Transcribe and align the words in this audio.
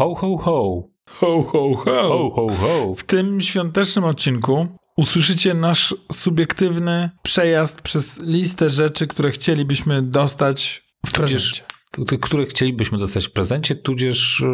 Ho, 0.00 0.14
ho, 0.14 0.36
ho. 0.36 0.88
Ho, 1.10 1.42
ho, 1.42 1.74
ho. 1.74 2.08
Ho, 2.08 2.30
ho, 2.30 2.48
ho. 2.60 2.94
W 2.94 3.02
tym 3.02 3.40
świątecznym 3.40 4.04
odcinku 4.04 4.66
usłyszycie 4.96 5.54
nasz 5.54 5.94
subiektywny 6.12 7.10
przejazd 7.22 7.82
przez 7.82 8.22
listę 8.22 8.70
rzeczy, 8.70 9.06
które 9.06 9.30
chcielibyśmy 9.30 10.02
dostać 10.02 10.82
w 11.06 11.12
prezencie. 11.12 11.62
Te, 12.06 12.18
które 12.18 12.46
chcielibyśmy 12.46 12.98
dostać 12.98 13.26
w 13.26 13.32
prezencie, 13.32 13.74
tudzież 13.74 14.40
y, 14.40 14.46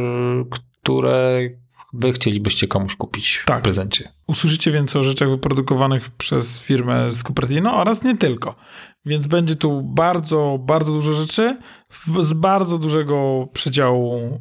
które 0.51 1.41
wy 1.93 2.13
chcielibyście 2.13 2.69
komuś 2.69 2.97
kupić 2.97 3.43
Tak. 3.47 3.61
w 3.61 3.63
prezencie. 3.63 4.13
Usłyszycie 4.27 4.73
więc 4.73 4.97
o 4.97 5.03
rzeczach 5.03 5.31
wyprodukowanych 5.31 6.11
przez 6.11 6.61
firmę 6.61 7.11
z 7.11 7.23
Cupertino 7.23 7.77
oraz 7.77 8.05
nie 8.05 8.17
tylko. 8.17 8.55
Więc 9.05 9.27
będzie 9.27 9.57
tu 9.57 9.83
bardzo, 9.83 10.59
bardzo 10.61 10.93
dużo 10.93 11.13
rzeczy 11.13 11.57
z 12.21 12.33
bardzo 12.33 12.79
dużego 12.79 13.49
przedziału 13.53 14.41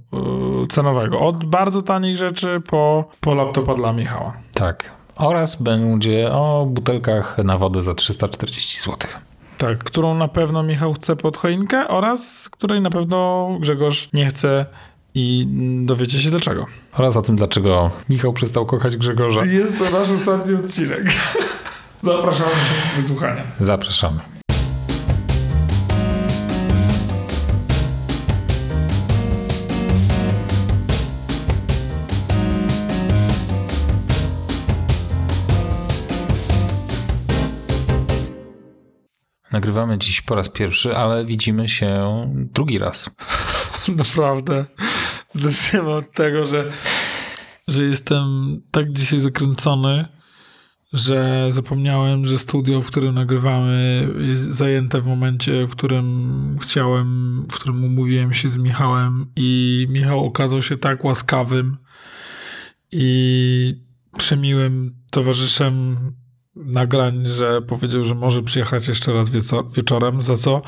yy, 0.61 0.68
cenowego. 0.68 1.20
Od 1.20 1.46
bardzo 1.46 1.82
tanich 1.82 2.18
rzeczy 2.18 2.61
po, 2.70 3.10
po 3.20 3.36
laptopa 3.36 3.73
dla 3.73 3.93
Michała. 3.93 4.34
Tak. 4.54 4.92
Oraz 5.15 5.62
będzie 5.62 6.32
o 6.32 6.65
butelkach 6.70 7.37
na 7.37 7.57
wodę 7.57 7.84
za 7.84 7.93
340 7.93 8.79
zł. 8.82 8.98
Tak, 9.57 9.78
którą 9.84 10.15
na 10.15 10.28
pewno 10.28 10.64
Michał 10.64 10.93
chce 10.93 11.15
pod 11.15 11.37
choinkę 11.37 11.87
oraz 11.87 12.50
której 12.50 12.82
na 12.82 12.89
pewno 12.89 13.50
Grzegorz 13.59 14.09
nie 14.14 14.25
chce 14.25 14.65
i 15.15 15.47
dowiecie 15.86 16.21
się 16.21 16.29
dlaczego. 16.29 16.65
Oraz 16.93 17.18
o 17.18 17.21
tym, 17.21 17.36
dlaczego 17.36 17.92
Michał 18.10 18.33
przestał 18.33 18.65
kochać 18.65 18.97
Grzegorza. 18.97 19.46
Jest 19.46 19.78
to 19.78 19.89
nasz 19.89 20.10
ostatni 20.10 20.56
odcinek. 20.56 21.04
Zapraszamy 22.01 22.50
do 22.50 23.01
wysłuchania. 23.01 23.43
Zapraszamy. 23.59 24.20
Nagrywamy 39.52 39.97
dziś 39.97 40.22
po 40.22 40.36
raz 40.36 40.50
pierwszy, 40.50 40.97
ale 40.97 41.25
widzimy 41.25 41.70
się 41.70 42.06
drugi 42.36 42.78
raz. 42.78 43.09
Naprawdę. 43.88 44.66
Zaczniemy 45.36 45.91
od 45.91 46.11
tego, 46.11 46.45
że, 46.45 46.72
że 47.67 47.83
jestem 47.83 48.58
tak 48.72 48.91
dzisiaj 48.91 49.19
zakręcony, 49.19 50.05
że 50.94 51.47
zapomniałem, 51.50 52.25
że 52.25 52.38
studio, 52.38 52.81
w 52.81 52.88
którym 52.88 53.16
nagrywamy, 53.16 54.08
jest 54.19 54.41
zajęte 54.41 55.02
w 55.02 55.08
momencie, 55.08 55.67
w 55.67 55.72
którym 55.72 56.58
chciałem, 56.61 57.41
w 57.52 57.56
którym 57.56 57.83
umówiłem 57.83 58.33
się 58.33 58.50
z 58.50 58.58
Michałem 58.58 59.31
i 59.36 59.88
Michał 59.89 60.25
okazał 60.25 60.61
się 60.61 60.78
tak 60.78 61.03
łaskawym 61.03 61.78
i 62.91 63.75
przemiłym 64.17 64.95
towarzyszem 65.11 65.97
nagrań, 66.56 67.25
że 67.25 67.61
powiedział, 67.61 68.03
że 68.03 68.16
może 68.16 68.44
przyjechać 68.44 68.88
jeszcze 68.88 69.13
raz 69.13 69.30
wieczorem, 69.75 70.23
za 70.23 70.36
co 70.36 70.61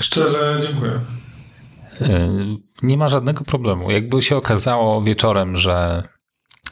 szczerze 0.00 0.60
dziękuję. 0.62 1.00
Yy, 2.00 2.08
Nie 2.82 2.96
ma 2.96 3.08
żadnego 3.08 3.44
problemu. 3.44 3.90
Jakby 3.90 4.22
się 4.22 4.36
okazało 4.36 5.02
wieczorem, 5.02 5.56
że 5.56 6.02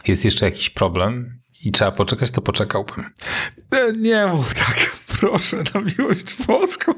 jest 0.06 0.24
jeszcze 0.24 0.44
jakiś 0.44 0.70
problem 0.70 1.40
i 1.64 1.72
trzeba 1.72 1.92
poczekać, 1.92 2.30
to 2.30 2.42
poczekałbym. 2.42 3.04
E, 3.70 3.92
Nie 3.92 4.26
mów 4.26 4.54
tak, 4.54 4.96
proszę, 5.20 5.62
na 5.74 5.80
miłość 5.80 6.46
boską. 6.46 6.92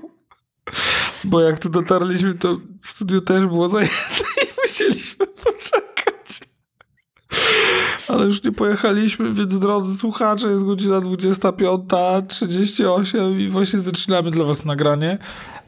Bo 1.25 1.41
jak 1.41 1.59
tu 1.59 1.69
dotarliśmy, 1.69 2.35
to 2.35 2.59
w 2.83 2.91
studiu 2.91 3.21
też 3.21 3.47
było 3.47 3.69
zajęte 3.69 3.95
i 4.43 4.47
musieliśmy 4.63 5.27
poczekać. 5.27 6.41
Ale 8.09 8.25
już 8.25 8.45
nie 8.45 8.53
pojechaliśmy, 8.53 9.35
więc 9.35 9.59
drodzy 9.59 9.97
słuchacze, 9.97 10.49
jest 10.49 10.65
godzina 10.65 11.01
25.38 11.01 13.41
i 13.41 13.49
właśnie 13.49 13.81
zaczynamy 13.81 14.31
dla 14.31 14.45
was 14.45 14.65
nagranie. 14.65 15.19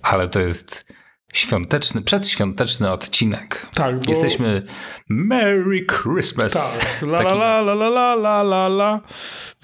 Ale 0.03 0.29
to 0.29 0.41
jest 0.41 0.87
świąteczny, 1.33 2.03
przedświąteczny 2.03 2.91
odcinek. 2.91 3.67
Tak, 3.75 4.05
bo... 4.05 4.11
Jesteśmy 4.13 4.63
Merry 5.09 5.87
Christmas. 5.87 6.79
Tak, 6.79 7.03
la 7.03 7.19
la 7.21 7.61
la 7.61 7.73
la 7.75 7.89
la 7.89 8.13
la 8.15 8.41
la 8.41 8.67
la. 8.67 9.01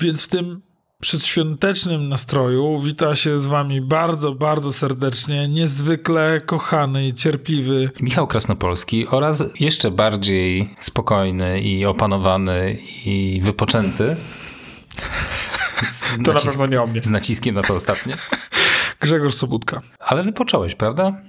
Więc 0.01 0.25
w 0.25 0.29
tym 0.29 0.63
przedświątecznym 1.01 2.09
nastroju 2.09 2.81
wita 2.81 3.15
się 3.15 3.39
z 3.39 3.47
wami 3.47 3.81
bardzo, 3.81 4.33
bardzo 4.33 4.73
serdecznie, 4.73 5.49
niezwykle 5.49 6.41
kochany 6.47 7.07
i 7.07 7.15
cierpliwy 7.15 7.91
Michał 8.01 8.27
Krasnopolski 8.27 9.07
oraz 9.09 9.61
jeszcze 9.61 9.91
bardziej 9.91 10.75
spokojny 10.81 11.61
i 11.61 11.85
opanowany 11.87 12.77
i 13.07 13.41
wypoczęty. 13.43 14.17
Z, 15.85 16.03
To 16.25 16.33
na 16.33 16.39
nacis- 16.39 16.47
pewno 16.51 16.67
nie 16.67 16.83
o 16.83 16.87
mnie. 16.87 17.03
z 17.03 17.11
naciskiem 17.11 17.55
na 17.55 17.63
to 17.63 17.75
ostatnie. 17.75 18.17
Grzegorz 19.01 19.35
Sobutka. 19.35 19.83
Ale 20.01 20.23
wypocząłeś, 20.25 20.75
prawda? 20.75 21.23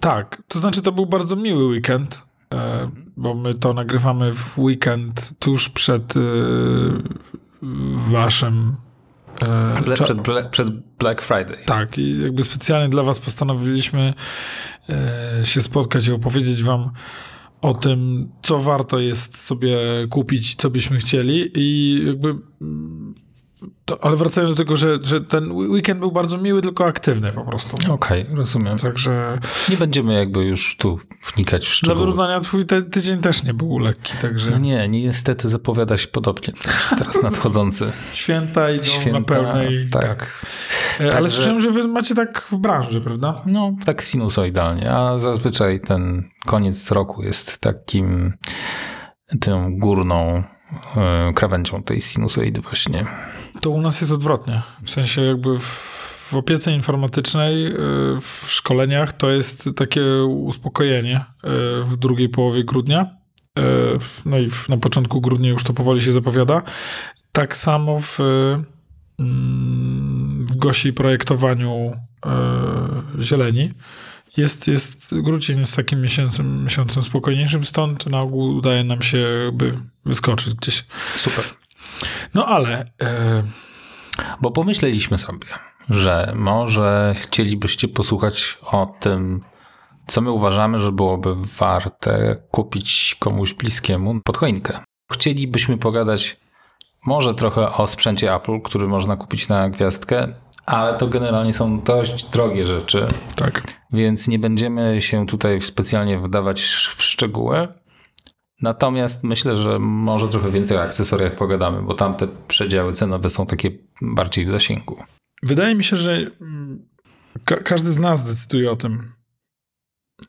Tak, 0.00 0.42
to 0.48 0.58
znaczy 0.58 0.82
to 0.82 0.92
był 0.92 1.06
bardzo 1.06 1.36
miły 1.36 1.64
weekend, 1.64 2.22
e, 2.54 2.90
bo 3.16 3.34
my 3.34 3.54
to 3.54 3.74
nagrywamy 3.74 4.34
w 4.34 4.58
weekend 4.58 5.32
tuż 5.38 5.68
przed 5.68 6.14
e, 6.16 6.20
waszym... 8.10 8.76
e, 9.42 9.80
Ble- 9.82 9.94
przed, 9.94 10.48
przed 10.50 10.68
Black 10.98 11.22
Friday. 11.22 11.56
Tak, 11.66 11.98
i 11.98 12.22
jakby 12.22 12.42
specjalnie 12.42 12.88
dla 12.88 13.02
was 13.02 13.20
postanowiliśmy 13.20 14.14
się 15.42 15.62
spotkać 15.62 16.06
i 16.06 16.12
opowiedzieć 16.12 16.62
wam 16.62 16.90
o 17.60 17.74
tym, 17.74 18.28
co 18.42 18.58
warto 18.58 18.98
jest 18.98 19.38
sobie 19.44 19.78
kupić, 20.10 20.54
co 20.54 20.70
byśmy 20.70 20.98
chcieli 20.98 21.50
i 21.54 21.98
jakby... 22.06 22.34
To, 23.84 24.04
ale 24.04 24.16
wracając 24.16 24.54
do 24.54 24.56
tego, 24.64 24.76
że, 24.76 24.98
że 25.02 25.20
ten 25.20 25.52
weekend 25.52 26.00
był 26.00 26.12
bardzo 26.12 26.38
miły, 26.38 26.62
tylko 26.62 26.86
aktywny 26.86 27.32
po 27.32 27.44
prostu. 27.44 27.76
Okej, 27.92 28.26
rozumiem. 28.34 28.78
Także 28.78 29.38
Nie 29.68 29.76
będziemy 29.76 30.14
jakby 30.14 30.44
już 30.44 30.76
tu 30.76 30.98
wnikać 31.34 31.62
w 31.62 31.68
dla 31.68 31.74
szczegóły. 31.74 31.98
wyrównania 32.00 32.40
twój 32.40 32.66
te, 32.66 32.82
tydzień 32.82 33.18
też 33.20 33.42
nie 33.42 33.54
był 33.54 33.78
lekki, 33.78 34.12
także 34.20 34.50
No 34.50 34.58
nie, 34.58 34.88
niestety 34.88 35.48
zapowiada 35.48 35.98
się 35.98 36.06
podobnie. 36.08 36.54
Teraz 36.98 37.22
nadchodzący. 37.30 37.92
święta 38.12 38.70
idą 38.70 38.84
Święta, 38.84 39.18
na 39.18 39.24
pełnej. 39.24 39.88
tak. 39.90 40.26
E, 41.00 41.02
Ale 41.02 41.12
Także- 41.12 41.30
słyszałem, 41.30 41.60
że 41.60 41.70
wy 41.70 41.88
macie 41.88 42.14
tak 42.14 42.42
w 42.50 42.56
branży, 42.56 43.00
prawda? 43.00 43.42
No, 43.46 43.72
tak 43.84 44.02
sinusoidalnie, 44.02 44.92
a 44.92 45.18
zazwyczaj 45.18 45.80
ten 45.80 46.28
koniec 46.46 46.90
roku 46.90 47.22
jest 47.22 47.58
takim 47.60 48.32
tą 49.40 49.78
górną 49.78 50.42
e, 50.96 51.32
krawędzią 51.34 51.82
tej 51.82 52.00
sinusoidy 52.00 52.60
właśnie. 52.60 53.04
To 53.60 53.70
u 53.70 53.80
nas 53.80 54.00
jest 54.00 54.12
odwrotnie. 54.12 54.62
W 54.84 54.90
sensie 54.90 55.22
jakby 55.22 55.58
w, 55.58 56.34
opiece 56.34 56.72
informatycznej, 56.72 57.66
y, 57.66 57.76
w 58.20 58.44
szkoleniach 58.46 59.12
to 59.12 59.30
jest 59.30 59.70
takie 59.76 60.04
uspokojenie 60.24 61.16
y, 61.16 61.24
w 61.84 61.96
drugiej 61.96 62.28
połowie 62.28 62.64
grudnia. 62.64 63.16
Y, 63.58 63.62
No 64.26 64.38
i 64.38 64.50
na 64.68 64.76
początku 64.76 65.20
grudnia 65.20 65.50
już 65.50 65.64
to 65.64 65.72
powoli 65.72 66.02
się 66.02 66.12
zapowiada. 66.12 66.62
Tak 67.32 67.56
samo 67.56 68.00
w, 68.00 68.18
mm, 69.18 70.46
w 70.46 70.56
gości 70.56 70.92
projektowaniu 70.92 71.92
zieleni. 73.20 73.70
Jest, 74.36 74.68
jest, 74.68 75.14
grudzień 75.14 75.60
jest 75.60 75.76
takim 75.76 76.00
miesiącem, 76.00 76.64
miesiącem 76.64 77.02
spokojniejszym, 77.02 77.64
stąd 77.64 78.06
na 78.06 78.20
ogół 78.20 78.56
udaje 78.56 78.84
nam 78.84 79.02
się 79.02 79.18
jakby 79.18 79.72
wyskoczyć 80.04 80.54
gdzieś. 80.54 80.84
Super. 81.16 81.44
No 82.34 82.46
ale... 82.46 82.84
y, 83.02 83.42
Bo 84.40 84.50
pomyśleliśmy 84.50 85.18
sobie, 85.18 85.46
że 85.88 86.32
może 86.36 87.14
chcielibyście 87.18 87.88
posłuchać 87.88 88.58
o 88.62 88.94
tym, 89.00 89.44
co 90.06 90.20
my 90.20 90.30
uważamy, 90.30 90.80
że 90.80 90.92
byłoby 90.92 91.34
warte 91.58 92.36
kupić 92.50 93.16
komuś 93.20 93.54
bliskiemu 93.54 94.20
pod 94.24 94.36
choinkę. 94.36 94.80
Chcielibyśmy 95.12 95.78
pogadać 95.78 96.36
może 97.06 97.34
trochę 97.34 97.72
o 97.72 97.86
sprzęcie 97.86 98.34
Apple, 98.34 98.60
który 98.60 98.88
można 98.88 99.16
kupić 99.16 99.48
na 99.48 99.70
gwiazdkę, 99.70 100.28
ale 100.66 100.94
to 100.94 101.06
generalnie 101.06 101.54
są 101.54 101.80
dość 101.80 102.24
drogie 102.24 102.66
rzeczy, 102.66 103.06
tak. 103.36 103.62
więc 103.92 104.28
nie 104.28 104.38
będziemy 104.38 105.02
się 105.02 105.26
tutaj 105.26 105.60
specjalnie 105.60 106.18
wdawać 106.18 106.62
w 106.96 107.02
szczegóły. 107.02 107.68
Natomiast 108.62 109.24
myślę, 109.24 109.56
że 109.56 109.78
może 109.78 110.28
trochę 110.28 110.50
więcej 110.50 110.76
o 110.76 110.82
akcesoriach 110.82 111.36
pogadamy, 111.36 111.82
bo 111.82 111.94
tamte 111.94 112.28
przedziały 112.48 112.92
cenowe 112.92 113.30
są 113.30 113.46
takie 113.46 113.70
bardziej 114.02 114.44
w 114.44 114.48
zasięgu. 114.48 114.96
Wydaje 115.42 115.74
mi 115.74 115.84
się, 115.84 115.96
że 115.96 116.12
mm, 116.40 116.88
ka- 117.44 117.56
każdy 117.62 117.90
z 117.90 117.98
nas 117.98 118.24
decyduje 118.24 118.70
o 118.70 118.76
tym, 118.76 119.12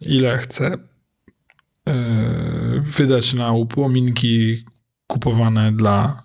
ile 0.01 0.38
chce 0.38 0.78
yy, 1.86 2.81
wydać 2.81 3.33
na 3.33 3.51
upominki 3.51 4.66
kupowane 5.07 5.72
dla 5.72 6.24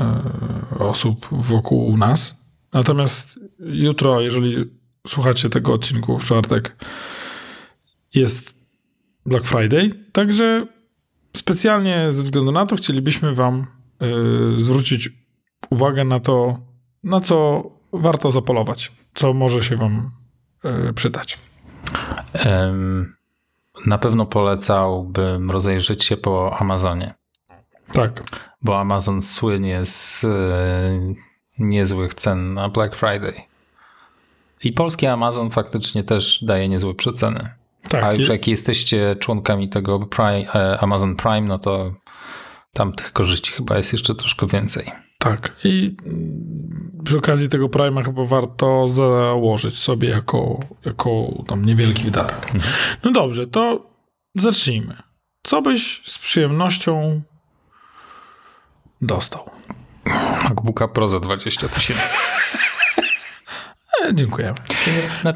yy, 0.00 0.78
osób 0.78 1.26
wokół 1.30 1.96
nas. 1.96 2.42
Natomiast 2.72 3.40
jutro, 3.58 4.20
jeżeli 4.20 4.56
słuchacie 5.06 5.48
tego 5.48 5.72
odcinku 5.72 6.18
w 6.18 6.24
czwartek, 6.24 6.76
jest 8.14 8.54
Black 9.26 9.46
Friday, 9.46 9.90
także 10.12 10.66
specjalnie 11.36 12.12
ze 12.12 12.22
względu 12.22 12.52
na 12.52 12.66
to 12.66 12.76
chcielibyśmy 12.76 13.34
Wam 13.34 13.66
y, 14.58 14.62
zwrócić 14.62 15.10
uwagę 15.70 16.04
na 16.04 16.20
to, 16.20 16.58
na 17.04 17.20
co 17.20 17.62
warto 17.92 18.32
zapolować, 18.32 18.92
co 19.14 19.32
może 19.32 19.62
się 19.62 19.76
Wam 19.76 20.10
y, 20.64 20.92
przydać. 20.92 21.38
Na 23.86 23.98
pewno 23.98 24.26
polecałbym 24.26 25.50
rozejrzeć 25.50 26.04
się 26.04 26.16
po 26.16 26.56
Amazonie, 26.60 27.14
Tak. 27.92 28.22
bo 28.62 28.80
Amazon 28.80 29.22
słynie 29.22 29.84
z 29.84 30.24
e, 30.24 30.28
niezłych 31.58 32.14
cen 32.14 32.54
na 32.54 32.68
Black 32.68 32.96
Friday. 32.96 33.32
I 34.64 34.72
polski 34.72 35.06
Amazon 35.06 35.50
faktycznie 35.50 36.04
też 36.04 36.44
daje 36.44 36.68
niezłe 36.68 36.94
przeceny. 36.94 37.48
Tak. 37.88 38.04
A 38.04 38.12
już 38.12 38.28
jak 38.28 38.48
jesteście 38.48 39.16
członkami 39.16 39.68
tego 39.68 39.98
Prime, 39.98 40.50
Amazon 40.80 41.16
Prime, 41.16 41.40
no 41.40 41.58
to 41.58 41.94
tam 42.72 42.92
tych 42.92 43.12
korzyści 43.12 43.52
chyba 43.52 43.76
jest 43.78 43.92
jeszcze 43.92 44.14
troszkę 44.14 44.46
więcej. 44.46 44.92
Tak. 45.18 45.52
I 45.64 45.96
przy 47.04 47.18
okazji 47.18 47.48
tego 47.48 47.68
Prima 47.68 48.02
chyba 48.02 48.24
warto 48.24 48.88
założyć 48.88 49.78
sobie 49.78 50.08
jako, 50.08 50.60
jako 50.84 51.10
tam 51.46 51.64
niewielki 51.64 52.04
wydatek. 52.04 52.52
No 53.04 53.12
dobrze, 53.12 53.46
to 53.46 53.90
zacznijmy. 54.34 54.96
Co 55.42 55.62
byś 55.62 56.02
z 56.04 56.18
przyjemnością 56.18 57.22
dostał? 59.00 59.50
MacBooka 60.44 60.88
Pro 60.88 61.08
za 61.08 61.20
20 61.20 61.68
tysięcy. 61.68 62.16
Tym 64.08 64.30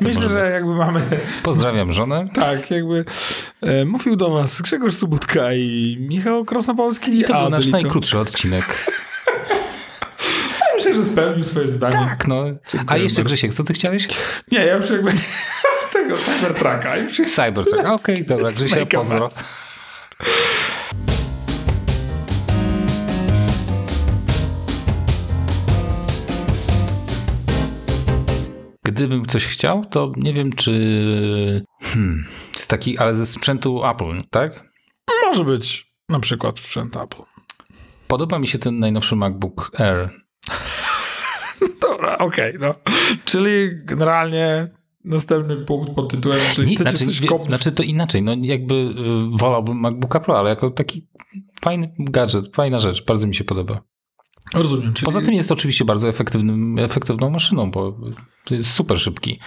Myślę, 0.00 0.28
że 0.28 0.50
jakby 0.50 0.74
mamy... 0.74 1.02
Pozdrawiam 1.42 1.92
żonę. 1.92 2.28
Tak, 2.34 2.70
jakby 2.70 3.04
e, 3.60 3.84
mówił 3.84 4.16
do 4.16 4.30
was 4.30 4.62
Grzegorz 4.62 4.94
Subutka 4.94 5.52
i 5.52 5.96
Michał 6.00 6.44
Krasnopolski. 6.44 7.20
I 7.20 7.24
to 7.24 7.40
był 7.40 7.50
nasz 7.50 7.66
najkrótszy 7.66 8.18
odcinek. 8.18 8.64
Myślę, 10.76 10.94
że 10.94 11.04
spełnił 11.04 11.44
swoje 11.44 11.68
zdanie. 11.68 12.06
Tak, 12.08 12.28
no. 12.28 12.44
A 12.86 12.96
jeszcze 12.96 13.24
Grzesiek, 13.24 13.54
co 13.54 13.64
ty 13.64 13.72
chciałeś? 13.72 14.08
Nie, 14.52 14.66
ja 14.66 14.76
już 14.76 14.90
jakby 14.90 15.12
tego 15.92 16.16
Cybertrucka. 16.16 16.96
Już. 16.96 17.20
Cybertruck. 17.34 17.84
Okej, 17.84 18.24
dobra, 18.24 18.48
Let's 18.48 18.56
Grzesia, 18.56 18.86
pozdro. 18.86 19.28
Gdybym 28.96 29.26
coś 29.26 29.46
chciał, 29.46 29.84
to 29.84 30.12
nie 30.16 30.32
wiem, 30.32 30.52
czy... 30.52 30.72
Hmm, 31.82 32.24
z 32.56 32.66
taki, 32.66 32.98
ale 32.98 33.16
ze 33.16 33.26
sprzętu 33.26 33.84
Apple, 33.86 34.22
tak? 34.30 34.72
Może 35.24 35.44
być 35.44 35.92
na 36.08 36.20
przykład 36.20 36.58
sprzęt 36.58 36.96
Apple. 36.96 37.22
Podoba 38.08 38.38
mi 38.38 38.46
się 38.48 38.58
ten 38.58 38.78
najnowszy 38.78 39.16
MacBook 39.16 39.80
Air. 39.80 40.10
Dobra, 41.82 42.18
okej, 42.18 42.54
no. 42.60 42.74
Czyli 43.24 43.70
generalnie 43.84 44.68
następny 45.04 45.56
punkt 45.56 45.94
pod 45.94 46.10
tytułem, 46.10 46.40
czyli 46.54 46.70
Nie, 46.70 46.76
znaczy, 46.76 46.98
coś 46.98 47.20
kopnąć. 47.20 47.48
znaczy 47.48 47.72
to 47.72 47.82
inaczej, 47.82 48.22
no 48.22 48.32
jakby 48.40 48.74
y, 48.74 48.92
wolałbym 49.38 49.80
MacBooka 49.80 50.20
Pro, 50.20 50.38
ale 50.38 50.50
jako 50.50 50.70
taki 50.70 51.08
fajny 51.60 51.94
gadżet, 51.98 52.44
fajna 52.54 52.80
rzecz, 52.80 53.04
bardzo 53.04 53.26
mi 53.26 53.34
się 53.34 53.44
podoba. 53.44 53.80
Rozumiem, 54.54 54.94
czyli... 54.94 55.06
Poza 55.06 55.20
tym 55.20 55.34
jest 55.34 55.52
oczywiście 55.52 55.84
bardzo 55.84 56.08
efektywnym, 56.08 56.78
efektywną 56.78 57.30
maszyną, 57.30 57.70
bo 57.70 57.96
jest 58.50 58.70
super 58.70 59.00
szybki. 59.00 59.40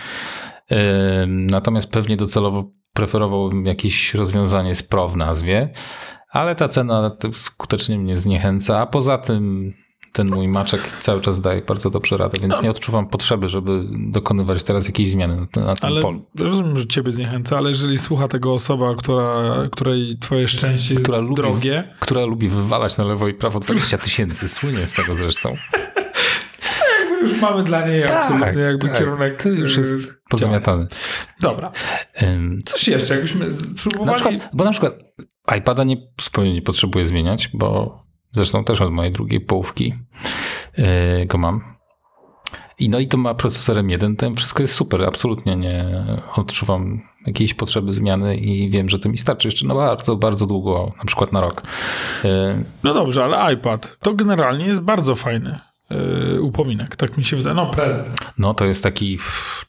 Natomiast 1.27 1.91
pewnie 1.91 2.17
docelowo 2.17 2.71
preferowałbym 2.93 3.65
jakieś 3.65 4.13
rozwiązanie 4.13 4.75
z 4.75 4.83
Pro 4.83 5.09
w 5.09 5.17
nazwie, 5.17 5.69
ale 6.31 6.55
ta 6.55 6.67
cena 6.67 7.11
skutecznie 7.33 7.97
mnie 7.97 8.17
zniechęca, 8.17 8.79
a 8.79 8.85
poza 8.85 9.17
tym 9.17 9.73
ten 10.13 10.27
mój 10.29 10.47
maczek 10.47 10.81
cały 10.99 11.21
czas 11.21 11.41
daje 11.41 11.61
bardzo 11.61 11.89
dobrze 11.89 12.17
radę, 12.17 12.37
więc 12.39 12.61
nie 12.61 12.69
odczuwam 12.69 13.07
potrzeby, 13.07 13.49
żeby 13.49 13.81
dokonywać 14.11 14.63
teraz 14.63 14.85
jakiejś 14.87 15.09
zmiany 15.09 15.35
na, 15.55 15.61
na 15.65 15.75
tym 15.75 15.89
Ale 15.89 16.01
polu. 16.01 16.25
rozumiem, 16.39 16.77
że 16.77 16.87
ciebie 16.87 17.11
zniechęca, 17.11 17.57
ale 17.57 17.69
jeżeli 17.69 17.97
słucha 17.97 18.27
tego 18.27 18.53
osoba, 18.53 18.95
która, 18.95 19.53
której 19.71 20.17
twoje 20.21 20.47
szczęście 20.47 20.93
jest 20.93 21.03
Która 21.03 21.17
lubi- 21.19 21.35
drogie, 21.35 21.95
Która 21.99 22.25
lubi 22.25 22.49
wywalać 22.49 22.97
na 22.97 23.03
lewo 23.03 23.27
i 23.27 23.33
prawo 23.33 23.59
20 23.59 23.97
tysięcy, 23.97 24.47
słynie 24.47 24.87
z 24.87 24.93
tego 24.93 25.15
zresztą. 25.15 25.55
już 27.21 27.41
mamy 27.41 27.63
dla 27.63 27.87
niej 27.87 28.03
absolutnie 28.03 28.61
jakby 28.61 28.87
tak, 28.87 28.97
kierunek. 28.97 29.43
To 29.43 29.49
już 29.49 29.77
jest 29.77 30.01
działań. 30.01 30.15
pozamiatane. 30.29 30.87
Dobra. 31.41 31.71
Ym, 32.23 32.61
Coś 32.65 32.87
jeszcze, 32.87 33.13
jakbyśmy 33.13 33.47
Na 33.47 33.53
spróbowali... 33.53 34.15
przykład, 34.15 34.49
bo 34.53 34.63
na 34.63 34.71
przykład 34.71 34.93
iPada 35.57 35.83
nie, 35.83 35.97
zupełnie 36.21 36.53
nie 36.53 36.61
potrzebuję 36.61 37.05
zmieniać, 37.05 37.49
bo 37.53 37.99
zresztą 38.31 38.63
też 38.63 38.81
od 38.81 38.91
mojej 38.91 39.11
drugiej 39.11 39.41
połówki 39.41 39.93
yy, 40.77 41.25
go 41.25 41.37
mam. 41.37 41.61
I 42.79 42.89
no 42.89 42.99
i 42.99 43.07
to 43.07 43.17
ma 43.17 43.33
procesor 43.33 43.77
M1, 43.77 44.15
to 44.15 44.35
wszystko 44.35 44.63
jest 44.63 44.75
super, 44.75 45.03
absolutnie 45.03 45.55
nie 45.55 45.85
odczuwam 46.35 47.01
jakiejś 47.27 47.53
potrzeby 47.53 47.93
zmiany 47.93 48.37
i 48.37 48.69
wiem, 48.69 48.89
że 48.89 48.99
to 48.99 49.09
mi 49.09 49.17
starczy 49.17 49.47
jeszcze 49.47 49.67
na 49.67 49.75
bardzo, 49.75 50.15
bardzo 50.15 50.45
długo, 50.45 50.91
na 50.97 51.05
przykład 51.05 51.33
na 51.33 51.41
rok. 51.41 51.63
Yy, 52.23 52.29
No 52.83 52.93
dobrze, 52.93 53.23
ale 53.23 53.53
iPad 53.53 53.97
to 54.01 54.13
generalnie 54.13 54.65
jest 54.65 54.81
bardzo 54.81 55.15
fajny 55.15 55.59
y, 56.35 56.41
upominek, 56.41 56.95
tak 56.95 57.17
mi 57.17 57.23
się 57.23 57.37
wydaje. 57.37 57.55
No 57.55 57.71
prezent. 57.71 58.19
No 58.37 58.53
to 58.53 58.65
jest 58.65 58.83
taki, 58.83 59.19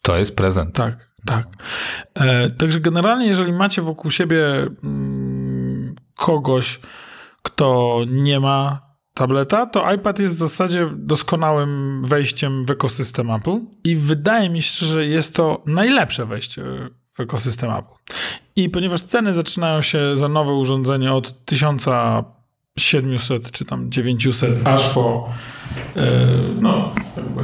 to 0.01 0.17
jest 0.17 0.35
prezent. 0.35 0.75
Tak, 0.75 1.11
tak. 1.25 1.47
E, 2.15 2.49
także 2.49 2.79
generalnie, 2.79 3.27
jeżeli 3.27 3.53
macie 3.53 3.81
wokół 3.81 4.11
siebie 4.11 4.45
mm, 4.83 5.95
kogoś, 6.15 6.79
kto 7.41 7.99
nie 8.07 8.39
ma 8.39 8.81
tableta, 9.13 9.65
to 9.65 9.93
iPad 9.93 10.19
jest 10.19 10.35
w 10.35 10.39
zasadzie 10.39 10.89
doskonałym 10.97 12.01
wejściem 12.03 12.65
w 12.65 12.71
ekosystem 12.71 13.31
Apple 13.31 13.59
i 13.83 13.95
wydaje 13.95 14.49
mi 14.49 14.61
się, 14.61 14.85
że 14.85 15.05
jest 15.05 15.35
to 15.35 15.63
najlepsze 15.65 16.25
wejście 16.25 16.63
w 17.13 17.19
ekosystem 17.19 17.71
Apple. 17.71 17.93
I 18.55 18.69
ponieważ 18.69 19.01
ceny 19.01 19.33
zaczynają 19.33 19.81
się 19.81 20.17
za 20.17 20.29
nowe 20.29 20.53
urządzenie 20.53 21.13
od 21.13 21.45
1700 21.45 23.51
czy 23.51 23.65
tam 23.65 23.91
900 23.91 24.67
aż 24.67 24.89
po 24.89 25.29
e, 25.95 26.27
no 26.61 26.93
jakby 27.17 27.41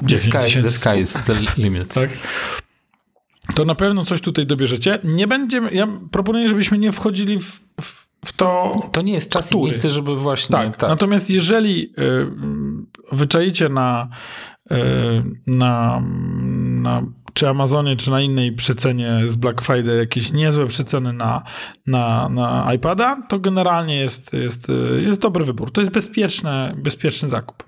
The 0.00 0.06
10 0.06 0.34
sky, 0.34 0.62
the 0.62 0.70
sky 0.70 1.00
is 1.00 1.12
the 1.12 1.34
limit. 1.56 1.94
tak? 1.94 2.10
To 3.54 3.64
na 3.64 3.74
pewno 3.74 4.04
coś 4.04 4.20
tutaj 4.20 4.46
dobierzecie. 4.46 4.98
Nie 5.04 5.26
będziemy, 5.26 5.74
ja 5.74 5.88
proponuję, 6.10 6.48
żebyśmy 6.48 6.78
nie 6.78 6.92
wchodzili 6.92 7.38
w, 7.38 7.60
w, 7.80 7.99
w 8.24 8.32
to. 8.32 8.72
To 8.92 9.02
nie 9.02 9.12
jest 9.12 9.30
czas 9.30 9.46
Który? 9.46 9.60
i 9.60 9.64
miejsce, 9.64 9.90
żeby 9.90 10.16
właśnie... 10.16 10.56
Tak. 10.56 10.76
tak. 10.76 10.90
Natomiast 10.90 11.30
jeżeli 11.30 11.82
y, 11.82 12.26
wyczaicie 13.12 13.68
na, 13.68 14.08
y, 14.72 14.76
na, 15.46 16.02
na 16.82 17.02
czy 17.34 17.48
Amazonie, 17.48 17.96
czy 17.96 18.10
na 18.10 18.20
innej 18.20 18.52
przecenie 18.52 19.22
z 19.28 19.36
Black 19.36 19.60
Friday 19.60 19.96
jakieś 19.96 20.32
niezłe 20.32 20.66
przeceny 20.66 21.12
na, 21.12 21.42
na, 21.86 22.28
na 22.28 22.74
iPada, 22.74 23.22
to 23.28 23.38
generalnie 23.38 23.96
jest, 23.96 24.32
jest, 24.32 24.70
y, 24.70 25.02
jest 25.02 25.20
dobry 25.20 25.44
wybór. 25.44 25.72
To 25.72 25.80
jest 25.80 25.92
bezpieczny, 25.92 26.74
bezpieczny 26.76 27.28
zakup. 27.28 27.64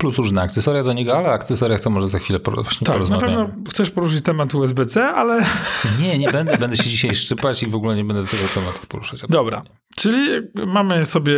Plus 0.00 0.16
różne 0.18 0.42
akcesoria 0.42 0.82
do 0.82 0.92
niego, 0.92 1.16
ale 1.18 1.28
o 1.28 1.32
akcesoriach 1.32 1.80
to 1.80 1.90
może 1.90 2.08
za 2.08 2.18
chwilę 2.18 2.40
właśnie 2.44 2.78
Tak, 2.78 2.86
na 2.86 2.92
porozmawiamy. 2.92 3.46
pewno 3.48 3.70
chcesz 3.70 3.90
poruszyć 3.90 4.24
temat 4.24 4.54
USB-C, 4.54 5.04
ale 5.08 5.44
Nie, 6.00 6.18
nie 6.18 6.30
będę. 6.32 6.58
Będę 6.58 6.76
się 6.76 6.82
dzisiaj 6.90 7.14
szczypać 7.14 7.62
i 7.62 7.66
w 7.66 7.74
ogóle 7.74 7.96
nie 7.96 8.04
będę 8.04 8.24
tego 8.24 8.42
tematu 8.54 8.78
poruszać. 8.88 9.20
Dobra, 9.28 9.62
czyli 9.96 10.28
mamy 10.66 11.04
sobie. 11.04 11.34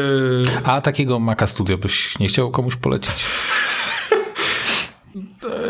A 0.65 0.81
takiego 0.81 1.19
Maca 1.19 1.47
Studio 1.47 1.79
byś 1.79 2.19
nie 2.19 2.29
chciał 2.29 2.51
komuś 2.51 2.77
polecić? 2.77 3.27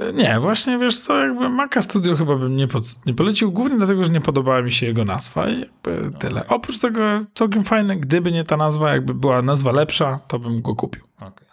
e, 0.08 0.12
Nie, 0.12 0.38
właśnie 0.40 0.78
wiesz 0.78 0.98
co, 0.98 1.18
jakby 1.18 1.48
Maca 1.48 1.82
Studio 1.82 2.16
chyba 2.16 2.36
bym 2.36 2.56
nie, 2.56 2.68
po, 2.68 2.80
nie 3.06 3.14
polecił, 3.14 3.52
głównie 3.52 3.76
dlatego, 3.76 4.04
że 4.04 4.10
nie 4.12 4.20
podobała 4.20 4.62
mi 4.62 4.72
się 4.72 4.86
jego 4.86 5.04
nazwa 5.04 5.48
i 5.48 5.60
jakby 5.60 6.10
tyle. 6.18 6.46
Oprócz 6.48 6.78
tego 6.78 7.00
całkiem 7.34 7.64
fajne, 7.64 7.96
gdyby 7.96 8.32
nie 8.32 8.44
ta 8.44 8.56
nazwa, 8.56 8.90
jakby 8.92 9.14
była 9.14 9.42
nazwa 9.42 9.72
lepsza, 9.72 10.20
to 10.28 10.38
bym 10.38 10.62
go 10.62 10.74
kupił. 10.74 11.02
Okej. 11.20 11.49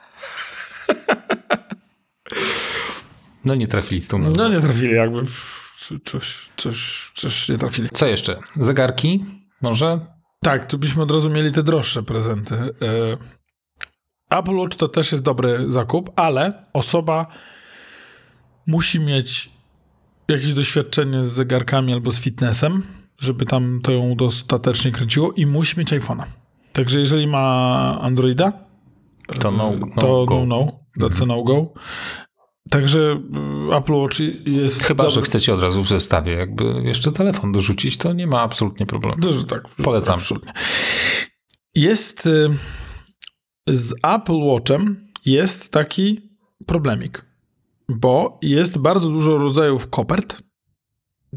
No 3.45 3.55
nie 3.55 3.67
trafili 3.67 4.01
z 4.01 4.07
tą 4.07 4.19
nazwą. 4.19 4.43
No 4.43 4.49
nie 4.49 4.61
trafili, 4.61 4.93
jakby 4.93 5.21
coś, 6.05 6.49
coś, 6.57 7.11
coś 7.15 7.49
nie 7.49 7.57
trafili. 7.57 7.89
Co 7.93 8.07
jeszcze? 8.07 8.39
Zegarki? 8.55 9.25
Może? 9.61 9.99
Tak, 10.43 10.71
tu 10.71 10.77
byśmy 10.77 11.03
od 11.03 11.11
razu 11.11 11.29
mieli 11.29 11.51
te 11.51 11.63
droższe 11.63 12.03
prezenty. 12.03 12.55
E, 12.55 13.17
Apple 14.29 14.55
Watch 14.55 14.77
to 14.77 14.87
też 14.87 15.11
jest 15.11 15.23
dobry 15.23 15.65
zakup, 15.67 16.11
ale 16.15 16.65
osoba 16.73 17.27
musi 18.67 18.99
mieć 18.99 19.49
jakieś 20.27 20.53
doświadczenie 20.53 21.23
z 21.23 21.27
zegarkami 21.27 21.93
albo 21.93 22.11
z 22.11 22.19
fitnessem, 22.19 22.83
żeby 23.19 23.45
tam 23.45 23.79
to 23.83 23.91
ją 23.91 24.15
dostatecznie 24.15 24.91
kręciło 24.91 25.31
i 25.31 25.45
musi 25.45 25.79
mieć 25.79 25.91
iPhone'a. 25.93 26.23
Także 26.73 26.99
jeżeli 26.99 27.27
ma 27.27 27.99
Androida, 28.01 28.53
To 29.39 29.51
no, 29.51 29.71
no 29.95 30.01
to 30.01 30.25
go. 30.25 30.45
no, 30.45 30.45
no, 30.97 31.07
that's 31.07 31.23
a 31.23 31.25
no 31.25 31.43
go. 31.43 31.73
Także 32.69 32.99
y, 33.69 33.75
Apple 33.75 33.93
Watch 33.93 34.19
jest 34.45 34.83
Chyba, 34.83 35.03
dobry. 35.03 35.15
że 35.15 35.21
chcecie 35.21 35.53
od 35.53 35.61
razu 35.61 35.83
w 35.83 35.87
zestawie 35.87 36.33
jakby 36.33 36.63
jeszcze 36.83 37.11
telefon 37.11 37.51
dorzucić, 37.51 37.97
to 37.97 38.13
nie 38.13 38.27
ma 38.27 38.41
absolutnie 38.41 38.85
problemu. 38.85 39.21
Dużo, 39.21 39.43
tak. 39.43 39.63
Polecam. 39.83 40.15
Absolutnie. 40.15 40.51
jest 41.75 42.25
y, 42.25 42.49
z 43.67 43.93
Apple 44.03 44.39
Watchem 44.39 45.07
jest 45.25 45.71
taki 45.71 46.29
problemik, 46.65 47.25
bo 47.89 48.39
jest 48.41 48.77
bardzo 48.77 49.09
dużo 49.09 49.37
rodzajów 49.37 49.89
kopert, 49.89 50.43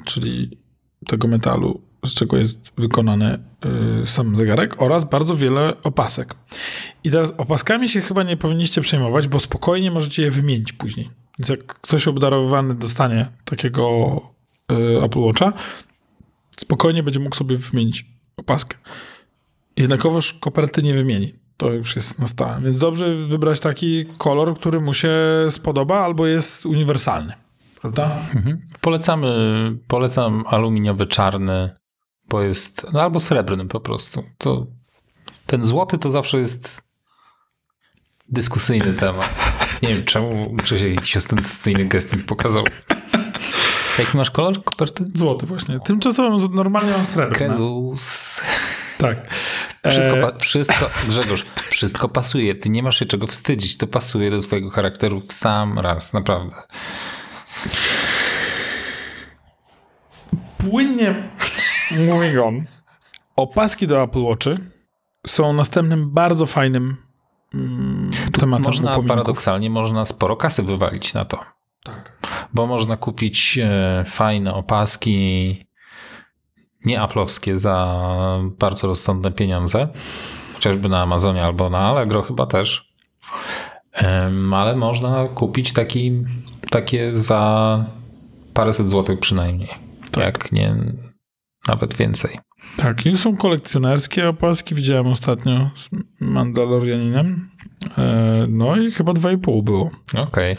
czyli 0.05 0.59
tego 1.07 1.29
metalu, 1.29 1.90
z 2.05 2.15
czego 2.15 2.37
jest 2.37 2.73
wykonany 2.79 3.39
y, 4.03 4.07
sam 4.07 4.37
zegarek, 4.37 4.83
oraz 4.83 5.05
bardzo 5.05 5.37
wiele 5.37 5.83
opasek. 5.83 6.35
I 7.05 7.11
teraz 7.11 7.33
opaskami 7.39 7.89
się 7.89 8.01
chyba 8.01 8.23
nie 8.23 8.37
powinniście 8.37 8.81
przejmować, 8.81 9.29
bo 9.29 9.39
spokojnie 9.39 9.91
możecie 9.91 10.23
je 10.23 10.31
wymienić 10.31 10.73
później. 10.73 11.09
Więc 11.39 11.49
jak 11.49 11.67
ktoś 11.67 12.09
obdarowany 12.09 12.75
dostanie 12.75 13.27
takiego 13.45 14.17
y, 14.73 15.05
Apple 15.05 15.19
Watcha, 15.19 15.53
spokojnie 16.57 17.03
będzie 17.03 17.21
mógł 17.21 17.37
sobie 17.37 17.57
wymienić 17.57 18.07
opaskę. 18.37 18.77
Jednakowoż 19.77 20.35
koperty 20.35 20.83
nie 20.83 20.95
wymieni. 20.95 21.35
To 21.57 21.73
już 21.73 21.97
jest 21.97 22.19
na 22.19 22.27
stałe. 22.27 22.61
Więc 22.61 22.79
dobrze 22.79 23.15
wybrać 23.15 23.61
taki 23.61 24.07
kolor, 24.19 24.55
który 24.55 24.81
mu 24.81 24.95
się 24.95 25.11
spodoba 25.51 25.99
albo 25.99 26.27
jest 26.27 26.67
uniwersalny. 26.67 27.33
Prawda? 27.81 28.19
Mhm. 28.35 28.61
Polecamy, 28.81 29.29
polecam 29.89 30.45
aluminiowy 30.47 31.07
czarny, 31.07 31.71
bo 32.31 32.43
jest, 32.43 32.87
no 32.93 33.03
albo 33.03 33.21
srebrny 33.21 33.67
po 33.69 33.81
prostu. 33.81 34.23
To, 34.39 34.67
ten 35.47 35.65
złoty 35.65 35.99
to 35.99 36.11
zawsze 36.11 36.39
jest 36.39 36.83
dyskusyjny 38.29 38.93
temat. 38.93 39.39
Nie 39.83 39.89
wiem, 39.89 40.05
czemu 40.05 40.53
Grzesiek 40.53 40.95
jakiś 40.95 41.17
ostentacyjny 41.17 41.85
gest 41.85 42.13
mi 42.17 42.23
pokazał. 42.23 42.65
Jaki 43.99 44.17
masz 44.17 44.31
kolor 44.31 44.65
koperty? 44.65 45.05
Złoty 45.15 45.47
właśnie. 45.47 45.81
Tymczasowo 45.81 46.49
normalnie 46.49 46.91
mam 46.93 47.07
srebrny. 47.07 47.37
Krezus. 47.37 48.41
Tak. 48.99 49.35
Wszystko, 49.91 50.19
E, 50.19 50.23
pa- 50.23 50.39
wszystko, 50.39 50.91
Grzegorz, 51.09 51.47
wszystko 51.71 52.09
pasuje. 52.09 52.55
Ty 52.55 52.69
nie 52.71 52.83
masz 52.83 52.99
się 52.99 53.07
czego 53.07 53.27
wstydzić. 53.27 53.77
To 53.77 53.87
pasuje 53.87 54.31
do 54.31 54.41
twojego 54.43 54.71
charakteru 54.71 55.21
w 55.21 55.33
sam 55.33 55.79
raz, 55.79 56.13
naprawdę. 56.13 56.57
Płynnie 60.59 61.31
moving 61.99 62.39
on. 62.39 62.65
Opaski 63.37 63.87
do 63.87 64.03
Apple 64.03 64.23
Watchy 64.23 64.57
są 65.27 65.53
następnym 65.53 66.11
bardzo 66.11 66.47
fajnym 66.47 66.97
mm, 67.55 68.11
tematem 68.39 68.65
Można, 68.65 68.91
upominków. 68.91 69.17
paradoksalnie, 69.17 69.71
można 69.71 70.05
sporo 70.05 70.37
kasy 70.37 70.63
wywalić 70.63 71.15
na 71.15 71.25
to. 71.25 71.39
Tak. 71.85 72.19
Bo 72.55 72.67
można 72.67 72.97
kupić 72.97 73.59
e, 73.63 74.05
fajne 74.07 74.55
opaski, 74.55 75.67
nie 76.85 77.01
aplowskie, 77.01 77.59
za 77.59 78.05
bardzo 78.59 78.87
rozsądne 78.87 79.33
pieniądze. 79.33 79.89
Chociażby 80.55 80.89
na 80.89 81.03
Amazonie 81.03 81.45
albo 81.45 81.71
na 81.71 81.79
Allegro 81.79 82.23
chyba 82.23 82.47
też. 82.47 82.93
Em, 83.93 84.55
ale 84.55 84.77
można 84.77 85.29
kupić 85.29 85.73
taki, 85.73 86.25
takie 86.71 87.19
za 87.19 87.85
paręset 88.55 88.91
złotych 88.91 89.21
przynajmniej. 89.21 89.69
Jak 90.17 90.53
nie, 90.53 90.75
nawet 91.69 91.95
więcej. 91.95 92.39
Tak, 92.77 93.07
i 93.07 93.19
są 93.19 93.37
kolekcjonerskie 93.37 94.29
opaski. 94.29 94.75
Widziałem 94.75 95.07
ostatnio 95.07 95.71
z 95.75 95.89
Mandalorianinem. 96.21 97.49
E, 97.99 98.47
no 98.49 98.77
i 98.77 98.91
chyba 98.91 99.13
2,5 99.13 99.63
było 99.63 99.91
Okej. 100.17 100.57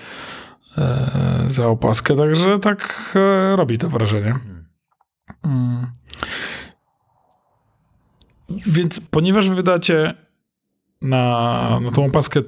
e, 0.77 1.43
za 1.47 1.67
opaskę, 1.67 2.15
także 2.15 2.59
tak 2.59 3.13
e, 3.15 3.55
robi 3.55 3.77
to 3.77 3.89
wrażenie. 3.89 4.35
Mm. 5.43 5.87
Więc 8.49 8.99
ponieważ 8.99 9.49
wydacie 9.49 10.13
na, 11.01 11.79
na 11.79 11.91
tą 11.91 12.05
opaskę 12.05 12.41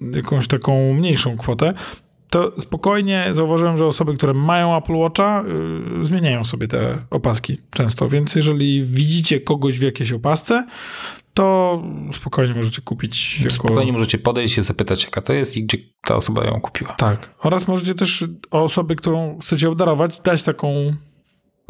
jakąś 0.00 0.48
taką 0.48 0.94
mniejszą 0.94 1.36
kwotę, 1.36 1.74
to 2.30 2.52
spokojnie 2.60 3.28
zauważyłem, 3.32 3.76
że 3.76 3.86
osoby, 3.86 4.14
które 4.14 4.34
mają 4.34 4.76
Apple 4.76 4.94
Watcha, 4.94 5.44
y, 6.00 6.04
zmieniają 6.04 6.44
sobie 6.44 6.68
te 6.68 6.98
opaski 7.10 7.58
często. 7.70 8.08
Więc 8.08 8.34
jeżeli 8.34 8.84
widzicie 8.84 9.40
kogoś 9.40 9.78
w 9.78 9.82
jakiejś 9.82 10.12
opasce, 10.12 10.66
to 11.34 11.82
spokojnie 12.12 12.54
możecie 12.54 12.82
kupić 12.82 13.40
jako... 13.40 13.54
Spokojnie 13.54 13.92
możecie 13.92 14.18
podejść 14.18 14.52
i 14.52 14.56
się 14.56 14.62
zapytać, 14.62 15.04
jaka 15.04 15.22
to 15.22 15.32
jest 15.32 15.56
i 15.56 15.64
gdzie 15.64 15.78
ta 16.02 16.16
osoba 16.16 16.44
ją 16.44 16.60
kupiła. 16.60 16.92
Tak. 16.92 17.34
Oraz 17.38 17.68
możecie 17.68 17.94
też 17.94 18.24
osobie, 18.50 18.96
którą 18.96 19.38
chcecie 19.38 19.68
obdarować, 19.68 20.20
dać 20.20 20.42
taką, 20.42 20.68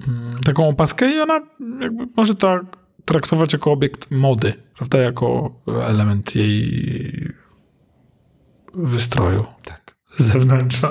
mm, 0.08 0.40
taką 0.44 0.68
opaskę 0.68 1.14
i 1.14 1.20
ona 1.20 1.40
jakby 1.80 2.06
może 2.16 2.34
to 2.34 2.60
traktować 3.04 3.52
jako 3.52 3.72
obiekt 3.72 4.10
mody, 4.10 4.52
prawda? 4.76 4.98
Jako 4.98 5.54
element 5.66 6.34
jej 6.34 7.34
wystroju. 8.74 9.44
Tak. 9.64 9.85
Zewnętrza. 10.18 10.88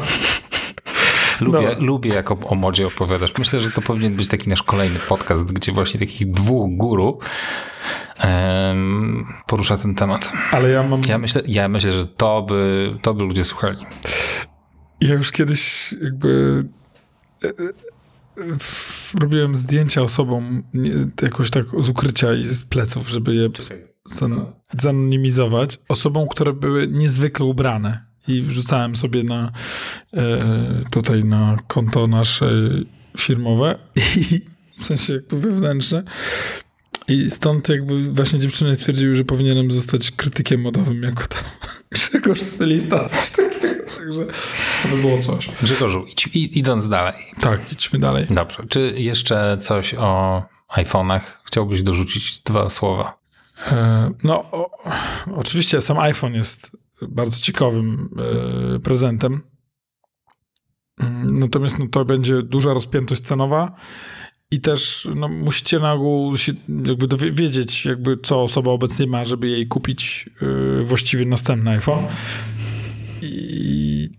Lubię, 1.42 1.76
No. 1.80 1.86
lubię 1.86 2.10
jak 2.14 2.32
o, 2.32 2.38
o 2.46 2.56
modzie 2.56 2.88
opowiadasz. 2.88 3.32
Myślę, 3.38 3.60
że 3.60 3.72
to 3.72 3.82
powinien 3.82 4.16
być 4.16 4.28
taki 4.28 4.50
nasz 4.50 4.64
kolejny 4.64 5.00
podcast, 5.00 5.54
gdzie 5.54 5.72
właśnie 5.72 6.00
takich 6.00 6.32
dwóch 6.32 6.70
guru 6.78 7.20
em, 8.20 9.26
porusza 9.48 9.78
ten 9.78 9.96
temat. 9.96 10.32
Ale 10.52 10.70
ja 10.70 10.84
mam... 10.84 11.02
Ja 11.08 11.18
myślę, 11.18 11.42
ja 11.48 11.70
myślę 11.70 11.92
że 11.94 12.08
to 12.08 12.42
by, 12.42 12.92
to 13.02 13.14
by 13.14 13.24
ludzie 13.24 13.44
słuchali. 13.44 13.78
Ja 15.02 15.14
już 15.14 15.32
kiedyś 15.32 15.94
jakby 16.02 16.64
e, 17.44 17.48
e, 17.48 17.52
robiłem 19.20 19.56
zdjęcia 19.56 20.02
osobom 20.02 20.64
jakoś 21.22 21.50
tak 21.50 21.66
z 21.80 21.90
ukrycia 21.90 22.34
i 22.34 22.46
z 22.46 22.64
pleców, 22.64 23.10
żeby 23.10 23.36
je 23.36 23.50
zan, 24.06 24.46
zanonimizować. 24.80 25.80
Osobom, 25.90 26.28
które 26.28 26.54
były 26.54 26.88
niezwykle 26.88 27.46
ubrane. 27.46 28.06
I 28.28 28.42
wrzucałem 28.42 28.96
sobie 28.96 29.24
na 29.24 29.52
e, 30.14 30.40
tutaj 30.92 31.24
na 31.24 31.58
konto 31.68 32.08
nasze 32.08 32.52
firmowe 33.18 33.80
i 33.96 34.42
w 34.78 34.84
sensie 34.84 35.14
jakby 35.14 35.38
wewnętrzne. 35.38 36.04
I 37.08 37.32
stąd 37.32 37.70
jakby 37.70 38.12
właśnie 38.12 38.40
dziewczyny 38.40 38.76
stwierdziły, 38.76 39.16
że 39.16 39.24
powinienem 39.26 39.72
zostać 39.72 40.12
krytykiem 40.12 40.62
modowym 40.62 41.04
jako 41.04 41.28
tam 41.28 41.44
Grzegorz 41.92 42.42
stylista, 42.42 43.06
coś 43.06 43.32
takiego. 43.32 43.84
Także 43.98 44.26
to 44.84 44.88
by 44.96 44.98
było 45.02 45.18
coś. 45.18 45.50
Grzegorzu, 45.62 46.06
idź, 46.06 46.30
idąc 46.34 46.90
dalej. 46.90 47.14
Tak, 47.42 47.72
idźmy 47.72 48.00
dalej. 48.00 48.26
Dobrze. 48.30 48.64
Czy 48.70 48.94
jeszcze 48.98 49.58
coś 49.58 49.94
o 49.94 50.44
iPhone'ach? 50.76 51.22
Chciałbyś 51.44 51.82
dorzucić 51.84 52.40
dwa 52.40 52.70
słowa? 52.70 53.18
E, 53.68 54.12
No, 54.24 54.36
o, 54.52 54.72
oczywiście 55.36 55.82
sam 55.82 56.00
iPhone 56.00 56.34
jest 56.34 56.72
bardzo 57.02 57.38
ciekawym 57.42 58.10
e, 58.76 58.80
prezentem. 58.80 59.42
Mm, 61.00 61.40
Natomiast 61.40 61.80
no, 61.80 61.88
to 61.88 62.06
będzie 62.06 62.44
duża 62.44 62.74
rozpiętość 62.74 63.22
cenowa 63.22 63.76
i 64.52 64.62
też 64.62 65.08
no, 65.16 65.28
musicie 65.28 65.80
na 65.80 65.94
ogół 65.94 66.38
się, 66.38 66.54
jakby 66.86 67.08
dowie- 67.08 67.32
wiedzieć, 67.32 67.86
jakby 67.86 68.18
co 68.18 68.42
osoba 68.44 68.72
obecnie 68.72 69.08
ma, 69.08 69.26
żeby 69.26 69.48
jej 69.50 69.68
kupić 69.68 70.30
e, 70.82 70.84
właściwie 70.84 71.26
następny 71.26 71.70
iPhone. 71.72 72.06
I 73.22 74.10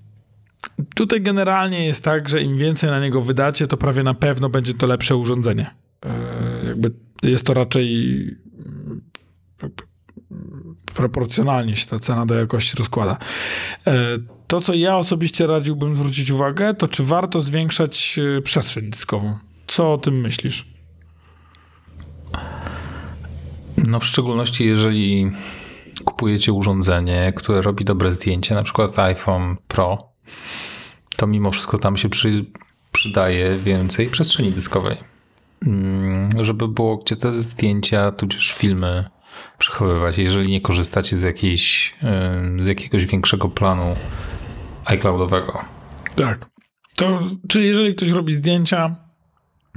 tutaj 0.95 1.21
generalnie 1.23 1.87
jest 1.87 2.05
tak, 2.05 2.29
że 2.29 2.43
im 2.43 2.57
więcej 2.59 2.91
na 2.91 3.01
niego 3.01 3.23
wydacie, 3.23 3.67
to 3.67 3.77
prawie 3.77 4.03
na 4.03 4.15
pewno 4.15 4.49
będzie 4.49 4.75
to 4.75 4.87
lepsze 4.87 5.17
urządzenie. 5.17 5.71
E, 6.07 6.67
Jakby 6.67 6.91
jest 7.23 7.47
to 7.47 7.55
raczej 7.55 8.15
mm, 8.67 9.01
proporcjonalnie 10.95 11.77
się 11.77 11.87
ta 11.87 11.99
cena 11.99 12.27
do 12.27 12.35
jakości 12.35 12.77
rozkłada. 12.79 13.17
E, 13.87 13.93
To, 14.49 14.61
co 14.61 14.75
ja 14.75 14.97
osobiście 14.97 15.47
radziłbym 15.47 15.97
zwrócić 15.97 16.31
uwagę, 16.31 16.75
to 16.75 16.89
czy 16.89 17.05
warto 17.05 17.41
zwiększać 17.41 18.21
e, 18.39 18.43
przestrzeń 18.43 18.91
dyskową. 18.91 19.39
Co 19.67 19.93
o 19.93 19.99
tym 19.99 20.21
myślisz? 20.21 20.67
No 23.87 24.01
w 24.01 24.05
szczególności 24.05 24.67
jeżeli 24.67 25.31
kupujecie 26.05 26.53
urządzenie, 26.53 27.33
które 27.37 27.63
robi 27.63 27.85
dobre 27.85 28.13
zdjęcia, 28.13 28.55
na 28.55 28.63
przykład 28.63 28.99
iPhone 28.99 29.57
Pro, 29.69 29.99
to 31.17 31.27
mimo 31.27 31.51
wszystko 31.51 31.79
tam 31.79 31.97
się 31.97 32.09
przy, 32.09 32.45
przydaje 32.93 33.59
więcej 33.59 34.09
przestrzeni 34.09 34.53
dyskowej. 34.53 34.97
Mm, 35.67 36.45
Żeby 36.45 36.69
było 36.69 36.97
gdzie 36.97 37.17
te 37.17 37.43
zdjęcia, 37.43 38.13
tudzież 38.13 38.53
filmy 38.53 39.05
przechowywać. 39.59 40.19
Jeżeli 40.19 40.51
nie 40.51 40.61
korzystacie 40.61 41.17
z, 41.17 41.23
jakiejś, 41.23 41.95
z 42.59 42.67
jakiegoś 42.67 43.07
większego 43.07 43.49
planu 43.49 43.97
iCloudowego. 44.85 45.65
Tak. 46.17 46.47
To, 46.97 47.19
czy 47.49 47.63
jeżeli 47.63 47.95
ktoś 47.95 48.09
robi 48.09 48.35
zdjęcia, 48.35 48.97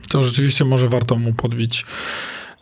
to 0.09 0.23
rzeczywiście 0.23 0.65
może 0.65 0.89
warto 0.89 1.15
mu 1.15 1.33
podbić 1.33 1.85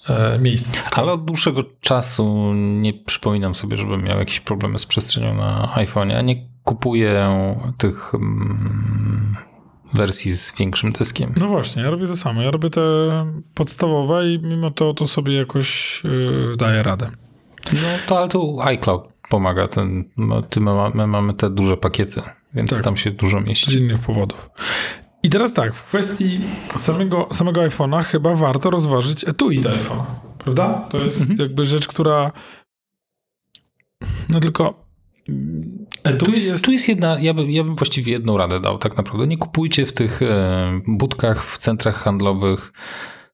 e, 0.10 0.39
miejsce. 0.39 0.80
Ale 0.92 1.12
od 1.12 1.25
dłuższego 1.25 1.63
czasu 1.82 2.54
nie 2.54 2.94
przypominam 2.94 3.56
sobie, 3.56 3.77
żebym 3.77 4.04
miał 4.04 4.20
jakieś 4.20 4.39
problemy 4.39 4.80
z 4.80 4.86
przestrzenią 4.86 5.36
na 5.36 5.74
iPhone'ie. 5.75 6.24
Nie 6.24 6.48
kupuję 6.63 7.30
tych 7.77 8.16
mm, 8.16 9.36
wersji 9.94 10.32
z 10.32 10.56
większym 10.56 10.91
dyskiem. 10.91 11.34
No 11.39 11.48
właśnie, 11.48 11.82
ja 11.82 11.89
robię 11.89 12.08
to 12.08 12.15
samo. 12.15 12.41
Ja 12.41 12.51
robię 12.51 12.70
te 12.70 12.82
podstawowe 13.53 14.27
i 14.34 14.39
mimo 14.39 14.72
to 14.72 14.94
to 14.94 15.08
sobie 15.08 15.34
jakoś 15.36 16.01
yy, 16.03 16.56
daję 16.58 16.84
radę. 16.84 17.12
No 17.74 17.79
to 18.08 18.17
ale 18.17 18.27
tu 18.27 18.62
iCloud 18.62 19.08
pomaga. 19.29 19.67
Ten, 19.67 20.03
no, 20.17 20.41
ty, 20.41 20.60
my, 20.62 20.72
my 20.94 21.08
mamy 21.08 21.34
te 21.34 21.50
duże 21.50 21.77
pakiety, 21.77 22.22
więc 22.53 22.70
Tak. 22.70 22.84
tam 22.84 22.98
się 22.98 23.12
dużo 23.12 23.41
z 23.41 23.46
mieści. 23.46 23.77
innych 23.77 24.00
powodów. 24.00 24.50
I 25.24 25.29
teraz 25.29 25.53
tak, 25.53 25.75
w 25.75 25.84
kwestii 25.84 26.39
samego, 26.75 27.27
samego 27.32 27.62
iPhone'a 27.62 28.03
chyba 28.03 28.36
warto 28.36 28.70
rozważyć 28.70 29.27
etui 29.27 29.60
do 29.60 29.70
iPhone'a, 29.70 30.06
prawda? 30.39 30.88
To 30.89 30.98
jest 30.98 31.22
Mhm. 31.22 31.39
jakby 31.39 31.65
rzecz, 31.65 31.88
która 31.88 32.32
no 34.29 34.39
tylko 34.39 34.87
Tu 36.20 36.34
jest, 36.34 36.52
jest, 36.52 36.66
tu 36.66 36.72
jest 36.72 36.88
jedna, 36.88 37.20
ja 37.20 37.34
bym, 37.34 37.52
ja 37.52 37.64
bym 37.64 37.76
właściwie 37.76 38.12
jedną 38.12 38.38
radę 38.38 38.60
dał 38.60 38.78
tak 38.78 38.98
naprawdę. 38.98 39.28
Nie 39.28 39.38
kupujcie 39.38 39.86
w 39.86 39.94
tych 39.94 40.22
e, 40.22 40.82
budkach, 40.88 41.46
w 41.46 41.58
centrach 41.58 41.96
handlowych 41.96 42.74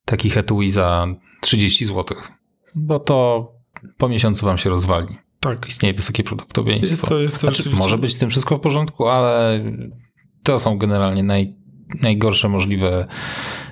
takich 0.06 0.38
etui 0.38 0.70
za 0.70 1.08
30 1.42 1.86
zł, 1.86 2.18
bo 2.76 3.00
to 3.00 3.50
po 3.98 4.10
miesiącu 4.10 4.46
wam 4.46 4.58
się 4.58 4.70
rozwali. 4.70 5.08
tak, 5.40 5.68
Istnieje 5.68 5.94
wysokie 5.94 6.22
jest 6.22 6.28
prawdopodobieństwo. 6.28 7.08
to, 7.08 7.20
jest 7.20 7.34
to 7.34 7.40
Znaczy, 7.40 7.70
może 7.70 7.98
być 7.98 8.14
z 8.14 8.18
tym 8.18 8.30
wszystko 8.30 8.58
w 8.58 8.62
porządku, 8.62 9.08
ale 9.08 9.64
to 10.44 10.60
są 10.60 10.78
generalnie 10.78 11.24
naj, 11.24 11.56
najgorsze 12.02 12.50
możliwe, 12.50 13.08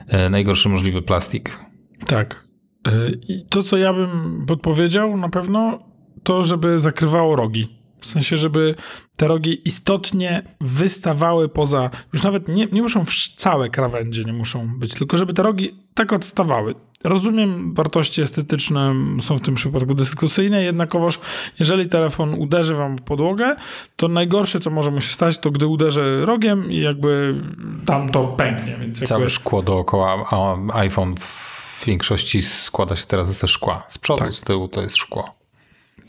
e, 0.08 0.30
najgorszy 0.30 0.70
możliwy 0.70 1.02
plastik. 1.02 1.60
Tak. 2.08 2.48
Y, 2.88 3.20
I 3.30 3.46
to, 3.50 3.64
co 3.64 3.78
ja 3.78 3.94
bym 3.94 4.46
podpowiedział 4.48 5.18
na 5.18 5.30
pewno, 5.30 5.80
to 6.24 6.44
żeby 6.44 6.80
zakrywało 6.80 7.36
rogi. 7.36 7.81
W 8.02 8.06
sensie, 8.06 8.38
żeby 8.38 8.76
te 9.18 9.28
rogi 9.28 9.68
istotnie 9.68 10.44
wystawały 10.62 11.50
poza, 11.50 11.90
już 12.14 12.24
nawet 12.24 12.48
nie, 12.48 12.66
nie 12.72 12.82
muszą 12.82 13.06
całe 13.38 13.70
krawędzie, 13.70 14.24
nie 14.24 14.34
muszą 14.34 14.80
być, 14.80 14.94
tylko 14.94 15.18
żeby 15.18 15.34
te 15.34 15.44
rogi 15.44 15.76
tak 15.94 16.14
odstawały. 16.14 16.76
Rozumiem, 17.04 17.74
wartości 17.74 18.22
estetyczne 18.22 18.96
są 19.22 19.38
w 19.38 19.42
tym 19.42 19.56
przypadku 19.56 19.94
dyskusyjne, 19.94 20.64
jednakowoż 20.64 21.20
jeżeli 21.60 21.90
telefon 21.90 22.34
uderzy 22.34 22.76
wam 22.76 22.98
w 22.98 23.02
podłogę, 23.02 23.56
to 23.96 24.08
najgorsze, 24.08 24.60
co 24.60 24.70
może 24.70 24.92
mu 24.92 25.02
się 25.02 25.14
stać, 25.14 25.38
to 25.38 25.52
gdy 25.52 25.68
uderzy 25.68 26.26
rogiem 26.26 26.72
i 26.72 26.78
jakby 26.78 27.42
tam 27.86 28.10
to 28.10 28.24
pęknie. 28.28 28.78
Więc 28.80 28.98
jakby... 28.98 29.08
Całe 29.08 29.30
szkło 29.30 29.62
dookoła, 29.64 30.26
a 30.32 30.56
iPhone 30.78 31.16
w 31.20 31.84
większości 31.86 32.42
składa 32.42 32.96
się 32.96 33.06
teraz 33.06 33.40
ze 33.40 33.48
szkła. 33.48 33.84
Z 33.88 33.98
przodu, 33.98 34.20
Tak. 34.20 34.34
z 34.34 34.42
tyłu 34.42 34.68
to 34.68 34.82
jest 34.82 34.98
szkło. 34.98 35.41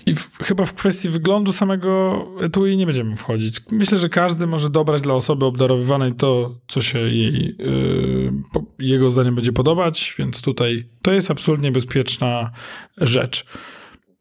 I 0.06 0.14
w, 0.14 0.38
chyba 0.42 0.64
w 0.64 0.74
kwestii 0.74 1.08
wyglądu 1.08 1.52
samego 1.52 2.24
etui 2.40 2.76
nie 2.76 2.86
będziemy 2.86 3.16
wchodzić. 3.16 3.60
Myślę, 3.72 3.98
że 3.98 4.08
każdy 4.08 4.46
może 4.46 4.70
dobrać 4.70 5.02
dla 5.02 5.14
osoby 5.14 5.46
obdarowywanej 5.46 6.12
to, 6.12 6.54
co 6.68 6.80
się 6.80 6.98
jej, 6.98 7.56
yy, 7.58 8.32
po, 8.52 8.64
jego 8.78 9.10
zdaniem 9.10 9.34
będzie 9.34 9.52
podobać, 9.52 10.14
więc 10.18 10.42
tutaj 10.42 10.88
to 11.02 11.12
jest 11.12 11.30
absolutnie 11.30 11.72
bezpieczna 11.72 12.50
rzecz. 12.96 13.44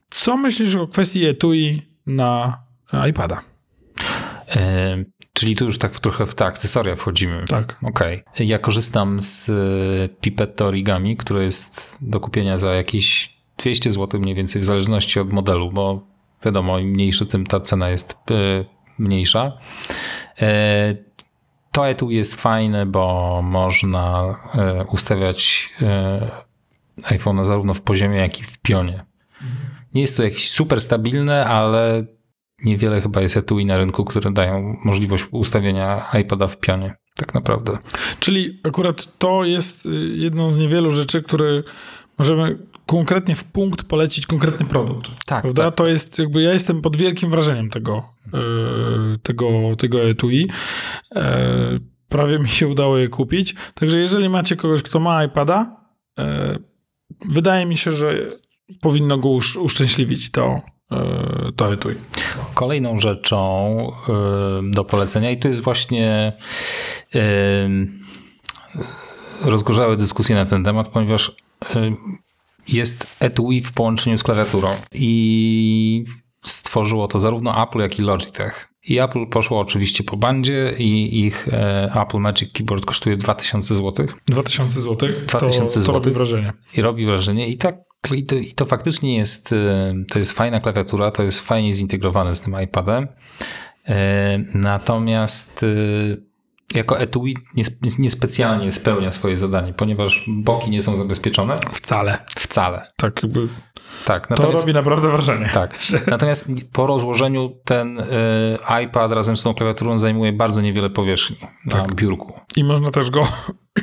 Co 0.09 0.37
myślisz 0.37 0.75
o 0.75 0.87
kwestii 0.87 1.25
etui 1.25 1.81
na 2.05 2.57
iPada? 3.09 3.41
E, 4.55 5.03
czyli 5.33 5.55
tu 5.55 5.65
już 5.65 5.77
tak 5.77 5.99
trochę 5.99 6.25
w 6.25 6.35
te 6.35 6.45
akcesoria 6.45 6.95
wchodzimy. 6.95 7.45
Tak. 7.47 7.77
Okej. 7.83 8.23
Ja 8.39 8.59
korzystam 8.59 9.19
z 9.23 9.51
Pipetto 10.21 10.65
Origami, 10.65 11.17
które 11.17 11.43
jest 11.43 11.97
do 12.01 12.19
kupienia 12.19 12.57
za 12.57 12.73
jakieś 12.73 13.30
200 13.61 13.91
zł 13.91 14.19
mniej 14.19 14.35
więcej, 14.35 14.61
w 14.61 14.65
zależności 14.65 15.19
od 15.19 15.33
modelu, 15.33 15.71
bo 15.71 16.07
wiadomo, 16.45 16.79
im 16.79 16.89
mniejszy, 16.89 17.25
tym 17.25 17.45
ta 17.45 17.59
cena 17.59 17.89
jest 17.89 18.13
e, 18.31 18.65
mniejsza. 18.97 19.57
E, 20.41 20.95
To 21.71 21.87
etui 21.89 22.15
jest 22.15 22.35
fajne, 22.35 22.85
bo 22.85 23.39
można 23.43 24.35
e, 24.55 24.85
ustawiać 24.85 25.69
iPhone'a 27.03 27.45
zarówno 27.45 27.73
w 27.73 27.81
poziomie, 27.81 28.17
jak 28.17 28.39
i 28.39 28.43
w 28.43 28.57
pionie. 28.57 29.05
Nie 29.93 30.01
jest 30.01 30.17
to 30.17 30.23
jakieś 30.23 30.49
super 30.49 30.81
stabilne, 30.81 31.45
ale 31.45 32.05
niewiele 32.63 33.01
chyba 33.01 33.21
jest 33.21 33.37
etui 33.37 33.65
na 33.65 33.77
rynku, 33.77 34.05
które 34.05 34.31
dają 34.31 34.77
możliwość 34.85 35.25
ustawienia 35.31 36.05
iPada 36.21 36.47
w 36.47 36.57
pionie. 36.57 36.95
Tak 37.15 37.33
naprawdę. 37.33 37.77
Czyli 38.19 38.59
akurat 38.63 39.17
to 39.17 39.43
jest 39.43 39.85
y, 39.85 39.89
jedną 40.15 40.51
z 40.51 40.59
niewielu 40.59 40.89
rzeczy, 40.89 41.21
które 41.21 41.63
możemy 42.17 42.57
konkretnie 42.91 43.35
w 43.35 43.43
punkt 43.43 43.83
polecić 43.83 44.25
konkretny 44.25 44.65
produkt. 44.65 45.11
Tak, 45.25 45.41
Prawda? 45.41 45.63
tak. 45.63 45.75
To 45.75 45.87
jest 45.87 46.19
jakby, 46.19 46.41
ja 46.41 46.53
jestem 46.53 46.81
pod 46.81 46.97
wielkim 46.97 47.31
wrażeniem 47.31 47.69
tego, 47.69 48.03
y, 48.27 49.19
tego, 49.19 49.75
tego 49.77 50.09
etui. 50.09 50.47
E, 51.15 51.79
prawie 52.07 52.39
mi 52.39 52.49
się 52.49 52.67
udało 52.67 52.97
je 52.97 53.09
kupić. 53.09 53.55
Także 53.73 53.99
jeżeli 53.99 54.29
macie 54.29 54.55
kogoś, 54.55 54.83
kto 54.83 54.99
ma 54.99 55.23
iPada, 55.23 55.77
e, 56.19 56.59
wydaje 57.29 57.65
mi 57.65 57.77
się, 57.77 57.91
że 57.91 58.15
powinno 58.81 59.17
go 59.17 59.29
usz, 59.29 59.55
uszczęśliwić 59.55 60.31
to, 60.31 60.61
to 61.55 61.73
etui. 61.73 61.95
Kolejną 62.53 62.97
rzeczą 62.97 63.91
do 64.63 64.85
polecenia, 64.85 65.31
i 65.31 65.37
tu 65.37 65.47
jest 65.47 65.61
właśnie 65.61 66.33
rozgorzały 69.45 69.97
dyskusje 69.97 70.35
na 70.35 70.45
ten 70.45 70.63
temat, 70.63 70.87
ponieważ 70.87 71.35
jest 72.67 73.07
etui 73.19 73.61
w 73.61 73.71
połączeniu 73.71 74.17
z 74.17 74.23
klawiaturą 74.23 74.69
i 74.93 76.05
stworzyło 76.45 77.07
to 77.07 77.19
zarówno 77.19 77.63
Apple, 77.63 77.79
jak 77.79 77.99
i 77.99 78.01
Logitech. 78.01 78.67
I 78.83 78.99
Apple 78.99 79.27
poszło 79.27 79.59
oczywiście 79.59 80.03
po 80.03 80.17
bandzie 80.17 80.73
i 80.77 81.19
ich 81.25 81.47
e, 81.47 81.91
Apple 82.01 82.17
Magic 82.17 82.51
Keyboard 82.53 82.85
kosztuje 82.85 83.17
2000 83.17 83.75
zł 83.75 84.07
2000 84.27 84.81
zł. 84.81 85.09
2000 85.27 85.79
to, 85.79 85.85
to 85.85 85.91
robi 85.91 86.11
wrażenie. 86.11 86.53
i 86.77 86.81
robi 86.81 87.05
wrażenie. 87.05 87.47
I, 87.47 87.57
tak, 87.57 87.75
i, 88.15 88.25
to, 88.25 88.35
I 88.35 88.51
to 88.51 88.65
faktycznie 88.65 89.17
jest, 89.17 89.53
e, 89.53 89.93
to 90.09 90.19
jest 90.19 90.31
fajna 90.31 90.59
klawiatura, 90.59 91.11
to 91.11 91.23
jest 91.23 91.39
fajnie 91.39 91.73
zintegrowane 91.73 92.35
z 92.35 92.41
tym 92.41 92.55
iPadem. 92.63 93.07
E, 93.87 94.39
Natomiast 94.53 95.65
jako 96.75 96.99
etui 96.99 97.37
nies- 97.57 97.99
niespecjalnie 97.99 98.71
spełnia 98.71 99.11
swoje 99.11 99.37
zadanie, 99.37 99.73
ponieważ 99.73 100.23
boki 100.27 100.69
nie 100.71 100.81
są 100.81 100.95
zabezpieczone 100.95 101.55
Wcale. 101.71 102.17
wcale. 102.35 102.87
Tak, 102.97 103.23
jakby 103.23 103.47
Tak, 104.05 104.27
to 104.27 104.51
robi 104.51 104.73
naprawdę 104.73 105.09
wrażenie. 105.11 105.49
tak. 105.53 105.79
natomiast 106.07 106.45
po 106.73 106.85
rozłożeniu 106.87 107.55
ten 107.65 107.99
e, 107.99 108.83
iPad 108.83 109.11
razem 109.11 109.37
z 109.37 109.43
tą 109.43 109.53
klawiaturą 109.53 109.97
zajmuje 109.97 110.33
bardzo 110.33 110.61
niewiele 110.61 110.89
powierzchni 110.89 111.37
na 111.65 111.71
Tak. 111.71 111.95
biurku. 111.95 112.33
I 112.55 112.63
można 112.63 112.91
też 112.91 113.09
go 113.11 113.23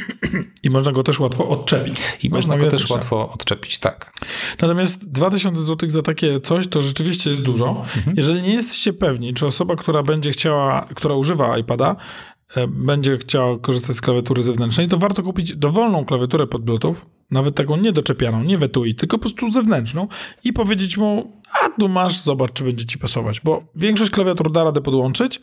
i 0.63 0.71
można 0.71 0.93
go 0.93 1.03
też 1.03 1.21
łatwo 1.21 1.49
odczepić. 1.49 2.01
I 2.23 2.31
można 2.31 2.55
jest 2.55 2.67
go 2.67 2.71
też 2.71 2.91
łatwo 2.91 3.33
odczepić, 3.33 3.79
tak. 3.79 4.13
Natomiast 4.63 5.11
2000 5.11 5.63
zł 5.63 5.91
za 5.91 6.03
takie 6.03 6.41
coś 6.41 6.69
to 6.69 6.83
rzeczywiście 6.83 7.31
jest 7.31 7.43
dużo. 7.43 7.69
Mhm. 7.97 8.17
Jeżeli 8.17 8.43
nie 8.43 8.55
jesteście 8.55 8.93
pewni, 8.93 9.35
czy 9.35 9.47
osoba, 9.47 9.77
która 9.77 10.03
będzie 10.03 10.31
chciała, 10.31 10.87
która 10.95 11.15
używa 11.15 11.59
iPada, 11.59 11.97
będzie 12.69 13.19
chciała 13.19 13.59
korzystać 13.59 13.97
z 13.97 14.01
klawiatury 14.01 14.43
zewnętrznej, 14.43 14.89
to 14.89 14.99
warto 14.99 15.23
kupić 15.23 15.57
dowolną 15.57 16.05
klawiaturę 16.05 16.47
pod 16.47 16.63
Bluetooth, 16.63 16.95
nawet 17.31 17.55
taką 17.55 17.77
niedoczepianą, 17.77 18.45
nie 18.45 18.59
w 18.59 18.63
etui, 18.63 18.95
tylko 18.95 19.19
po 19.19 19.23
prostu 19.23 19.51
zewnętrzną 19.51 20.09
i 20.45 20.53
powiedzieć 20.53 20.97
mu, 20.97 21.43
a 21.63 21.81
tu 21.81 21.89
masz, 21.89 22.21
zobacz, 22.21 22.53
czy 22.53 22.65
będzie 22.65 22.87
ci 22.87 22.99
pasować, 22.99 23.41
bo 23.41 23.63
większość 23.75 24.11
klawiatur 24.11 24.53
da 24.53 24.65
radę 24.65 24.81
podłączyć. 24.81 25.41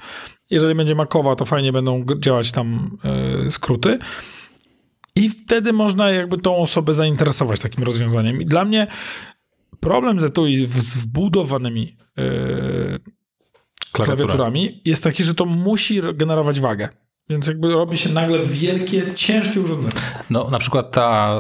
Jeżeli 0.52 0.76
będzie 0.76 0.96
makowa, 0.96 1.36
to 1.36 1.46
fajnie 1.46 1.72
będą 1.72 2.06
działać 2.20 2.52
tam 2.52 2.98
e, 3.46 3.52
skróty. 3.52 4.00
I 5.16 5.30
wtedy 5.30 5.74
można 5.74 6.12
jakby 6.12 6.38
tą 6.38 6.58
osobę 6.58 6.94
zainteresować 6.94 7.60
takim 7.60 7.84
rozwiązaniem. 7.84 8.42
I 8.42 8.46
dla 8.46 8.66
mnie 8.66 8.88
problem 9.80 10.20
z 10.20 10.24
etui 10.24 10.66
z 10.66 10.98
wbudowanymi 10.98 11.98
yy, 12.18 13.00
Klawiatura. 13.96 14.16
klawiaturami 14.28 14.82
jest 14.86 15.04
taki, 15.04 15.24
że 15.24 15.34
to 15.36 15.46
musi 15.46 16.02
generować 16.14 16.60
wagę. 16.60 16.90
Więc 17.30 17.48
jakby 17.48 17.72
robi 17.74 17.98
się 17.98 18.10
nagle 18.14 18.40
wielkie, 18.46 19.14
ciężkie 19.16 19.62
urządzenie. 19.62 19.94
No, 20.30 20.50
na 20.50 20.60
przykład 20.60 20.92
ta, 20.92 21.38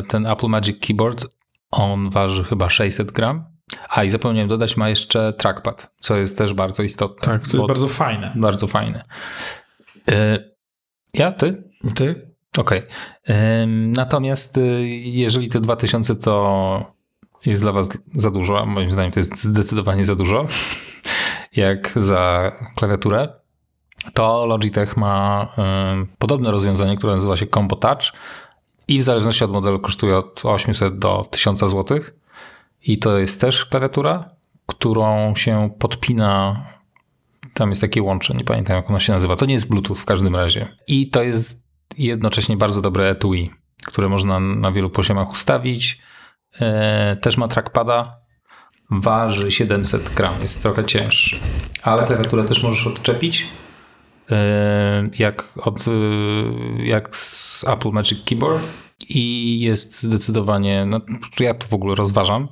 y, 0.00 0.06
ten 0.06 0.26
Apple 0.26 0.46
Magic 0.48 0.86
Keyboard, 0.86 1.26
on 1.70 2.10
waży 2.10 2.44
chyba 2.44 2.68
600 2.70 3.10
gram. 3.12 3.44
A 3.88 4.04
i 4.04 4.10
zapomniałem 4.10 4.48
dodać, 4.48 4.76
ma 4.76 4.88
jeszcze 4.88 5.32
trackpad, 5.32 5.92
co 6.00 6.16
jest 6.16 6.38
też 6.38 6.54
bardzo 6.54 6.82
istotne. 6.82 7.24
Tak, 7.32 7.42
bo- 7.42 7.56
jest 7.58 7.68
bardzo 7.68 7.88
fajne. 7.88 8.32
bardzo 8.36 8.66
fajne. 8.66 9.04
Y, 10.10 10.14
Ja, 11.14 11.32
ty? 11.32 11.62
Ty? 11.94 12.30
Okej. 12.58 12.82
Ym, 13.62 13.92
Natomiast 13.92 14.56
y, 14.56 14.86
jeżeli 15.04 15.48
te 15.48 15.60
2000 15.60 16.16
to 16.16 16.96
jest 17.46 17.62
dla 17.62 17.72
was 17.72 17.88
za 18.14 18.30
dużo, 18.30 18.58
a 18.60 18.66
moim 18.66 18.90
zdaniem 18.90 19.12
to 19.12 19.20
jest 19.20 19.42
zdecydowanie 19.44 20.04
za 20.04 20.14
dużo, 20.14 20.46
jak 21.56 21.92
za 21.96 22.52
klawiaturę, 22.76 23.28
to 24.14 24.46
Logitech 24.46 24.96
ma 24.96 25.48
ym, 25.92 26.06
podobne 26.18 26.50
rozwiązanie, 26.50 26.96
które 26.96 27.12
nazywa 27.12 27.36
się 27.36 27.46
Combo 27.46 27.76
Touch 27.76 28.12
i 28.88 28.98
w 28.98 29.02
zależności 29.02 29.44
od 29.44 29.50
modelu 29.50 29.80
kosztuje 29.80 30.16
od 30.16 30.40
800 30.44 30.98
do 30.98 31.26
1000 31.30 31.60
zł. 31.60 32.00
I 32.82 32.98
to 32.98 33.18
jest 33.18 33.40
też 33.40 33.66
klawiatura, 33.66 34.30
którą 34.66 35.34
się 35.36 35.70
podpina 35.78 36.62
tam 37.56 37.68
jest 37.68 37.80
takie 37.80 38.02
łącze, 38.02 38.34
nie 38.34 38.44
pamiętam 38.44 38.76
jak 38.76 38.90
ono 38.90 39.00
się 39.00 39.12
nazywa. 39.12 39.36
To 39.36 39.46
nie 39.46 39.54
jest 39.54 39.68
Bluetooth 39.68 39.94
w 39.94 40.04
każdym 40.04 40.36
razie. 40.36 40.76
I 40.88 41.10
to 41.10 41.22
jest 41.22 41.66
jednocześnie 41.98 42.56
bardzo 42.56 42.82
dobre 42.82 43.08
etui, 43.08 43.50
które 43.86 44.08
można 44.08 44.40
na 44.40 44.72
wielu 44.72 44.90
poziomach 44.90 45.30
ustawić. 45.30 46.02
E, 46.60 47.16
też 47.16 47.36
ma 47.36 47.48
trackpada. 47.48 48.20
Waży 48.90 49.52
700 49.52 50.14
gram, 50.14 50.34
jest 50.42 50.62
trochę 50.62 50.84
cięższy. 50.84 51.36
Ale 51.82 52.06
klawiaturę 52.06 52.44
też 52.44 52.62
możesz 52.62 52.86
odczepić, 52.86 53.46
e, 54.30 55.08
jak, 55.18 55.44
od, 55.56 55.84
e, 55.88 55.90
jak 56.84 57.16
z 57.16 57.64
Apple 57.68 57.90
Magic 57.90 58.24
Keyboard 58.24 58.85
i 59.08 59.60
jest 59.60 60.02
zdecydowanie, 60.02 60.84
no 60.86 61.00
ja 61.40 61.54
to 61.54 61.66
w 61.66 61.74
ogóle 61.74 61.94
rozważam. 61.94 62.48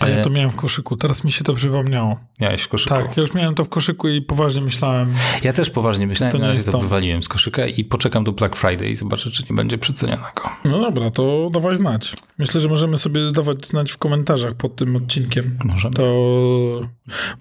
A 0.00 0.08
ja 0.08 0.22
to 0.22 0.30
miałem 0.30 0.50
w 0.50 0.56
koszyku, 0.56 0.96
teraz 0.96 1.24
mi 1.24 1.32
się 1.32 1.44
to 1.44 1.54
przypomniało. 1.54 2.20
Miałeś 2.40 2.62
w 2.62 2.68
koszyku? 2.68 2.94
Tak, 2.94 3.16
ja 3.16 3.20
już 3.20 3.34
miałem 3.34 3.54
to 3.54 3.64
w 3.64 3.68
koszyku 3.68 4.08
i 4.08 4.22
poważnie 4.22 4.60
myślałem. 4.60 5.14
Ja 5.42 5.52
też 5.52 5.70
poważnie 5.70 6.06
myślałem, 6.06 6.32
to 6.32 6.38
na 6.38 6.46
razie 6.48 6.64
to, 6.64 6.72
to 6.72 6.78
wywaliłem 6.78 7.22
z 7.22 7.28
koszyka 7.28 7.66
i 7.66 7.84
poczekam 7.84 8.24
do 8.24 8.32
Black 8.32 8.56
Friday 8.56 8.88
i 8.88 8.96
zobaczę, 8.96 9.30
czy 9.30 9.42
nie 9.50 9.56
będzie 9.56 9.78
przecenionego. 9.78 10.42
No 10.64 10.80
dobra, 10.80 11.10
to 11.10 11.50
dawaj 11.52 11.76
znać. 11.76 12.14
Myślę, 12.38 12.60
że 12.60 12.68
możemy 12.68 12.98
sobie 12.98 13.32
dawać 13.32 13.66
znać 13.66 13.92
w 13.92 13.98
komentarzach 13.98 14.54
pod 14.54 14.76
tym 14.76 14.96
odcinkiem. 14.96 15.58
Możemy. 15.64 15.94
To 15.94 16.04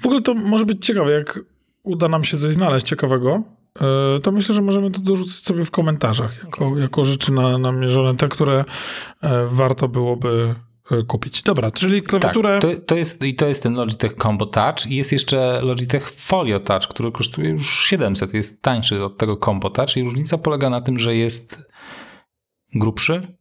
w 0.01 0.05
ogóle 0.05 0.21
to 0.21 0.33
może 0.33 0.65
być 0.65 0.85
ciekawe, 0.85 1.11
jak 1.11 1.39
uda 1.83 2.07
nam 2.07 2.23
się 2.23 2.37
coś 2.37 2.53
znaleźć 2.53 2.85
ciekawego, 2.85 3.35
e, 3.35 3.43
to 4.23 4.31
myślę, 4.31 4.55
że 4.55 4.61
możemy 4.61 4.91
to 4.91 4.99
dorzucić 4.99 5.35
sobie 5.35 5.65
w 5.65 5.71
komentarzach 5.71 6.43
jako, 6.43 6.77
jako 6.77 7.05
rzeczy 7.05 7.31
na, 7.31 7.57
namierzone, 7.57 8.15
te, 8.15 8.27
które 8.27 8.65
e, 9.21 9.47
warto 9.47 9.87
byłoby 9.87 10.55
e, 10.91 11.03
kupić. 11.03 11.43
Dobra, 11.43 11.71
czyli 11.71 12.01
klawiaturę... 12.01 12.59
Tak, 12.59 12.71
to, 12.71 12.81
to, 12.81 12.95
jest, 12.95 13.23
I 13.23 13.35
to 13.35 13.47
jest 13.47 13.63
ten 13.63 13.73
Logitech 13.73 14.15
Combo 14.15 14.45
Touch 14.45 14.87
i 14.87 14.95
jest 14.95 15.11
jeszcze 15.11 15.61
Logitech 15.61 16.09
Folio 16.09 16.59
Touch, 16.59 16.87
który 16.87 17.11
kosztuje 17.11 17.49
już 17.49 17.79
700, 17.79 18.33
jest 18.33 18.61
tańszy 18.61 19.03
od 19.03 19.17
tego 19.17 19.37
Combo 19.37 19.69
Touch 19.69 19.97
i 19.97 20.03
różnica 20.03 20.37
polega 20.37 20.69
na 20.69 20.81
tym, 20.81 20.99
że 20.99 21.15
jest 21.15 21.71
grubszy, 22.75 23.37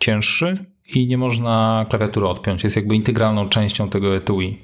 cięższy 0.00 0.74
i 0.86 1.06
nie 1.06 1.18
można 1.18 1.86
klawiatury 1.90 2.26
odpiąć. 2.26 2.64
Jest 2.64 2.76
jakby 2.76 2.94
integralną 2.94 3.48
częścią 3.48 3.88
tego 3.88 4.16
etui. 4.16 4.58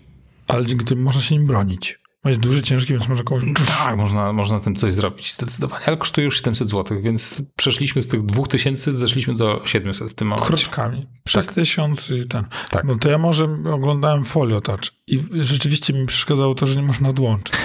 Ale 0.48 0.66
dzięki 0.66 0.84
tym 0.84 1.02
można 1.02 1.20
się 1.20 1.34
nim 1.34 1.46
bronić. 1.46 1.98
Jest 2.24 2.40
duży, 2.40 2.62
ciężki, 2.62 2.92
więc 2.92 3.08
może 3.08 3.24
komuś... 3.24 3.44
Tak, 3.78 3.96
można, 3.96 4.32
można 4.32 4.60
tym 4.60 4.76
coś 4.76 4.94
zrobić 4.94 5.34
zdecydowanie, 5.34 5.84
ale 5.86 5.96
kosztuje 5.96 6.24
już 6.24 6.36
700 6.36 6.70
zł, 6.70 7.00
więc 7.02 7.42
przeszliśmy 7.56 8.02
z 8.02 8.08
tych 8.08 8.22
2000, 8.22 8.96
zeszliśmy 8.96 9.34
do 9.34 9.62
700 9.64 10.08
w 10.08 10.14
tym 10.14 10.28
momencie. 10.28 10.46
Kroczkami. 10.46 11.06
Przez 11.24 11.46
tak. 11.46 11.54
tysiąc 11.54 12.10
i 12.10 12.26
ten. 12.26 12.44
Tak. 12.70 12.84
No 12.84 12.96
to 12.96 13.10
ja 13.10 13.18
może 13.18 13.44
oglądałem 13.72 14.24
Folio 14.24 14.60
Touch 14.60 14.80
i 15.06 15.20
rzeczywiście 15.32 15.92
mi 15.92 16.06
przeszkadzało 16.06 16.54
to, 16.54 16.66
że 16.66 16.76
nie 16.76 16.82
można 16.82 17.08
odłączyć. 17.08 17.56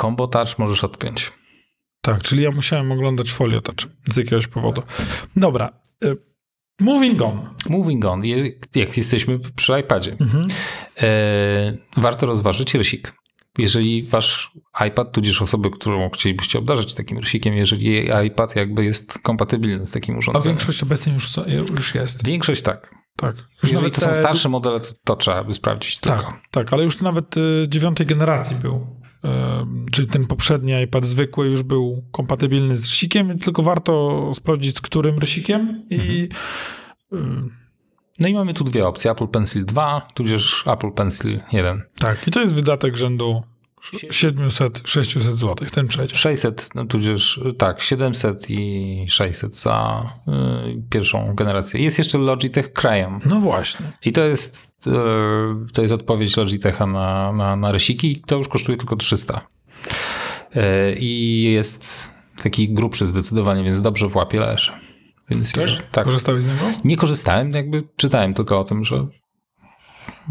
Combo 0.00 0.28
Touch 0.28 0.58
możesz 0.58 0.84
odpiąć. 0.84 1.32
Tak, 2.02 2.22
czyli 2.22 2.42
ja 2.42 2.50
musiałem 2.50 2.92
oglądać 2.92 3.32
Folio 3.32 3.60
Touch 3.60 3.92
z 4.10 4.16
jakiegoś 4.16 4.46
powodu. 4.46 4.82
Dobra. 5.36 5.80
Y, 6.04 6.16
moving 6.80 7.22
on. 7.22 7.54
Moving 7.68 8.04
on. 8.04 8.22
Jak 8.74 8.96
jesteśmy 8.96 9.38
przy 9.56 9.80
iPadzie, 9.80 10.16
mhm. 10.20 10.48
e, 11.02 11.72
warto 11.96 12.26
rozważyć 12.26 12.74
rysik 12.74 13.19
jeżeli 13.58 14.02
wasz 14.02 14.52
iPad, 14.88 15.12
tudzież 15.12 15.42
osoby, 15.42 15.70
którą 15.70 16.10
chcielibyście 16.10 16.58
obdarzyć 16.58 16.94
takim 16.94 17.18
rysikiem, 17.18 17.54
jeżeli 17.54 18.08
iPad 18.26 18.56
jakby 18.56 18.84
jest 18.84 19.18
kompatybilny 19.18 19.86
z 19.86 19.90
takim 19.90 20.18
urządzeniem. 20.18 20.56
A 20.56 20.58
większość 20.58 20.82
obecnie 20.82 21.12
już, 21.12 21.36
już 21.70 21.94
jest. 21.94 22.24
Większość 22.24 22.62
tak. 22.62 22.94
Tak. 23.16 23.36
Już 23.62 23.72
jeżeli 23.72 23.90
to 23.90 24.00
są 24.00 24.14
starsze 24.14 24.48
modele, 24.48 24.80
to, 24.80 24.86
to 25.04 25.16
trzeba 25.16 25.44
by 25.44 25.54
sprawdzić 25.54 25.98
tak, 25.98 26.18
tylko. 26.18 26.38
Tak, 26.50 26.72
ale 26.72 26.84
już 26.84 27.00
nawet 27.00 27.36
y, 27.36 27.66
dziewiątej 27.68 28.06
generacji 28.06 28.56
był. 28.56 28.86
Y, 29.24 29.28
czyli 29.92 30.08
ten 30.08 30.26
poprzedni 30.26 30.82
iPad 30.82 31.06
zwykły 31.06 31.46
już 31.46 31.62
był 31.62 32.04
kompatybilny 32.12 32.76
z 32.76 32.84
rysikiem, 32.84 33.28
więc 33.28 33.44
tylko 33.44 33.62
warto 33.62 34.32
sprawdzić 34.34 34.76
z 34.76 34.80
którym 34.80 35.18
rysikiem 35.18 35.86
i 35.90 36.28
mhm. 37.12 37.59
No 38.20 38.28
i 38.28 38.34
mamy 38.34 38.54
tu 38.54 38.64
dwie 38.64 38.86
opcje, 38.86 39.10
Apple 39.10 39.28
Pencil 39.28 39.64
2, 39.64 40.02
tudzież 40.14 40.64
Apple 40.66 40.92
Pencil 40.92 41.40
1. 41.52 41.82
Tak, 41.98 42.28
i 42.28 42.30
to 42.30 42.40
jest 42.40 42.54
wydatek 42.54 42.96
rzędu 42.96 43.42
700-600 43.82 45.20
zł, 45.20 45.68
ten 45.72 45.86
przejdzie. 45.86 46.16
600, 46.16 46.68
no 46.74 46.84
tudzież 46.84 47.40
tak, 47.58 47.80
700 47.80 48.50
i 48.50 49.06
600 49.08 49.56
za 49.56 50.02
y, 50.28 50.82
pierwszą 50.90 51.34
generację. 51.34 51.82
Jest 51.82 51.98
jeszcze 51.98 52.18
Logitech 52.18 52.72
Crayon. 52.72 53.18
No 53.26 53.40
właśnie. 53.40 53.92
I 54.04 54.12
to 54.12 54.24
jest, 54.24 54.74
y, 54.86 54.90
to 55.72 55.82
jest 55.82 55.94
odpowiedź 55.94 56.36
Logitecha 56.36 56.86
na, 56.86 57.32
na, 57.32 57.56
na 57.56 57.72
rysiki 57.72 58.12
i 58.12 58.20
to 58.20 58.36
już 58.36 58.48
kosztuje 58.48 58.78
tylko 58.78 58.96
300. 58.96 59.40
Y, 60.56 60.60
I 60.98 61.42
jest 61.42 62.10
taki 62.42 62.68
grubszy 62.68 63.06
zdecydowanie, 63.06 63.64
więc 63.64 63.80
dobrze 63.80 64.08
w 64.08 64.16
łapie 64.16 64.40
leży. 64.40 64.72
Więc 65.30 65.52
tak? 65.52 65.90
tak. 65.92 66.04
Korzystałeś 66.04 66.44
z 66.44 66.48
niego? 66.48 66.64
Nie 66.84 66.96
korzystałem, 66.96 67.50
jakby 67.50 67.82
czytałem 67.96 68.34
tylko 68.34 68.60
o 68.60 68.64
tym, 68.64 68.84
że, 68.84 69.06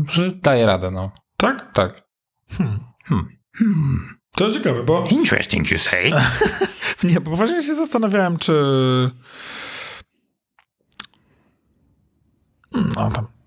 że 0.07 0.31
daje 0.31 0.65
radę, 0.65 0.91
no. 0.91 1.12
Tak? 1.38 1.73
Tak. 1.73 2.03
Hmm. 2.49 2.79
Hmm. 3.05 3.27
Hmm. 3.57 4.19
To 4.31 4.51
ciekawe, 4.51 4.83
bo... 4.83 5.03
Interesting 5.09 5.71
you 5.71 5.77
say. 5.77 6.12
nie, 7.03 7.21
bo 7.21 7.35
właśnie 7.35 7.63
się 7.63 7.75
zastanawiałem, 7.75 8.38
czy... 8.38 8.53
No 12.71 13.12
tam 13.12 13.38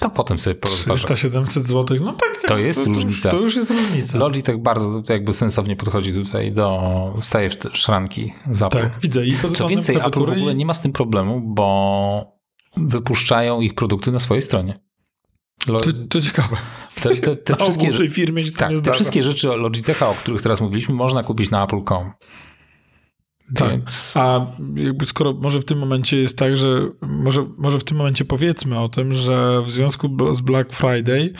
to 0.00 0.10
potem 0.10 0.38
sobie 0.38 0.54
porozważam. 0.54 1.10
300-700 1.10 1.46
zł, 1.46 1.96
no 2.00 2.12
tak. 2.12 2.48
To 2.48 2.58
jest 2.58 2.84
to, 2.84 2.90
różnica. 2.90 3.30
To 3.30 3.40
już 3.40 3.56
jest 3.56 3.70
różnica. 3.70 4.18
Logitech 4.18 4.62
bardzo 4.62 5.02
jakby 5.08 5.34
sensownie 5.34 5.76
podchodzi 5.76 6.12
tutaj 6.12 6.52
do, 6.52 7.14
staje 7.20 7.50
w 7.50 7.56
szranki 7.72 8.32
z 8.50 8.62
Apple. 8.62 8.78
Tak, 8.78 9.00
widzę. 9.02 9.26
I 9.26 9.36
Co 9.56 9.68
więcej, 9.68 9.96
Apple 9.96 10.20
w 10.20 10.30
ogóle 10.30 10.54
nie 10.54 10.66
ma 10.66 10.74
z 10.74 10.80
tym 10.80 10.92
problemu, 10.92 11.40
bo 11.44 12.38
wypuszczają 12.76 13.60
ich 13.60 13.74
produkty 13.74 14.12
na 14.12 14.18
swojej 14.18 14.42
stronie. 14.42 14.80
Lo... 15.66 15.80
To, 15.80 15.90
to 16.10 16.20
ciekawe. 16.20 16.56
Te, 17.02 17.16
te, 17.16 17.36
te 17.54 17.56
wszystkie, 17.56 18.08
firmie 18.08 18.44
się 18.44 18.52
tak, 18.52 18.72
te 18.84 18.92
wszystkie 18.92 19.22
rzeczy 19.22 19.48
Logitecha, 19.48 20.08
o 20.08 20.14
których 20.14 20.42
teraz 20.42 20.60
mówiliśmy, 20.60 20.94
można 20.94 21.22
kupić 21.22 21.50
na 21.50 21.64
apple.com. 21.64 22.12
Tak. 23.54 23.70
Więc... 23.70 24.14
A 24.16 24.46
jakby 24.74 25.06
skoro 25.06 25.32
może 25.32 25.60
w 25.60 25.64
tym 25.64 25.78
momencie 25.78 26.16
jest 26.16 26.38
tak, 26.38 26.56
że 26.56 26.90
może, 27.02 27.46
może 27.58 27.78
w 27.78 27.84
tym 27.84 27.96
momencie 27.96 28.24
powiedzmy 28.24 28.78
o 28.78 28.88
tym, 28.88 29.12
że 29.12 29.62
w 29.62 29.70
związku 29.70 30.34
z 30.34 30.40
Black 30.40 30.72
Friday 30.72 31.32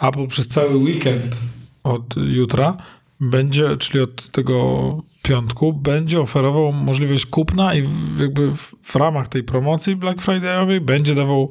Apple 0.00 0.26
przez 0.26 0.48
cały 0.48 0.76
weekend 0.76 1.40
od 1.82 2.14
jutra 2.16 2.76
będzie, 3.20 3.76
czyli 3.76 4.00
od 4.00 4.28
tego 4.28 5.02
piątku, 5.22 5.72
będzie 5.72 6.20
oferował 6.20 6.72
możliwość 6.72 7.26
kupna 7.26 7.74
i 7.74 7.88
jakby 8.20 8.54
w, 8.54 8.74
w 8.82 8.96
ramach 8.96 9.28
tej 9.28 9.42
promocji 9.42 9.96
Black 9.96 10.22
Friday'owej 10.22 10.80
będzie 10.80 11.14
dawał 11.14 11.50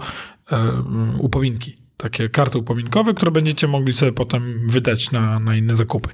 e, 0.52 0.84
upominki. 1.20 1.78
Takie 1.98 2.30
karty 2.30 2.58
upominkowe, 2.58 3.14
które 3.14 3.32
będziecie 3.32 3.68
mogli 3.68 3.94
sobie 3.94 4.12
potem 4.12 4.68
wydać 4.68 5.12
na, 5.12 5.40
na 5.40 5.56
inne 5.56 5.76
zakupy. 5.76 6.10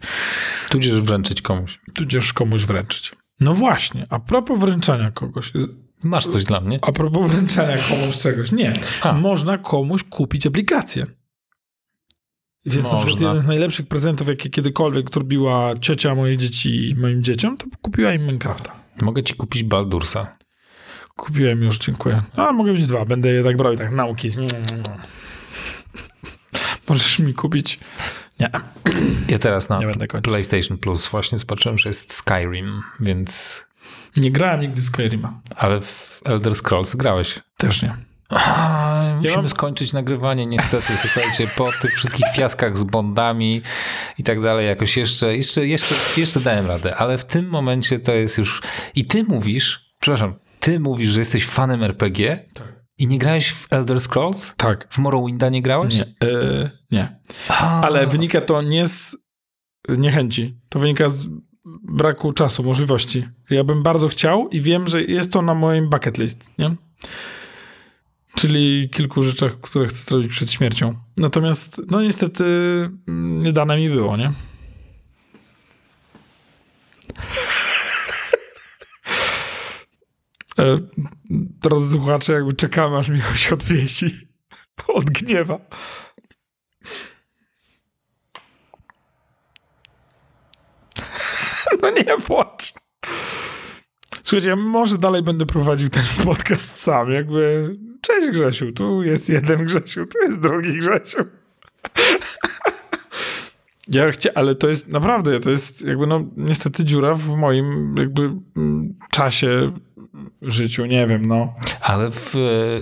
Tudzież 0.70 1.02
wręczyć 1.02 1.42
komuś. 1.42 1.80
Tudzież 1.94 2.34
komuś 2.34 2.66
wręczyć. 2.66 3.12
No 3.40 3.54
właśnie, 3.54 4.06
a 4.10 4.20
propos 4.20 4.60
wręczania 4.60 5.12
kogoś. 5.12 5.52
Masz 6.04 6.28
coś 6.28 6.44
dla 6.44 6.62
mnie? 6.62 6.80
A 6.82 6.92
propos 6.92 7.32
wręczania 7.32 7.78
komuś 7.90 8.18
czegoś. 8.18 8.52
Nie. 8.52 8.74
A. 9.02 9.14
Można 9.14 9.58
komuś 9.58 10.04
kupić 10.04 10.48
aplikację. 10.48 11.06
Więc 12.66 12.84
Można. 12.84 13.00
na 13.00 13.06
przykład 13.06 13.22
jeden 13.22 13.42
z 13.42 13.48
najlepszych 13.48 13.88
prezentów, 13.88 14.28
jakie 14.28 14.50
kiedykolwiek 14.50 15.14
zrobiła 15.14 15.74
ciocia 15.82 16.16
moich 16.16 16.38
dzieci 16.38 16.96
moim 16.98 17.24
dzieciom, 17.24 17.58
to 17.58 17.66
kupiła 17.82 18.14
im 18.14 18.22
Minecrafta. 18.22 18.76
Mogę 19.02 19.24
ci 19.24 19.34
kupić 19.34 19.64
Baldursa. 19.64 20.38
Kupiłem 21.16 21.64
już, 21.64 21.78
dziękuję. 21.78 22.22
A 22.36 22.52
mogę 22.52 22.72
mieć 22.74 22.88
dwa, 22.88 23.06
będę 23.06 23.30
je 23.30 23.44
tak 23.44 23.58
brał 23.58 23.74
i 23.74 23.78
tak 23.78 23.92
nauki. 23.92 24.30
Możesz 26.90 27.20
mi 27.20 27.34
kupić. 27.34 27.80
Nie. 28.40 28.52
Ja 29.30 29.40
teraz 29.40 29.70
na 29.70 29.80
PlayStation 30.24 30.78
Plus 30.78 31.08
właśnie 31.08 31.38
zobaczyłem, 31.38 31.78
że 31.78 31.90
jest 31.90 32.14
Skyrim, 32.14 32.82
więc. 33.00 33.64
Nie 34.18 34.32
grałem 34.32 34.62
nigdy 34.62 34.82
Skyrima. 34.82 35.42
Ale 35.56 35.82
w 35.82 36.22
Elder 36.26 36.56
Scrolls 36.56 36.96
grałeś. 36.96 37.40
Też 37.58 37.82
nie. 37.82 37.94
A, 38.30 39.14
musimy 39.16 39.30
ja 39.30 39.38
mam... 39.38 39.48
skończyć 39.48 39.94
nagrywanie 39.94 40.46
niestety, 40.46 40.98
słuchajcie, 40.98 41.48
po 41.58 41.72
tych 41.82 41.94
wszystkich 41.94 42.26
fiaskach 42.36 42.78
z 42.78 42.84
bondami 42.84 43.62
i 44.18 44.24
tak 44.24 44.42
dalej, 44.42 44.68
jakoś 44.68 44.98
jeszcze, 44.98 45.38
jeszcze, 45.38 45.68
jeszcze, 45.68 45.96
jeszcze 46.18 46.40
dałem 46.40 46.68
radę, 46.68 46.96
ale 46.96 47.18
w 47.18 47.26
tym 47.26 47.50
momencie 47.50 48.00
to 48.00 48.12
jest 48.12 48.38
już... 48.38 48.62
I 48.96 49.06
ty 49.06 49.24
mówisz, 49.24 49.94
przepraszam, 50.00 50.36
ty 50.60 50.80
mówisz, 50.80 51.10
że 51.10 51.20
jesteś 51.20 51.46
fanem 51.46 51.84
RPG? 51.84 52.46
Tak. 52.54 52.77
I 52.98 53.08
nie 53.08 53.18
grałeś 53.18 53.52
w 53.52 53.68
Elder 53.74 54.02
Scrolls? 54.02 54.56
Tak. 54.56 54.88
W 54.90 54.98
Morrowinda 54.98 55.50
nie 55.50 55.62
grałeś? 55.62 55.96
Nie. 55.96 56.16
Yy, 56.28 56.70
nie. 56.92 57.20
Ale 57.82 58.08
wynika 58.08 58.42
to 58.42 58.62
nie 58.62 58.88
z 58.88 59.18
niechęci. 59.90 60.58
To 60.70 60.80
wynika 60.80 61.10
z 61.10 61.28
braku 61.84 62.34
czasu, 62.34 62.64
możliwości. 62.64 63.28
Ja 63.50 63.64
bym 63.64 63.84
bardzo 63.84 64.08
chciał 64.08 64.50
i 64.50 64.62
wiem, 64.62 64.88
że 64.88 65.04
jest 65.04 65.32
to 65.32 65.42
na 65.42 65.54
moim 65.54 65.90
bucket 65.90 66.18
list, 66.18 66.52
nie? 66.58 66.76
Czyli 68.36 68.90
kilku 68.90 69.24
rzeczach, 69.24 69.62
które 69.62 69.88
chcę 69.88 70.04
zrobić 70.04 70.32
przed 70.32 70.52
śmiercią. 70.52 70.96
Natomiast, 71.18 71.82
no 71.92 72.02
niestety, 72.02 72.44
mm, 73.08 73.44
nie 73.44 73.54
dane 73.54 73.78
mi 73.78 73.90
było, 73.90 74.18
nie? 74.18 74.32
E, 80.60 80.78
drodzy 81.62 81.92
słuchacze, 81.92 82.34
jakby 82.34 82.54
czekamy, 82.54 82.98
aż 82.98 83.10
Michał 83.10 83.36
się 83.36 83.54
odwiesi 83.54 84.28
od 84.88 85.06
gniewa. 85.06 85.60
No 91.82 91.90
nie 91.90 92.18
płacz. 92.26 92.74
Słuchajcie, 94.24 94.50
ja 94.50 94.56
może 94.56 94.98
dalej 94.98 95.24
będę 95.24 95.46
prowadził 95.46 95.90
ten 95.90 96.04
podcast 96.26 96.78
sam, 96.78 97.12
jakby 97.12 97.76
cześć 98.02 98.30
Grzesiu, 98.30 98.72
tu 98.72 99.04
jest 99.04 99.30
jeden 99.30 99.66
Grzesiu, 99.66 100.06
tu 100.06 100.20
jest 100.20 100.40
drugi 100.40 100.78
Grzesiu. 100.80 101.18
Ja 103.90 104.12
chcę, 104.12 104.38
ale 104.38 104.56
to 104.56 104.68
jest 104.68 104.88
naprawdę, 104.88 105.40
to 105.40 105.50
jest 105.50 105.86
jakby 105.86 106.08
no 106.08 106.24
niestety 106.38 106.86
dziura 106.86 107.16
w 107.16 107.38
moim 107.38 107.96
jakby 107.98 108.22
mm, 108.58 108.96
czasie 109.12 109.72
życiu, 110.42 110.86
nie 110.86 111.08
wiem, 111.08 111.26
no. 111.26 111.54
Ale 111.82 112.12
w, 112.12 112.34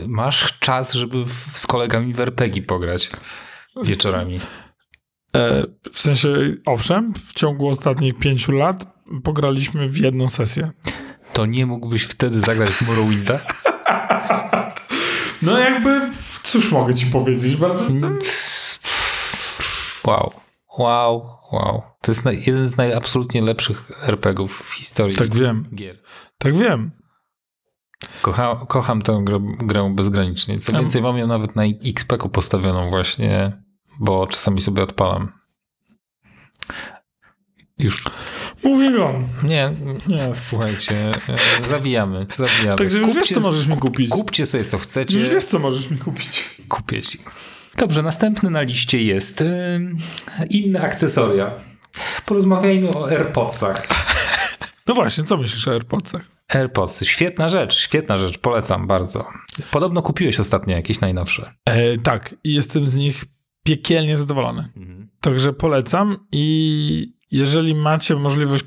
masz 0.07 0.59
czas, 0.59 0.93
żeby 0.93 1.25
w, 1.25 1.51
z 1.53 1.67
kolegami 1.67 2.13
w 2.13 2.19
RPG 2.19 2.61
pograć 2.61 3.09
wieczorami. 3.83 4.39
E, 5.35 5.63
w 5.93 5.99
sensie, 5.99 6.29
owszem, 6.65 7.13
w 7.27 7.33
ciągu 7.33 7.67
ostatnich 7.67 8.17
pięciu 8.17 8.51
lat 8.51 8.85
pograliśmy 9.23 9.89
w 9.89 9.97
jedną 9.97 10.29
sesję. 10.29 10.71
To 11.33 11.45
nie 11.45 11.65
mógłbyś 11.65 12.03
wtedy 12.03 12.41
zagrać 12.41 12.69
w 12.69 12.87
Morrowinda? 12.87 13.39
No 15.41 15.59
jakby, 15.59 16.01
cóż 16.43 16.71
mogę 16.71 16.93
ci 16.93 17.05
powiedzieć, 17.05 17.55
bardzo... 17.55 17.85
Wow, 20.05 20.33
wow, 20.77 21.29
wow. 21.51 21.81
To 22.01 22.11
jest 22.11 22.47
jeden 22.47 22.67
z 22.67 22.77
najabsolutnie 22.77 23.41
lepszych 23.41 23.91
RPGów 24.07 24.63
w 24.69 24.73
historii 24.73 25.15
Tak 25.17 25.35
wiem, 25.35 25.65
gier. 25.75 26.01
tak 26.37 26.57
wiem. 26.57 26.91
Kocha, 28.21 28.65
kocham 28.67 29.01
tę 29.01 29.21
grę, 29.23 29.39
grę 29.57 29.93
bezgranicznie. 29.95 30.59
Co 30.59 30.71
więcej, 30.71 31.01
mam 31.01 31.17
ją 31.17 31.27
nawet 31.27 31.55
na 31.55 31.63
XP-ku 31.63 32.29
postawioną 32.29 32.89
właśnie, 32.89 33.51
bo 33.99 34.27
czasami 34.27 34.61
sobie 34.61 34.83
odpalam. 34.83 35.31
Już 37.77 38.03
Mówi 38.63 38.91
go. 38.91 39.13
nie, 39.43 39.73
nie, 40.07 40.35
słuchajcie, 40.35 41.11
e, 41.63 41.67
zawijamy, 41.67 42.27
zawijamy. 42.35 42.77
Także 42.77 42.99
już 42.99 43.15
wiesz, 43.15 43.29
co 43.29 43.39
możesz 43.39 43.67
mi 43.67 43.77
kupić. 43.77 44.09
Kupcie 44.09 44.45
sobie, 44.45 44.65
co 44.65 44.77
chcecie. 44.77 45.19
Już 45.19 45.29
wiesz, 45.29 45.45
co 45.45 45.59
możesz 45.59 45.89
mi 45.91 45.97
kupić. 45.97 46.55
Kupię 46.69 47.01
ci. 47.01 47.19
Dobrze, 47.77 48.01
następny 48.01 48.49
na 48.49 48.61
liście 48.61 49.03
jest 49.03 49.41
y, 49.41 49.79
inne 50.49 50.81
akcesoria. 50.81 51.51
Porozmawiajmy 52.25 52.89
o 52.89 53.09
AirPodsach. 53.09 53.87
No 54.87 54.93
właśnie, 54.93 55.23
co 55.23 55.37
myślisz 55.37 55.67
o 55.67 55.71
AirPodsach? 55.71 56.34
AirPodsy, 56.55 57.05
świetna 57.05 57.49
rzecz, 57.49 57.75
świetna 57.75 58.17
rzecz, 58.17 58.37
polecam 58.37 58.87
bardzo. 58.87 59.25
Podobno 59.71 60.01
kupiłeś 60.01 60.39
ostatnio 60.39 60.75
jakieś 60.75 61.01
najnowsze. 61.01 61.53
E, 61.65 61.97
tak, 61.97 62.35
i 62.43 62.53
jestem 62.53 62.85
z 62.85 62.95
nich 62.95 63.25
piekielnie 63.63 64.17
zadowolony. 64.17 64.69
Także 65.21 65.53
polecam 65.53 66.17
i 66.31 67.15
jeżeli 67.31 67.75
macie 67.75 68.15
możliwość 68.15 68.63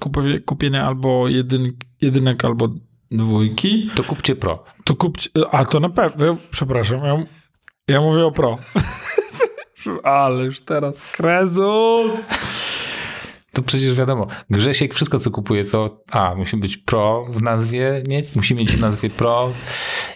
kupienia 0.47 0.87
albo 0.87 1.29
jedyn, 1.29 1.71
jedynek, 2.01 2.45
albo 2.45 2.69
dwójki, 3.11 3.91
To 3.97 4.05
kupcie 4.05 4.37
Pro. 4.37 4.65
to 4.85 4.95
kupcie... 4.97 5.31
A, 5.51 5.65
to 5.65 5.81
na 5.81 5.89
pewno... 5.89 6.37
Przepraszam, 6.51 7.05
ja, 7.05 7.17
ja 7.89 8.01
mówię 8.01 8.25
o 8.25 8.33
Pro. 8.33 8.59
Ale 10.03 10.45
już 10.45 10.61
teraz 10.61 11.13
Krezus! 11.13 12.29
To 13.59 13.63
przecież 13.63 13.95
wiadomo, 13.95 14.27
Grzesiek 14.51 14.95
wszystko 14.95 15.19
co 15.19 15.31
kupuje 15.31 15.65
to 15.65 16.03
a, 16.11 16.35
musi 16.35 16.57
być 16.57 16.77
Pro 16.77 17.27
w 17.31 17.43
nazwie, 17.43 18.03
nie? 18.09 18.23
Musi 18.37 18.55
mieć 18.55 18.73
w 18.73 18.81
nazwie 18.81 19.11
Pro 19.11 19.51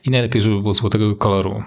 i 0.05 0.11
najlepiej, 0.11 0.42
żeby 0.42 0.61
było 0.61 0.74
złotego 0.74 1.16
koloru. 1.16 1.62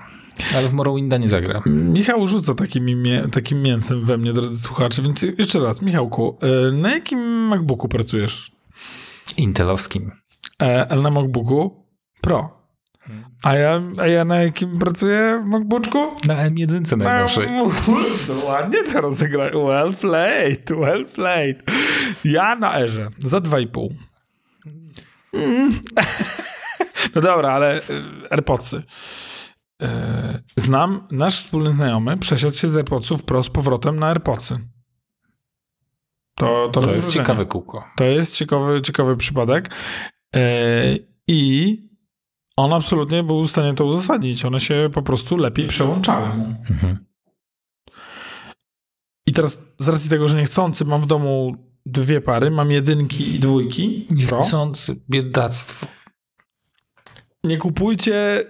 Ale 0.56 0.68
w 0.68 0.74
Morrowinda 0.74 1.18
nie 1.18 1.30
zagra. 1.30 1.62
Michał 1.66 2.28
rzuca 2.28 2.54
takim, 2.54 2.90
imię, 2.90 3.28
takim 3.32 3.62
mięsem 3.62 4.06
we 4.06 4.18
mnie, 4.18 4.34
drodzy 4.34 4.60
słuchacze, 4.60 5.02
więc 5.02 5.26
jeszcze 5.38 5.60
raz, 5.60 5.82
Michałku, 5.82 6.38
e, 6.42 6.72
na 6.72 6.94
jakim 6.94 7.20
MacBooku 7.20 7.88
pracujesz? 7.88 8.52
Intelowskim. 9.38 10.12
E, 10.62 10.88
ale 10.92 11.02
na 11.02 11.10
MacBooku 11.12 11.86
Pro. 12.22 12.65
A 13.44 13.56
ja, 13.56 13.82
a 13.98 14.08
ja 14.08 14.26
na 14.26 14.44
jakim 14.44 14.80
pracuję 14.80 15.44
MacBooku? 15.46 16.16
Na 16.28 16.50
M1 16.50 16.98
najnowszej. 16.98 17.48
To 18.28 18.34
ładnie 18.46 18.84
to 18.84 19.02
rozegrać. 19.02 19.54
Well 19.54 19.94
played, 19.94 20.70
well 20.70 21.06
played. 21.06 21.64
Ja 22.24 22.56
na 22.56 22.80
Erze 22.80 23.10
za 23.20 23.38
2,5. 23.38 23.90
Mm. 25.34 25.74
No 27.16 27.22
dobra, 27.22 27.52
ale 27.52 27.78
y, 27.78 27.82
AirPodsy. 28.30 28.84
Y, 29.82 29.88
Znam, 30.58 31.08
nasz 31.12 31.38
wspólny 31.44 31.72
znajomy 31.72 32.18
przesiadł 32.18 32.54
się 32.54 32.68
z 32.68 32.78
AirPodsów 32.78 33.24
Pro 33.24 33.44
z 33.44 33.50
powrotem 33.50 34.00
na 34.00 34.08
AirPodsy. 34.08 34.58
To, 36.36 36.70
to, 36.74 36.82
To 36.82 36.92
jest 36.92 37.14
ciekawe 37.14 37.46
kółko. 37.46 37.84
To 37.98 38.04
jest 38.04 38.36
ciekawy, 38.36 38.82
ciekawy 38.82 39.18
przypadek. 39.18 39.70
E, 40.36 40.42
I 41.28 41.78
on 42.58 42.74
absolutnie 42.74 43.24
był 43.24 43.44
w 43.44 43.50
stanie 43.50 43.74
to 43.74 43.86
uzasadnić. 43.86 44.46
One 44.46 44.60
się 44.60 44.90
po 44.94 45.02
prostu 45.02 45.38
lepiej 45.38 45.68
przełączały 45.68 46.30
mu. 46.30 46.46
Mhm. 46.70 47.06
I 49.28 49.32
teraz 49.32 49.64
z 49.80 49.88
racji 49.88 50.10
tego, 50.10 50.28
że 50.28 50.38
niechcący 50.38 50.86
mam 50.86 51.02
w 51.02 51.06
domu 51.06 51.56
dwie 51.86 52.22
pary, 52.22 52.52
mam 52.52 52.72
jedynki 52.72 53.36
i 53.36 53.40
dwójki. 53.40 54.08
Niechcący 54.12 55.02
biedactwo. 55.10 55.88
Nie 57.44 57.58
kupujcie 57.58 58.46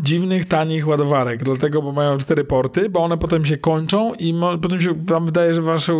dziwnych, 0.00 0.44
tanich 0.44 0.88
ładowarek, 0.88 1.44
dlatego, 1.44 1.82
bo 1.82 1.92
mają 1.92 2.18
cztery 2.18 2.44
porty, 2.44 2.88
bo 2.90 3.00
one 3.04 3.18
potem 3.18 3.44
się 3.44 3.58
kończą 3.58 4.14
i 4.14 4.34
mo- 4.34 4.58
potem 4.58 4.80
się 4.80 4.94
wam 4.94 5.26
wydaje, 5.26 5.54
że 5.54 5.62
wasze 5.62 5.92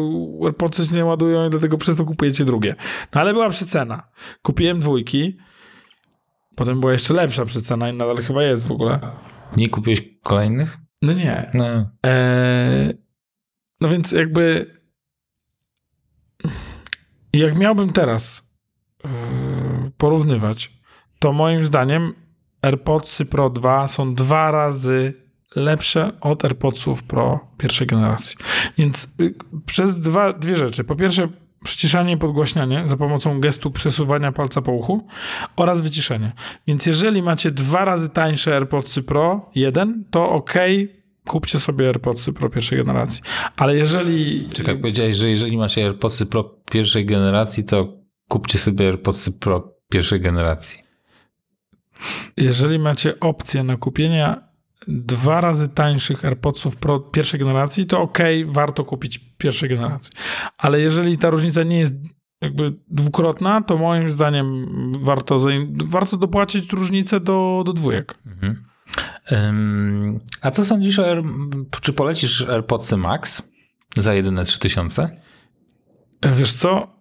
AirPodsy 0.45 0.87
się 0.87 0.95
nie 0.95 1.05
ładują 1.05 1.47
i 1.47 1.51
dlatego 1.51 1.79
przez 1.79 1.97
to 1.97 2.05
kupujecie 2.05 2.45
drugie. 2.45 2.75
No 3.15 3.21
ale 3.21 3.33
była 3.33 3.49
przecena. 3.51 4.03
Kupiłem 4.43 4.81
dwójki, 4.81 5.37
potem 6.57 6.81
była 6.81 6.93
jeszcze 6.93 7.15
lepsza 7.15 7.45
przecena 7.45 7.91
i 7.91 7.97
nadal 7.97 8.17
chyba 8.17 8.43
jest 8.43 8.67
w 8.67 8.73
ogóle. 8.73 9.01
Nie 9.57 9.69
kupiłeś 9.69 10.03
kolejnych? 10.23 10.79
No 11.03 11.13
nie. 11.13 11.51
No. 11.55 11.65
Eee, 12.03 12.95
no 13.81 13.89
więc 13.89 14.13
jakby 14.13 14.75
jak 17.33 17.59
miałbym 17.59 17.93
teraz 17.93 18.53
eee, 19.05 19.11
porównywać, 19.97 20.73
to 21.19 21.33
moim 21.33 21.65
zdaniem 21.65 22.15
AirPodsy 22.63 23.25
Pro 23.25 23.51
2 23.51 23.89
są 23.89 24.15
dwa 24.15 24.51
razy 24.51 25.25
lepsze 25.57 26.13
od 26.21 26.45
AirPodsów 26.45 27.03
Pro 27.03 27.49
pierwszej 27.59 27.87
generacji. 27.87 28.37
Więc 28.79 29.15
y, 29.21 29.35
przez 29.67 30.01
dwa, 30.01 30.33
dwie 30.33 30.57
rzeczy. 30.57 30.85
Po 30.85 30.97
pierwsze 30.97 31.29
przyciszanie 31.65 32.13
i 32.13 32.17
podgłaśnianie 32.17 32.83
za 32.85 32.97
pomocą 32.97 33.41
gestu 33.41 33.71
przesuwania 33.71 34.33
palca 34.33 34.63
po 34.63 34.73
uchu 34.73 35.07
oraz 35.57 35.81
wyciszenie. 35.81 36.33
Więc 36.67 36.87
jeżeli 36.87 37.23
macie 37.23 37.51
dwa 37.51 37.85
razy 37.85 38.09
tańsze 38.09 38.55
AirPodsy 38.55 39.03
Pro 39.03 39.51
1, 39.55 40.05
to 40.11 40.31
ok, 40.31 40.55
kupcie 41.27 41.59
sobie 41.59 41.87
AirPodsy 41.87 42.33
Pro 42.33 42.51
pierwszej 42.51 42.79
generacji. 42.79 43.23
Ale 43.57 43.77
jeżeli... 43.77 44.49
Czekaj, 44.49 44.79
powiedziałeś, 44.79 45.17
że 45.17 45.31
jeżeli 45.31 45.57
macie 45.57 45.85
AirPodsy 45.85 46.27
Pro 46.27 46.45
pierwszej 46.71 47.07
generacji, 47.07 47.65
to 47.65 47.99
kupcie 48.29 48.59
sobie 48.59 48.87
AirPodsy 48.87 49.33
Pro 49.33 49.75
pierwszej 49.89 50.21
generacji. 50.21 50.83
Jeżeli 52.37 52.79
macie 52.79 53.21
opcję 53.21 53.65
na 53.65 53.77
kupienie 53.77 54.37
dwa 54.89 55.41
razy 55.41 55.69
tańszych 55.69 56.25
AirPodsów 56.25 56.77
Pro 56.77 57.01
pierwszej 57.01 57.41
generacji, 57.41 57.87
to 57.87 58.01
ok, 58.01 58.19
warto 58.47 58.85
kupić 58.85 59.19
pierwszej 59.39 59.69
generacji. 59.69 60.13
Ale 60.59 60.81
jeżeli 60.81 61.19
ta 61.19 61.31
różnica 61.31 61.63
nie 61.63 61.79
jest 61.79 61.95
jakby 62.41 62.75
dwukrotna, 62.89 63.63
to 63.63 63.79
moim 63.79 64.09
zdaniem 64.09 64.67
warto, 65.01 65.39
warto 65.85 66.17
dopłacić 66.17 66.73
różnicę 66.73 67.21
do, 67.21 67.63
do 67.67 67.73
dwójek. 67.73 68.15
Mhm. 68.27 68.65
Ym, 69.33 70.21
a 70.41 70.51
co 70.51 70.65
sądzisz 70.65 70.99
o 70.99 71.11
Air... 71.11 71.23
Czy 71.81 71.93
polecisz 71.93 72.49
AirPodsy 72.49 72.97
Max 72.97 73.43
za 73.99 74.15
jedyne 74.15 74.45
3000? 74.45 75.21
Wiesz 76.37 76.53
co? 76.53 76.95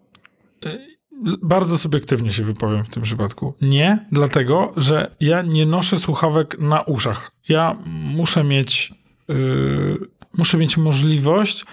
Bardzo 1.41 1.77
subiektywnie 1.77 2.31
się 2.31 2.43
wypowiem 2.43 2.85
w 2.85 2.89
tym 2.89 3.03
przypadku. 3.03 3.53
Nie, 3.61 4.05
dlatego, 4.11 4.73
że 4.77 5.15
ja 5.19 5.41
nie 5.41 5.65
noszę 5.65 5.97
słuchawek 5.97 6.59
na 6.59 6.81
uszach. 6.81 7.31
Ja 7.49 7.77
muszę 7.85 8.43
mieć, 8.43 8.93
yy, 9.27 9.99
muszę 10.37 10.57
mieć 10.57 10.77
możliwość 10.77 11.65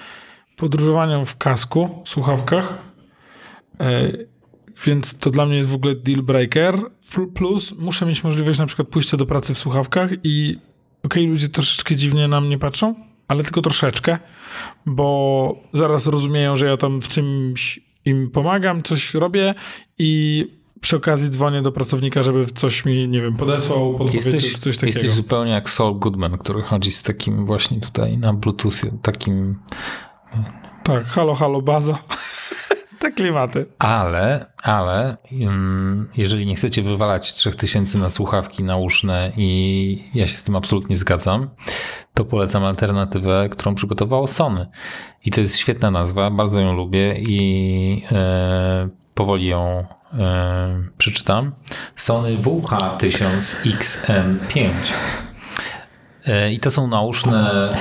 podróżowania 0.57 1.25
w 1.25 1.37
kasku, 1.39 2.03
słuchawkach. 2.05 2.79
Yy, 3.81 4.29
więc 4.87 5.19
to 5.19 5.31
dla 5.31 5.47
mnie 5.47 5.57
jest 5.57 5.69
w 5.69 5.75
ogóle 5.75 5.95
deal 5.95 6.23
breaker. 6.23 6.75
Pl- 7.15 7.27
Plus 7.27 7.75
muszę 7.79 8.07
mieć 8.07 8.25
możliwość 8.25 8.59
na 8.59 8.67
przykład 8.67 8.89
pójścia 8.89 9.17
do 9.17 9.27
pracy 9.27 9.55
w 9.55 9.59
słuchawkach 9.59 10.11
i 10.25 10.59
okej, 11.03 11.27
ludzie 11.27 11.49
troszeczkę 11.49 11.97
dziwnie 11.97 12.29
na 12.29 12.41
mnie 12.41 12.59
patrzą, 12.59 12.95
ale 13.29 13.43
tylko 13.43 13.63
troszeczkę, 13.63 14.19
bo 14.87 15.55
zaraz 15.73 16.07
rozumieją, 16.07 16.57
że 16.57 16.67
ja 16.67 16.77
tam 16.77 17.03
w 17.03 17.09
czymś 17.09 17.90
im 18.05 18.31
pomagam, 18.31 18.83
coś 18.83 19.15
robię 19.15 19.55
i 19.99 20.47
przy 20.81 20.97
okazji 20.97 21.31
dzwonię 21.31 21.63
do 21.63 21.73
pracownika, 21.73 22.23
żeby 22.23 22.47
coś 22.47 22.85
mi, 22.85 23.09
nie 23.09 23.21
wiem, 23.21 23.37
podesłał, 23.37 23.95
podpowiedział, 23.95 24.33
Jesteś, 24.33 24.59
coś 24.59 24.77
takiego. 24.77 24.99
jesteś 24.99 25.13
zupełnie 25.13 25.51
jak 25.51 25.71
Saul 25.71 25.99
Goodman, 25.99 26.39
który 26.39 26.63
chodzi 26.63 26.91
z 26.91 27.03
takim 27.03 27.47
właśnie 27.47 27.81
tutaj 27.81 28.19
na 28.19 28.33
Bluetooth, 28.35 28.73
takim... 29.03 29.59
Tak, 30.85 31.05
halo, 31.05 31.35
halo, 31.35 31.63
baza. 31.63 31.99
Te 33.01 33.13
klimaty. 33.13 33.67
Ale, 33.79 34.47
ale 34.63 35.17
um, 35.41 36.09
jeżeli 36.17 36.47
nie 36.47 36.55
chcecie 36.55 36.83
wywalać 36.83 37.35
3000 37.35 37.99
na 37.99 38.11
słuchawki 38.11 38.65
nauszne 38.65 39.33
i 39.37 40.05
ja 40.15 40.27
się 40.27 40.37
z 40.37 40.45
tym 40.45 40.57
absolutnie 40.57 40.97
zgadzam, 40.97 41.49
to 42.15 42.25
polecam 42.25 42.65
alternatywę, 42.65 43.49
którą 43.51 43.75
przygotowało 43.75 44.27
Sony. 44.27 44.67
I 45.25 45.31
to 45.31 45.41
jest 45.41 45.57
świetna 45.57 45.91
nazwa, 45.91 46.31
bardzo 46.31 46.61
ją 46.61 46.77
lubię 46.77 47.15
i 47.19 48.03
e, 48.13 48.89
powoli 49.15 49.47
ją 49.47 49.87
e, 50.19 50.85
przeczytam. 50.99 51.53
Sony 51.97 52.39
WH-1000XM5. 52.39 54.71
E, 56.31 56.53
I 56.53 56.59
to 56.59 56.71
są 56.71 56.87
nauszne 56.87 57.73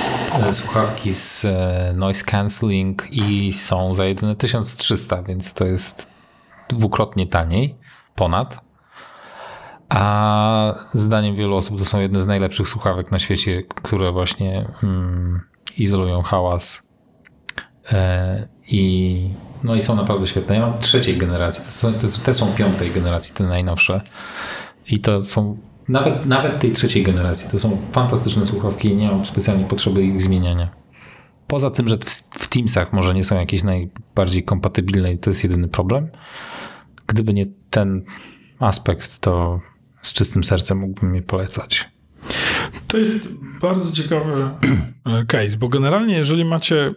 e, 0.48 0.54
słuchawki 0.54 1.14
z 1.14 1.44
e, 1.44 1.92
noise 1.96 2.24
cancelling 2.24 3.08
i 3.12 3.52
są 3.52 3.94
za 3.94 4.04
jedyne 4.04 4.36
1300, 4.36 5.22
więc 5.22 5.54
to 5.54 5.64
jest 5.64 6.10
dwukrotnie 6.68 7.26
taniej, 7.26 7.76
ponad. 8.14 8.60
A 9.88 10.74
zdaniem 10.92 11.36
wielu 11.36 11.56
osób 11.56 11.78
to 11.78 11.84
są 11.84 12.00
jedne 12.00 12.22
z 12.22 12.26
najlepszych 12.26 12.68
słuchawek 12.68 13.10
na 13.10 13.18
świecie, 13.18 13.62
które 13.62 14.12
właśnie 14.12 14.68
mm, 14.82 15.40
izolują 15.76 16.22
hałas 16.22 16.90
i, 18.68 19.34
no 19.62 19.74
i 19.74 19.82
są 19.82 19.96
naprawdę 19.96 20.26
świetne. 20.26 20.54
Ja 20.54 20.60
mam 20.60 20.78
trzeciej 20.78 21.16
generacji, 21.16 21.64
te 22.00 22.08
te 22.24 22.34
są 22.34 22.46
piątej 22.52 22.90
generacji, 22.90 23.34
te 23.34 23.44
najnowsze. 23.44 24.00
I 24.86 25.00
to 25.00 25.22
są 25.22 25.56
nawet, 25.88 26.26
nawet 26.26 26.60
tej 26.60 26.72
trzeciej 26.72 27.02
generacji. 27.02 27.50
To 27.50 27.58
są 27.58 27.78
fantastyczne 27.92 28.44
słuchawki 28.44 28.88
i 28.88 28.96
nie 28.96 29.08
mam 29.08 29.24
specjalnie 29.24 29.64
potrzeby 29.64 30.02
ich 30.02 30.22
zmieniania. 30.22 30.70
Poza 31.46 31.70
tym, 31.70 31.88
że 31.88 31.96
w, 31.96 32.10
w 32.30 32.48
Teamsach 32.48 32.92
może 32.92 33.14
nie 33.14 33.24
są 33.24 33.36
jakieś 33.36 33.62
najbardziej 33.62 34.44
kompatybilne 34.44 35.12
i 35.12 35.18
to 35.18 35.30
jest 35.30 35.42
jedyny 35.42 35.68
problem. 35.68 36.08
Gdyby 37.06 37.34
nie 37.34 37.46
ten 37.70 38.04
aspekt, 38.58 39.18
to 39.18 39.60
z 40.02 40.12
czystym 40.12 40.44
sercem 40.44 40.78
mógłbym 40.78 41.14
je 41.14 41.22
polecać. 41.22 41.88
To 42.88 42.98
jest 42.98 43.28
bardzo 43.60 43.92
ciekawy 43.92 44.50
case, 45.28 45.56
bo 45.58 45.68
generalnie 45.68 46.16
jeżeli 46.16 46.44
macie 46.44 46.94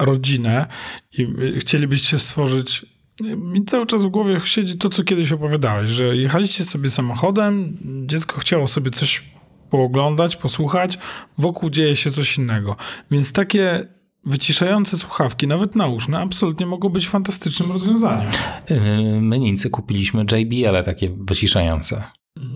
rodzinę 0.00 0.66
i 1.12 1.26
chcielibyście 1.58 2.18
stworzyć 2.18 2.86
mi 3.20 3.64
cały 3.64 3.86
czas 3.86 4.04
w 4.04 4.08
głowie 4.08 4.40
siedzi 4.44 4.78
to, 4.78 4.88
co 4.88 5.04
kiedyś 5.04 5.32
opowiadałeś, 5.32 5.90
że 5.90 6.16
jechaliście 6.16 6.64
sobie 6.64 6.90
samochodem, 6.90 7.78
dziecko 8.06 8.40
chciało 8.40 8.68
sobie 8.68 8.90
coś 8.90 9.22
pooglądać, 9.70 10.36
posłuchać, 10.36 10.98
wokół 11.38 11.70
dzieje 11.70 11.96
się 11.96 12.10
coś 12.10 12.38
innego. 12.38 12.76
Więc 13.10 13.32
takie 13.32 13.88
wyciszające 14.24 14.98
słuchawki, 14.98 15.46
nawet 15.46 15.76
nauszne, 15.76 16.18
absolutnie 16.18 16.66
mogą 16.66 16.88
być 16.88 17.08
fantastycznym 17.08 17.72
rozwiązaniem. 17.72 18.30
Yy, 18.70 19.20
my 19.20 19.38
Niemcy 19.38 19.70
kupiliśmy 19.70 20.24
JBL 20.32 20.84
takie 20.84 21.16
wyciszające. 21.18 22.04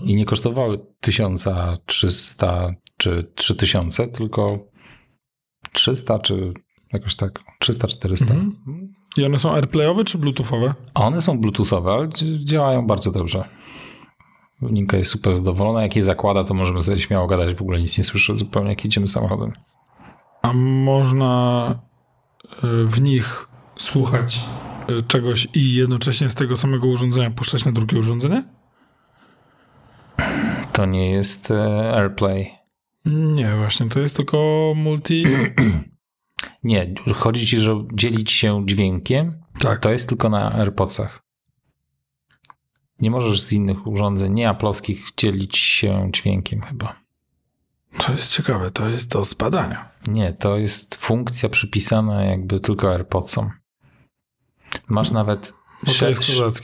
I 0.04 0.14
nie 0.14 0.24
kosztowały 0.24 0.86
1300 1.00 2.74
czy 2.96 3.32
3000, 3.34 4.08
tylko 4.08 4.58
300 5.72 6.18
czy 6.18 6.52
jakoś 6.92 7.16
tak, 7.16 7.40
300-400. 7.64 8.22
Mhm. 8.22 8.92
I 9.16 9.24
one 9.24 9.38
są 9.38 9.52
AirPlayowe 9.52 10.04
czy 10.04 10.18
Bluetoothowe? 10.18 10.74
One 10.94 11.20
są 11.20 11.38
Bluetoothowe, 11.38 11.92
ale 11.92 12.08
działają 12.44 12.86
bardzo 12.86 13.12
dobrze. 13.12 13.44
Ninka 14.62 14.96
jest 14.96 15.10
super 15.10 15.34
zadowolona. 15.34 15.82
Jak 15.82 15.96
je 15.96 16.02
zakłada, 16.02 16.44
to 16.44 16.54
możemy 16.54 16.82
sobie 16.82 17.00
śmiało 17.00 17.26
gadać. 17.26 17.54
W 17.54 17.62
ogóle 17.62 17.78
nic 17.78 17.98
nie 17.98 18.04
słyszę 18.04 18.36
zupełnie, 18.36 18.70
jak 18.70 18.84
jedziemy 18.84 19.08
samochodem. 19.08 19.52
A 20.42 20.52
można 20.52 21.74
y, 22.64 22.86
w 22.86 23.02
nich 23.02 23.48
słuchać 23.78 24.40
y, 24.90 25.02
czegoś 25.02 25.48
i 25.54 25.74
jednocześnie 25.74 26.30
z 26.30 26.34
tego 26.34 26.56
samego 26.56 26.86
urządzenia 26.86 27.30
puszczać 27.30 27.64
na 27.64 27.72
drugie 27.72 27.98
urządzenie? 27.98 28.44
To 30.72 30.86
nie 30.86 31.10
jest 31.10 31.50
e, 31.50 31.92
AirPlay. 31.94 32.50
Nie, 33.06 33.56
właśnie, 33.56 33.88
to 33.88 34.00
jest 34.00 34.16
tylko 34.16 34.72
multi. 34.76 35.24
Nie, 36.66 36.94
chodzi 37.14 37.46
ci, 37.46 37.58
że 37.58 37.84
dzielić 37.94 38.32
się 38.32 38.66
dźwiękiem, 38.66 39.42
tak. 39.58 39.78
to 39.78 39.90
jest 39.92 40.08
tylko 40.08 40.28
na 40.28 40.52
AirPodsach. 40.52 41.22
Nie 43.00 43.10
możesz 43.10 43.42
z 43.42 43.52
innych 43.52 43.86
urządzeń, 43.86 44.32
nie 44.32 44.48
aplowskich, 44.48 45.06
dzielić 45.16 45.58
się 45.58 46.10
dźwiękiem 46.12 46.60
chyba. 46.60 46.96
To 47.98 48.12
jest 48.12 48.32
ciekawe, 48.32 48.70
to 48.70 48.88
jest 48.88 49.10
do 49.10 49.24
zbadania. 49.24 49.88
Nie, 50.06 50.32
to 50.32 50.56
jest 50.56 50.94
funkcja 50.94 51.48
przypisana 51.48 52.24
jakby 52.24 52.60
tylko 52.60 52.92
AirPodsom. 52.92 53.50
Masz 54.88 55.10
nawet 55.10 55.54
Bo 55.82 55.92
share, 55.92 56.14
to 56.14 56.44
jest 56.46 56.62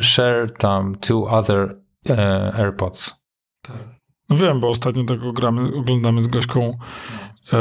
share 0.00 0.50
tam 0.58 0.94
two 0.94 1.28
other 1.28 1.80
uh, 2.10 2.60
AirPods. 2.60 3.14
Tak. 3.62 3.98
No 4.28 4.36
wiem, 4.36 4.60
bo 4.60 4.68
ostatnio 4.68 5.04
tego 5.04 5.32
gramy, 5.32 5.74
oglądamy 5.76 6.22
z 6.22 6.26
Gośką 6.26 6.78
e, 7.52 7.58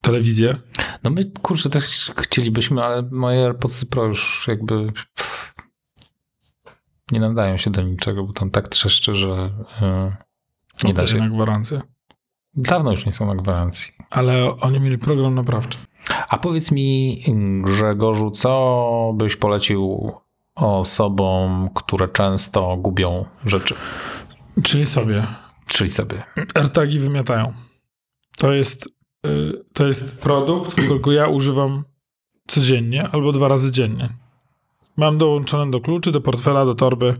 telewizję. 0.00 0.56
No 1.02 1.10
my, 1.10 1.24
kurczę, 1.42 1.70
też 1.70 2.12
chcielibyśmy, 2.16 2.84
ale 2.84 3.02
moje 3.02 3.44
AirPodsy 3.44 3.86
Pro 3.86 4.04
już 4.04 4.44
jakby 4.48 4.92
pff, 4.92 5.54
nie 7.12 7.20
nadają 7.20 7.56
się 7.56 7.70
do 7.70 7.82
niczego, 7.82 8.24
bo 8.24 8.32
tam 8.32 8.50
tak 8.50 8.68
trzeszczy, 8.68 9.14
że 9.14 9.50
yy, 9.80 10.12
nie 10.84 10.94
da 10.94 11.06
się. 11.06 11.18
na 11.18 11.28
gwarancję? 11.28 11.80
Dawno 12.54 12.90
już 12.90 13.06
nie 13.06 13.12
są 13.12 13.26
na 13.26 13.34
gwarancji. 13.34 13.92
Ale 14.10 14.56
oni 14.56 14.80
mieli 14.80 14.98
program 14.98 15.34
naprawczy. 15.34 15.78
A 16.28 16.38
powiedz 16.38 16.70
mi, 16.70 17.22
Grzegorzu, 17.64 18.30
co 18.30 19.12
byś 19.16 19.36
polecił 19.36 20.12
osobom, 20.54 21.70
które 21.74 22.08
często 22.08 22.76
gubią 22.76 23.24
rzeczy? 23.44 23.74
Czyli 24.62 24.86
sobie. 24.86 25.26
Czyli 25.66 25.90
sobie. 25.90 26.22
AirTagi 26.54 26.98
wymiatają. 26.98 27.52
To 28.38 28.52
jest 28.52 28.97
to 29.72 29.86
jest 29.86 30.22
produkt, 30.22 30.72
którego 30.72 31.12
ja 31.12 31.26
używam 31.28 31.84
codziennie 32.46 33.08
albo 33.08 33.32
dwa 33.32 33.48
razy 33.48 33.70
dziennie. 33.70 34.08
Mam 34.96 35.18
dołączone 35.18 35.70
do 35.70 35.80
kluczy, 35.80 36.12
do 36.12 36.20
portfela, 36.20 36.64
do 36.64 36.74
torby. 36.74 37.16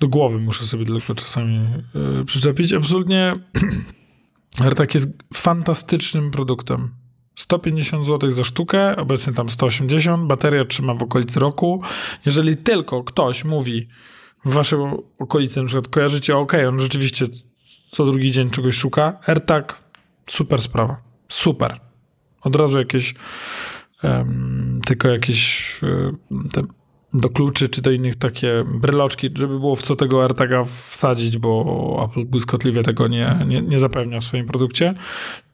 Do 0.00 0.08
głowy 0.08 0.38
muszę 0.38 0.64
sobie 0.64 0.84
tylko 0.84 1.14
czasami 1.14 1.60
yy, 1.94 2.24
przyczepić. 2.24 2.72
Absolutnie 2.72 3.34
AirTag 4.64 4.94
jest 4.94 5.08
fantastycznym 5.34 6.30
produktem. 6.30 6.94
150 7.36 8.06
zł 8.06 8.30
za 8.30 8.44
sztukę, 8.44 8.96
obecnie 8.96 9.32
tam 9.32 9.48
180. 9.48 10.26
Bateria 10.26 10.64
trzyma 10.64 10.94
w 10.94 11.02
okolicy 11.02 11.40
roku. 11.40 11.82
Jeżeli 12.26 12.56
tylko 12.56 13.04
ktoś 13.04 13.44
mówi 13.44 13.88
w 14.44 14.52
waszej 14.52 14.78
okolicy, 15.18 15.60
na 15.60 15.66
przykład 15.66 15.88
kojarzycie, 15.88 16.36
ok, 16.36 16.52
on 16.68 16.80
rzeczywiście 16.80 17.26
co 17.90 18.06
drugi 18.06 18.30
dzień 18.30 18.50
czegoś 18.50 18.74
szuka, 18.74 19.18
AirTag 19.26 19.83
Super 20.26 20.62
sprawa. 20.62 21.02
Super. 21.28 21.80
Od 22.42 22.56
razu 22.56 22.78
jakieś 22.78 23.14
um, 24.02 24.80
tylko 24.86 25.08
jakieś 25.08 25.80
um, 25.82 26.48
do 27.14 27.28
kluczy 27.28 27.68
czy 27.68 27.82
do 27.82 27.90
innych 27.90 28.16
takie 28.16 28.64
bryloczki, 28.80 29.30
żeby 29.34 29.58
było 29.58 29.76
w 29.76 29.82
co 29.82 29.96
tego 29.96 30.22
AirTaga 30.22 30.64
wsadzić, 30.64 31.38
bo 31.38 32.08
Apple 32.10 32.26
błyskotliwie 32.26 32.82
tego 32.82 33.08
nie, 33.08 33.38
nie, 33.46 33.62
nie 33.62 33.78
zapewnia 33.78 34.20
w 34.20 34.24
swoim 34.24 34.46
produkcie 34.46 34.94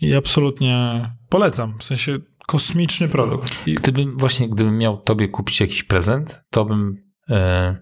i 0.00 0.14
absolutnie 0.14 1.06
polecam. 1.28 1.78
W 1.78 1.84
sensie 1.84 2.16
kosmiczny 2.46 3.08
produkt. 3.08 3.66
I... 3.66 3.74
Gdybym 3.74 4.18
właśnie, 4.18 4.48
gdybym 4.48 4.78
miał 4.78 4.96
tobie 4.96 5.28
kupić 5.28 5.60
jakiś 5.60 5.82
prezent, 5.82 6.42
to 6.50 6.64
bym 6.64 6.96
e, 7.30 7.76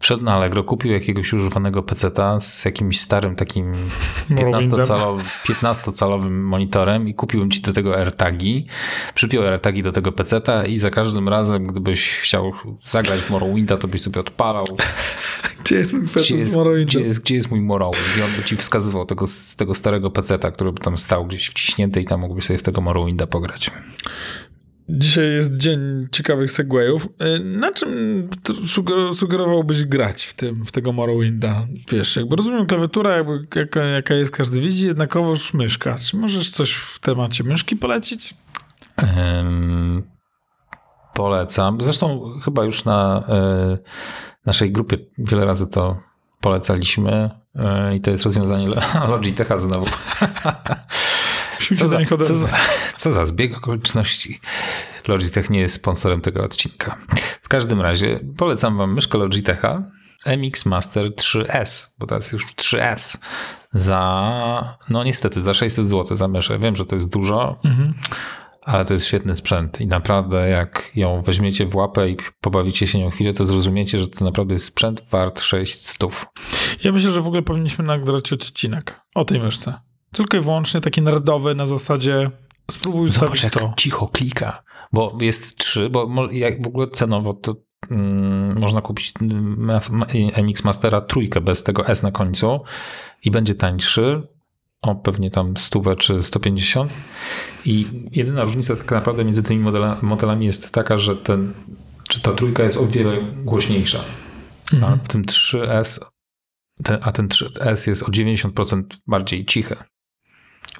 Wszedł 0.00 0.24
na 0.24 0.34
Allegro, 0.34 0.64
kupił 0.64 0.92
jakiegoś 0.92 1.32
używanego 1.32 1.82
peceta 1.82 2.40
z 2.40 2.64
jakimś 2.64 3.00
starym 3.00 3.36
takim 3.36 3.72
15-calowym 4.30 5.24
15 5.46 5.90
monitorem 6.30 7.08
i 7.08 7.14
kupił 7.14 7.48
ci 7.48 7.60
do 7.60 7.72
tego 7.72 7.96
AirTagi. 7.96 8.66
Przypiął 9.14 9.44
AirTagi 9.44 9.82
do 9.82 9.92
tego 9.92 10.12
peceta 10.12 10.66
i 10.66 10.78
za 10.78 10.90
każdym 10.90 11.28
razem, 11.28 11.66
gdybyś 11.66 12.14
chciał 12.14 12.52
zagrać 12.86 13.20
w 13.20 13.30
Morrowinda, 13.30 13.76
to 13.76 13.88
byś 13.88 14.00
sobie 14.00 14.20
odpalał. 14.20 14.66
Gdzie 15.64 15.76
jest 15.76 15.92
mój 15.92 16.08
pecet 16.08 16.36
gdzie 16.36 16.44
z 16.44 16.56
Morrowinda? 16.56 16.86
Gdzie 16.86 17.00
jest, 17.00 17.22
gdzie 17.22 17.34
jest 17.34 17.50
mój 17.50 17.60
Morrowind? 17.60 18.16
I 18.18 18.22
on 18.22 18.30
by 18.36 18.44
ci 18.44 18.56
wskazywał 18.56 19.06
tego, 19.06 19.26
z 19.26 19.56
tego 19.56 19.74
starego 19.74 20.10
peceta, 20.10 20.50
który 20.50 20.72
by 20.72 20.80
tam 20.80 20.98
stał 20.98 21.26
gdzieś 21.26 21.48
wciśnięty 21.48 22.00
i 22.00 22.04
tam 22.04 22.20
mógłbyś 22.20 22.44
sobie 22.44 22.58
z 22.58 22.62
tego 22.62 22.80
Morrowinda 22.80 23.26
pograć. 23.26 23.70
Dzisiaj 24.92 25.32
jest 25.32 25.56
dzień 25.56 26.08
ciekawych 26.12 26.50
segwayów. 26.50 27.04
Y, 27.06 27.44
na 27.44 27.72
czym 27.72 28.28
sugerowałbyś 29.14 29.84
grać 29.84 30.24
w 30.24 30.34
tym, 30.34 30.66
w 30.66 30.72
tego 30.72 30.92
Morrowinda? 30.92 31.66
Wiesz, 31.92 32.16
jakby 32.16 32.36
rozumiem 32.36 32.66
klawiatura, 32.66 33.16
jakby 33.16 33.46
jaka, 33.54 33.80
jaka 33.80 34.14
jest, 34.14 34.30
każdy 34.30 34.60
widzi, 34.60 34.86
jednakowoż 34.86 35.54
myszka. 35.54 35.98
Czy 35.98 36.16
możesz 36.16 36.50
coś 36.50 36.72
w 36.72 36.98
temacie 36.98 37.44
myszki 37.44 37.76
polecić? 37.76 38.34
Um, 39.02 40.02
polecam. 41.14 41.80
Zresztą 41.80 42.32
chyba 42.44 42.64
już 42.64 42.84
na 42.84 43.24
y, 43.74 43.78
naszej 44.46 44.72
grupie 44.72 44.96
wiele 45.18 45.44
razy 45.44 45.70
to 45.70 45.96
polecaliśmy 46.40 47.30
y, 47.90 47.96
i 47.96 48.00
to 48.00 48.10
jest 48.10 48.24
rozwiązanie 48.24 48.68
Logitecha 49.08 49.58
znowu. 49.58 49.86
Co 51.74 51.88
za, 51.88 51.98
co, 52.26 52.36
za, 52.36 52.48
co 52.96 53.12
za 53.12 53.24
zbieg 53.24 53.56
okoliczności. 53.56 54.40
Logitech 55.08 55.50
nie 55.50 55.60
jest 55.60 55.74
sponsorem 55.74 56.20
tego 56.20 56.42
odcinka. 56.44 56.96
W 57.42 57.48
każdym 57.48 57.80
razie 57.80 58.20
polecam 58.36 58.78
wam 58.78 58.94
myszkę 58.94 59.18
Logitecha 59.18 59.82
MX 60.26 60.66
Master 60.66 61.06
3S, 61.10 61.88
bo 61.98 62.06
teraz 62.06 62.32
już 62.32 62.46
3S 62.46 63.18
za, 63.72 64.76
no 64.90 65.04
niestety, 65.04 65.42
za 65.42 65.54
600 65.54 65.86
zł 65.86 66.16
za 66.16 66.28
myszę. 66.28 66.58
Wiem, 66.58 66.76
że 66.76 66.86
to 66.86 66.94
jest 66.94 67.10
dużo, 67.10 67.56
Mhm. 67.64 67.94
ale 68.62 68.84
to 68.84 68.94
jest 68.94 69.06
świetny 69.06 69.36
sprzęt 69.36 69.80
i 69.80 69.86
naprawdę 69.86 70.48
jak 70.48 70.90
ją 70.94 71.22
weźmiecie 71.22 71.66
w 71.66 71.74
łapę 71.74 72.10
i 72.10 72.16
pobawicie 72.40 72.86
się 72.86 72.98
nią 72.98 73.10
chwilę, 73.10 73.32
to 73.32 73.44
zrozumiecie, 73.44 73.98
że 73.98 74.08
to 74.08 74.24
naprawdę 74.24 74.54
jest 74.54 74.66
sprzęt 74.66 75.02
wart 75.10 75.40
600. 75.40 75.98
Ja 76.84 76.92
myślę, 76.92 77.12
że 77.12 77.20
w 77.22 77.26
ogóle 77.26 77.42
powinniśmy 77.42 77.84
nagrać 77.84 78.32
odcinek 78.32 79.00
o 79.14 79.24
tej 79.24 79.40
myszce. 79.40 79.80
Tylko 80.12 80.36
i 80.36 80.40
wyłącznie 80.40 80.80
taki 80.80 81.02
nerdowy 81.02 81.54
na 81.54 81.66
zasadzie 81.66 82.30
spróbuj 82.70 83.10
Zobacz, 83.10 83.30
ustawić 83.30 83.44
jak 83.44 83.52
to. 83.52 83.74
cicho 83.76 84.08
klika, 84.08 84.62
bo 84.92 85.18
jest 85.20 85.56
trzy, 85.56 85.90
bo 85.90 86.28
jak 86.30 86.62
w 86.62 86.66
ogóle 86.66 86.88
cenowo 86.88 87.34
to 87.34 87.56
mm, 87.90 88.58
można 88.58 88.80
kupić 88.80 89.12
mm, 89.20 89.70
MX 90.46 90.64
Mastera 90.64 91.00
trójkę 91.00 91.40
bez 91.40 91.62
tego 91.62 91.86
S 91.86 92.02
na 92.02 92.12
końcu 92.12 92.60
i 93.24 93.30
będzie 93.30 93.54
tańszy 93.54 94.22
o 94.82 94.94
pewnie 94.94 95.30
tam 95.30 95.56
100 95.56 95.96
czy 95.96 96.22
150 96.22 96.92
i 97.64 97.86
jedyna 98.12 98.44
różnica 98.44 98.76
tak 98.76 98.90
naprawdę 98.90 99.24
między 99.24 99.42
tymi 99.42 99.60
modela, 99.60 99.96
modelami 100.02 100.46
jest 100.46 100.72
taka, 100.72 100.96
że 100.96 101.16
ten, 101.16 101.52
czy 102.08 102.22
ta 102.22 102.32
trójka 102.32 102.62
jest 102.62 102.76
o 102.76 102.86
wiele 102.86 103.16
głośniejsza, 103.44 104.00
a 104.82 104.96
w 104.96 105.08
tym 105.08 105.24
3S 105.24 106.00
ten, 106.84 106.98
a 107.02 107.12
ten 107.12 107.28
3S 107.28 107.88
jest 107.88 108.02
o 108.02 108.06
90% 108.06 108.82
bardziej 109.06 109.46
cichy. 109.46 109.76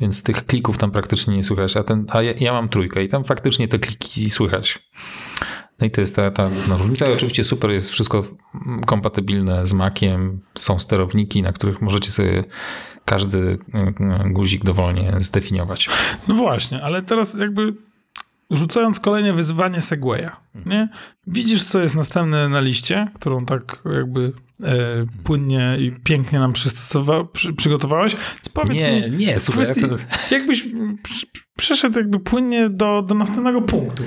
Więc 0.00 0.22
tych 0.22 0.46
klików 0.46 0.78
tam 0.78 0.90
praktycznie 0.90 1.36
nie 1.36 1.42
słychać, 1.42 1.76
a, 1.76 1.84
ten, 1.84 2.06
a 2.08 2.22
ja, 2.22 2.32
ja 2.40 2.52
mam 2.52 2.68
trójkę 2.68 3.04
i 3.04 3.08
tam 3.08 3.24
faktycznie 3.24 3.68
te 3.68 3.78
kliki 3.78 4.30
słychać. 4.30 4.90
No 5.80 5.86
i 5.86 5.90
to 5.90 6.00
jest 6.00 6.16
ta, 6.16 6.30
ta 6.30 6.50
różnica. 6.68 7.08
I 7.08 7.12
oczywiście 7.12 7.44
super 7.44 7.70
jest 7.70 7.90
wszystko 7.90 8.24
mm, 8.66 8.84
kompatybilne 8.84 9.66
z 9.66 9.72
Maciem. 9.72 10.40
Są 10.58 10.78
sterowniki, 10.78 11.42
na 11.42 11.52
których 11.52 11.80
możecie 11.80 12.10
sobie 12.10 12.44
każdy 13.04 13.58
mm, 13.74 14.32
guzik 14.32 14.64
dowolnie 14.64 15.12
zdefiniować. 15.18 15.88
No 16.28 16.34
właśnie, 16.34 16.82
ale 16.82 17.02
teraz 17.02 17.34
jakby 17.34 17.74
rzucając 18.50 19.00
kolejne 19.00 19.32
wyzwanie 19.32 19.80
Segwaya, 19.80 20.30
nie? 20.66 20.88
Widzisz, 21.26 21.64
co 21.64 21.80
jest 21.80 21.94
następne 21.94 22.48
na 22.48 22.60
liście, 22.60 23.08
którą 23.14 23.44
tak 23.44 23.82
jakby 23.94 24.32
e, 24.62 24.74
płynnie 25.24 25.76
i 25.80 25.92
pięknie 26.04 26.38
nam 26.38 26.52
przy, 26.52 26.70
przygotowałeś. 27.56 28.16
Powiedz 28.54 28.82
Nie, 28.82 29.10
mi, 29.10 29.16
nie, 29.26 29.40
słuchaj, 29.40 29.64
kwestii, 29.64 29.88
to- 29.88 30.34
jakbyś 30.34 30.68
przeszedł 31.60 31.98
jakby 31.98 32.20
płynnie 32.20 32.68
do, 32.68 33.02
do 33.02 33.14
następnego 33.14 33.62
punktu. 33.62 34.02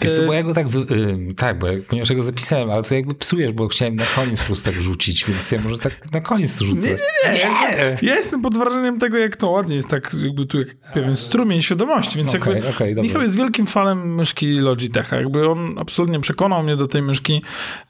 Wiesz 0.00 0.12
co, 0.12 0.22
E, 0.22 0.26
bo 0.26 0.32
ja 0.32 0.42
go 0.42 0.54
tak, 0.54 0.68
wy, 0.68 0.94
y, 0.94 1.34
tak, 1.34 1.58
bo 1.58 1.66
ja, 1.66 1.78
ponieważ 1.88 2.10
ja 2.10 2.16
go 2.16 2.24
zapisałem, 2.24 2.70
ale 2.70 2.82
to 2.82 2.94
jakby 2.94 3.14
psujesz, 3.14 3.52
bo 3.52 3.68
chciałem 3.68 3.96
na 3.96 4.04
koniec 4.16 4.40
po 4.40 4.46
prostu 4.46 4.64
tak 4.70 4.80
rzucić, 4.80 5.24
więc 5.24 5.52
ja 5.52 5.60
może 5.60 5.78
tak 5.78 6.12
na 6.12 6.20
koniec 6.20 6.58
to 6.58 6.64
rzucę. 6.64 6.88
Nie, 6.88 7.32
nie, 7.32 7.38
nie. 7.38 7.96
Ja 8.02 8.14
jestem 8.14 8.42
pod 8.42 8.58
wrażeniem 8.58 8.98
tego, 8.98 9.18
jak 9.18 9.36
to 9.36 9.50
ładnie 9.50 9.76
jest, 9.76 9.88
tak 9.88 10.14
jakby 10.22 10.46
tu 10.46 10.58
jak 10.58 10.76
pewien 10.94 11.16
strumień 11.16 11.62
świadomości, 11.62 12.18
więc 12.18 12.34
Okej, 12.34 12.54
jakby 12.54 12.70
dobra. 12.88 13.02
Michał 13.02 13.22
jest 13.22 13.36
wielkim 13.36 13.66
fanem 13.66 14.14
myszki 14.14 14.46
Logitecha. 14.46 15.16
Jakby 15.16 15.48
on 15.48 15.78
absolutnie 15.78 16.20
przekonał 16.20 16.62
mnie 16.62 16.76
do 16.76 16.86
tej 16.86 17.02
myszki. 17.02 17.42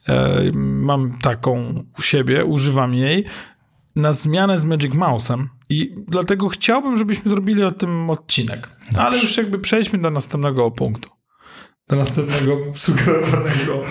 E, 0.09 0.51
mam 0.55 1.19
taką 1.23 1.85
u 1.99 2.03
siebie, 2.03 2.45
używam 2.45 2.95
jej 2.95 3.25
na 3.99 4.13
zmianę 4.13 4.59
z 4.59 4.65
Magic 4.65 4.95
Mouse'em 4.95 5.47
i 5.69 5.95
dlatego 6.09 6.49
chciałbym, 6.49 6.97
żebyśmy 6.97 7.31
zrobili 7.31 7.63
o 7.63 7.73
tym 7.73 8.11
odcinek. 8.11 8.69
Ale 8.97 9.19
już 9.19 9.37
jakby 9.37 9.59
przejdźmy 9.59 9.99
do 9.99 10.11
następnego 10.11 10.71
punktu. 10.71 11.11
Do 11.89 11.97
następnego 11.97 12.57
sugerowanego 12.77 13.83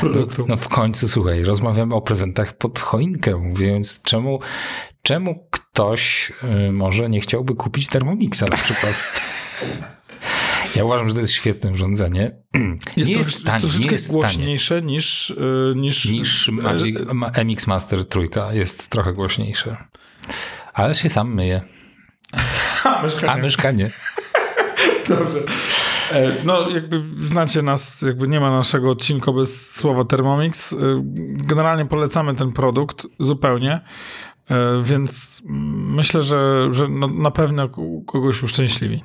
produktu. 0.00 0.44
No 0.48 0.56
w 0.56 0.68
końcu, 0.68 1.08
słuchaj, 1.08 1.44
rozmawiamy 1.44 1.94
o 1.94 2.02
prezentach 2.02 2.52
pod 2.52 2.78
choinkę, 2.78 3.52
więc 3.54 4.02
czemu, 4.02 4.40
czemu 5.02 5.48
ktoś 5.50 6.32
y, 6.68 6.72
może 6.72 7.10
nie 7.10 7.20
chciałby 7.20 7.54
kupić 7.54 7.88
Thermomixa 7.88 8.42
na 8.50 8.56
przykład? 8.56 8.94
Ja 10.76 10.84
uważam, 10.84 11.08
że 11.08 11.14
to 11.14 11.20
jest 11.20 11.32
świetne 11.32 11.70
urządzenie. 11.70 12.30
Jest, 12.96 13.08
nie 13.08 13.14
trosz, 13.14 13.26
jest 13.26 13.44
tanie, 13.44 13.60
troszeczkę 13.60 13.84
nie 13.86 13.92
jest 13.92 14.06
tanie. 14.06 14.18
głośniejsze 14.20 14.82
niż, 14.82 15.30
y, 15.30 15.72
niż, 15.76 16.04
Niż 16.04 16.48
Magic, 16.48 16.98
ma- 17.14 17.30
MX 17.44 17.66
Master 17.66 18.04
trójka 18.04 18.52
jest 18.52 18.88
trochę 18.88 19.12
głośniejsze. 19.12 19.76
Ale 20.74 20.94
się 20.94 21.08
sam 21.08 21.34
myje. 21.34 21.60
A, 22.84 23.02
myszka 23.02 23.32
A 23.32 23.36
myszka 23.36 23.70
nie. 23.70 23.90
Dobrze. 25.08 25.38
E, 26.12 26.32
No, 26.44 26.70
jakby 26.70 27.02
znacie 27.18 27.62
nas, 27.62 28.02
jakby 28.02 28.28
nie 28.28 28.40
ma 28.40 28.50
naszego 28.50 28.90
odcinka 28.90 29.32
bez 29.32 29.74
słowa 29.74 30.04
Thermomix. 30.04 30.72
E, 30.72 30.76
Generalnie 31.46 31.86
polecamy 31.86 32.34
ten 32.34 32.52
produkt 32.52 33.06
zupełnie, 33.20 33.80
e, 34.50 34.82
więc 34.82 35.42
myślę, 35.74 36.22
że, 36.22 36.68
że 36.70 36.88
na 37.14 37.30
pewno 37.30 37.68
kogoś 38.06 38.42
uszczęśliwi. 38.42 39.02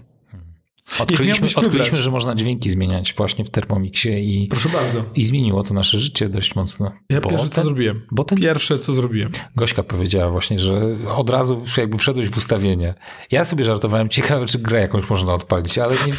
Odkryliśmy, 1.00 1.48
odkryliśmy 1.56 2.02
że 2.02 2.12
można 2.12 2.36
dźwięki 2.36 2.70
zmieniać 2.70 3.14
właśnie 3.14 3.46
w 3.46 3.50
Thermomixie 3.50 4.20
i, 4.20 4.48
Proszę 4.48 4.70
bardzo. 4.70 5.04
i 5.16 5.26
zmieniło 5.26 5.64
to 5.64 5.74
nasze 5.74 6.00
życie 6.00 6.30
dość 6.30 6.56
mocno. 6.56 6.92
Ja 7.10 7.22
Bo 7.22 7.30
pierwsze, 7.30 7.50
co 7.50 7.56
ten- 7.56 7.64
zrobiłem. 7.64 8.02
Bo 8.12 8.24
ten 8.24 8.38
Pierwsze, 8.38 8.80
co 8.80 8.94
zrobiłem. 8.94 9.32
Gośka 9.56 9.84
powiedziała 9.84 10.32
właśnie, 10.32 10.60
że 10.60 10.82
od 11.16 11.30
razu 11.30 11.64
jakby 11.78 11.98
wszedłeś 11.98 12.30
w 12.30 12.38
ustawienie. 12.38 12.94
Ja 13.32 13.46
sobie 13.46 13.66
żartowałem, 13.66 14.10
ciekawe 14.22 14.46
czy 14.46 14.60
grę 14.60 14.80
jakąś 14.82 15.10
można 15.10 15.34
odpalić, 15.34 15.78
ale 15.78 15.96
nie, 16.08 16.14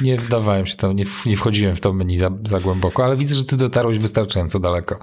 nie 0.00 0.16
wdawałem 0.18 0.66
się 0.66 0.76
tam, 0.76 0.96
nie, 0.96 1.04
nie 1.26 1.36
wchodziłem 1.36 1.76
w 1.76 1.80
to 1.80 1.92
menu 1.92 2.18
za, 2.18 2.30
za 2.46 2.60
głęboko, 2.60 3.04
ale 3.04 3.16
widzę, 3.16 3.34
że 3.34 3.44
ty 3.44 3.56
dotarłeś 3.56 3.98
wystarczająco 3.98 4.60
daleko. 4.60 4.98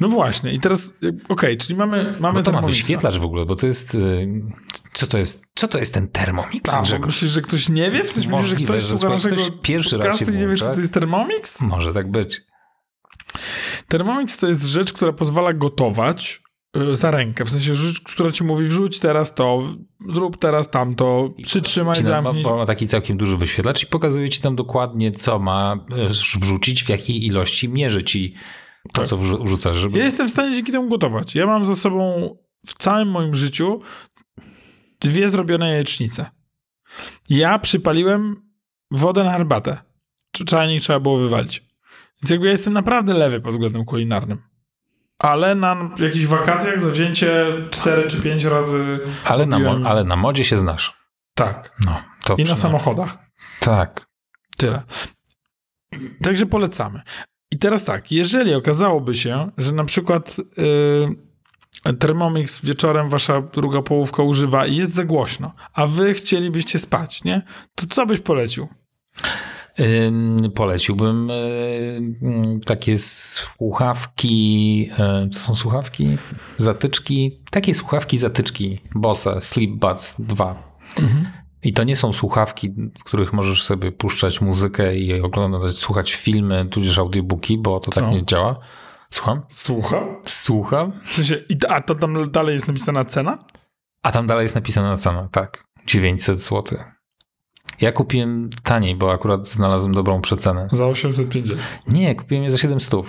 No 0.00 0.08
właśnie, 0.08 0.52
i 0.52 0.60
teraz, 0.60 0.94
e, 1.04 1.12
okej, 1.28 1.58
czyli 1.58 1.76
mamy, 1.76 2.14
mamy 2.20 2.42
to 2.42 2.52
ma 2.52 2.62
wyświetlacz 2.62 3.16
w 3.18 3.24
ogóle, 3.24 3.46
bo 3.46 3.56
to 3.56 3.66
jest, 3.66 3.94
y, 3.94 4.28
co 4.92 5.06
to 5.06 5.18
jest, 5.18 5.44
co 5.54 5.68
to 5.68 5.78
jest 5.78 5.94
ten 5.94 6.08
Thermomix? 6.08 6.72
A, 6.72 6.76
bo 6.76 6.82
Grzegorz? 6.82 7.06
myślisz, 7.06 7.30
że 7.30 7.42
ktoś 7.42 7.68
nie 7.68 7.90
wie? 7.90 8.04
W 8.04 8.10
sensie 8.10 8.28
myślisz, 8.42 8.50
że 8.50 8.54
Możliwe, 8.54 8.72
ktoś 8.74 8.88
że 8.88 8.98
słucha 8.98 9.14
naszego 9.14 9.36
ktoś 9.36 9.50
pierwszy 9.62 9.98
raz 9.98 10.18
się 10.18 10.24
i 10.24 10.28
nie 10.28 10.46
wie, 10.48 10.56
co 10.56 10.64
włącza. 10.64 10.74
to 10.74 10.80
jest 10.80 10.94
Thermomix? 10.94 11.60
Może 11.60 11.92
tak 11.92 12.10
być. 12.10 12.40
Thermomix 13.88 14.36
to 14.36 14.48
jest 14.48 14.64
rzecz, 14.64 14.92
która 14.92 15.12
pozwala 15.12 15.52
gotować 15.52 16.42
y, 16.76 16.96
za 16.96 17.10
rękę. 17.10 17.44
W 17.44 17.50
sensie 17.50 17.74
rzecz, 17.74 18.00
która 18.00 18.32
ci 18.32 18.44
mówi 18.44 18.66
wrzuć 18.66 18.98
teraz 18.98 19.34
to, 19.34 19.62
zrób 20.08 20.36
teraz 20.36 20.70
tamto, 20.70 21.30
przytrzymaj, 21.42 22.02
ma, 22.02 22.08
zamknij. 22.08 22.44
bo 22.44 22.56
ma 22.56 22.66
taki 22.66 22.86
całkiem 22.86 23.16
duży 23.16 23.36
wyświetlacz 23.36 23.82
i 23.82 23.86
pokazuje 23.86 24.28
ci 24.30 24.40
tam 24.40 24.56
dokładnie, 24.56 25.12
co 25.12 25.38
ma 25.38 25.76
y, 26.06 26.08
wrzucić, 26.40 26.84
w 26.84 26.88
jakiej 26.88 27.26
ilości 27.26 27.68
mierzy 27.68 28.02
ci 28.02 28.34
to, 28.92 28.92
Tak. 28.92 29.06
co 29.06 29.16
wrzu- 29.16 29.44
wrzucasz, 29.44 29.76
żeby 29.76 29.98
Ja 29.98 30.04
jestem 30.04 30.28
w 30.28 30.30
stanie 30.30 30.54
dzięki 30.54 30.72
temu 30.72 30.88
gotować. 30.88 31.34
Ja 31.34 31.46
mam 31.46 31.64
za 31.64 31.76
sobą 31.76 32.36
w 32.66 32.74
całym 32.78 33.08
moim 33.08 33.34
życiu 33.34 33.80
dwie 35.00 35.30
zrobione 35.30 35.68
jajecznice. 35.68 36.30
Ja 37.30 37.58
przypaliłem 37.58 38.36
wodę 38.90 39.24
na 39.24 39.32
herbatę. 39.32 39.78
Czy 40.32 40.44
czajnik 40.44 40.82
trzeba 40.82 41.00
było 41.00 41.18
wywalić. 41.18 41.64
Więc 42.22 42.30
jakby 42.30 42.46
ja 42.46 42.52
jestem 42.52 42.72
naprawdę 42.72 43.14
lewy 43.14 43.40
pod 43.40 43.52
względem 43.52 43.84
kulinarnym. 43.84 44.42
Ale 45.18 45.54
na 45.54 45.90
jakichś 45.98 46.26
wakacjach 46.26 46.80
zawzięcie 46.80 47.46
4 47.70 48.06
czy 48.10 48.22
5 48.22 48.44
razy 48.44 49.00
Ale 49.24 49.46
na, 49.46 49.56
robiłem- 49.58 49.82
mo- 49.82 49.88
ale 49.88 50.04
na 50.04 50.16
modzie 50.16 50.44
się 50.44 50.58
znasz. 50.58 50.94
tak. 51.34 51.76
No, 51.86 52.02
to 52.24 52.34
I 52.36 52.44
na 52.44 52.54
samochodach. 52.56 53.18
Tak. 53.60 54.06
Tyle. 54.56 54.82
Także 56.22 56.46
polecamy. 56.46 57.02
I 57.50 57.58
teraz 57.58 57.84
tak, 57.84 58.12
jeżeli 58.12 58.54
okazałoby 58.54 59.14
się, 59.14 59.50
że 59.58 59.72
na 59.72 59.84
przykład 59.84 60.36
yy, 60.38 61.16
Thermomix 61.92 62.60
wieczorem 62.64 63.08
wasza 63.08 63.40
druga 63.42 63.82
połówka 63.82 64.22
używa 64.22 64.66
i 64.66 64.76
jest 64.76 64.94
za 64.94 65.04
głośno, 65.04 65.52
a 65.74 65.86
wy 65.86 66.14
chcielibyście 66.14 66.78
spać, 66.78 67.24
nie? 67.24 67.42
To 67.74 67.86
co 67.86 68.06
byś 68.06 68.20
polecił? 68.20 68.68
Ym, 69.80 70.50
poleciłbym 70.54 71.30
ym, 71.30 72.60
takie 72.66 72.98
słuchawki. 72.98 74.90
y, 75.26 75.28
Co 75.28 75.38
są 75.40 75.54
słuchawki? 75.54 76.18
Zatyczki. 76.56 77.40
Takie 77.50 77.74
słuchawki, 77.74 78.18
zatyczki. 78.18 78.80
Bossa 78.94 79.40
Sleep 79.40 79.70
Buds 79.70 80.20
2. 80.20 80.54
I 81.62 81.72
to 81.72 81.84
nie 81.84 81.96
są 81.96 82.12
słuchawki, 82.12 82.70
w 82.98 83.04
których 83.04 83.32
możesz 83.32 83.62
sobie 83.62 83.92
puszczać 83.92 84.40
muzykę 84.40 84.98
i 84.98 85.20
oglądać, 85.20 85.76
słuchać 85.78 86.12
filmy, 86.14 86.66
tudzież 86.70 86.98
audiobooki, 86.98 87.58
bo 87.58 87.80
to 87.80 87.90
Co? 87.92 88.00
tak 88.00 88.12
nie 88.12 88.24
działa. 88.24 88.58
Słucham? 89.10 89.42
Słucham? 89.48 90.16
Słucham. 90.26 90.92
W 91.04 91.12
sensie, 91.12 91.36
a 91.68 91.80
to 91.80 91.94
tam 91.94 92.30
dalej 92.30 92.54
jest 92.54 92.68
napisana 92.68 93.04
cena? 93.04 93.38
A 94.02 94.10
tam 94.12 94.26
dalej 94.26 94.42
jest 94.42 94.54
napisana 94.54 94.96
cena, 94.96 95.28
tak. 95.32 95.64
900 95.86 96.40
zł. 96.40 96.78
Ja 97.80 97.92
kupiłem 97.92 98.50
taniej, 98.62 98.96
bo 98.96 99.12
akurat 99.12 99.48
znalazłem 99.48 99.92
dobrą 99.92 100.20
przecenę. 100.20 100.68
Za 100.72 100.86
850. 100.86 101.60
Nie, 101.86 102.14
kupiłem 102.14 102.44
je 102.44 102.50
za 102.50 102.58
700. 102.58 103.00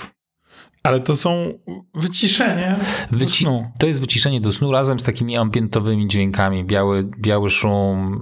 Ale 0.84 1.00
to 1.00 1.16
są 1.16 1.54
wyciszenie 1.94 2.76
Wyci- 3.12 3.68
to 3.80 3.88
jest 3.88 4.00
wyciszenie 4.02 4.42
do 4.42 4.54
snu 4.54 4.72
razem 4.72 5.00
z 5.00 5.04
takimi 5.04 5.38
ambientowymi 5.38 6.08
dźwiękami. 6.08 6.64
Biały, 6.66 7.04
biały 7.20 7.50
szum. 7.50 8.22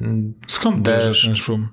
y, 0.00 0.04
y, 0.04 0.34
Skąd 0.46 0.82
Deszcz. 0.82 1.24
ten 1.26 1.36
szum? 1.36 1.68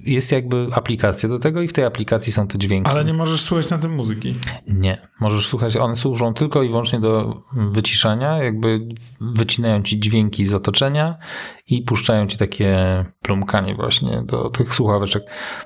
Jest 0.00 0.32
jakby 0.32 0.68
aplikacja 0.72 1.28
do 1.28 1.38
tego 1.38 1.62
i 1.62 1.68
w 1.68 1.72
tej 1.72 1.84
aplikacji 1.84 2.32
są 2.32 2.46
te 2.46 2.58
dźwięki. 2.58 2.90
Ale 2.90 3.04
nie 3.04 3.12
możesz 3.12 3.40
słuchać 3.40 3.70
na 3.70 3.78
tym 3.78 3.94
muzyki. 3.94 4.34
Nie, 4.66 5.08
możesz 5.20 5.46
słuchać, 5.46 5.76
one 5.76 5.96
służą 5.96 6.34
tylko 6.34 6.62
i 6.62 6.68
wyłącznie 6.68 7.00
do 7.00 7.42
wyciszania, 7.72 8.42
jakby 8.42 8.88
wycinają 9.20 9.82
ci 9.82 10.00
dźwięki 10.00 10.46
z 10.46 10.54
otoczenia 10.54 11.18
i 11.66 11.82
puszczają 11.82 12.26
ci 12.26 12.38
takie 12.38 12.76
plumkanie 13.22 13.74
właśnie 13.74 14.22
do 14.22 14.50
tych 14.50 14.74
słuchaweczek. 14.74 15.22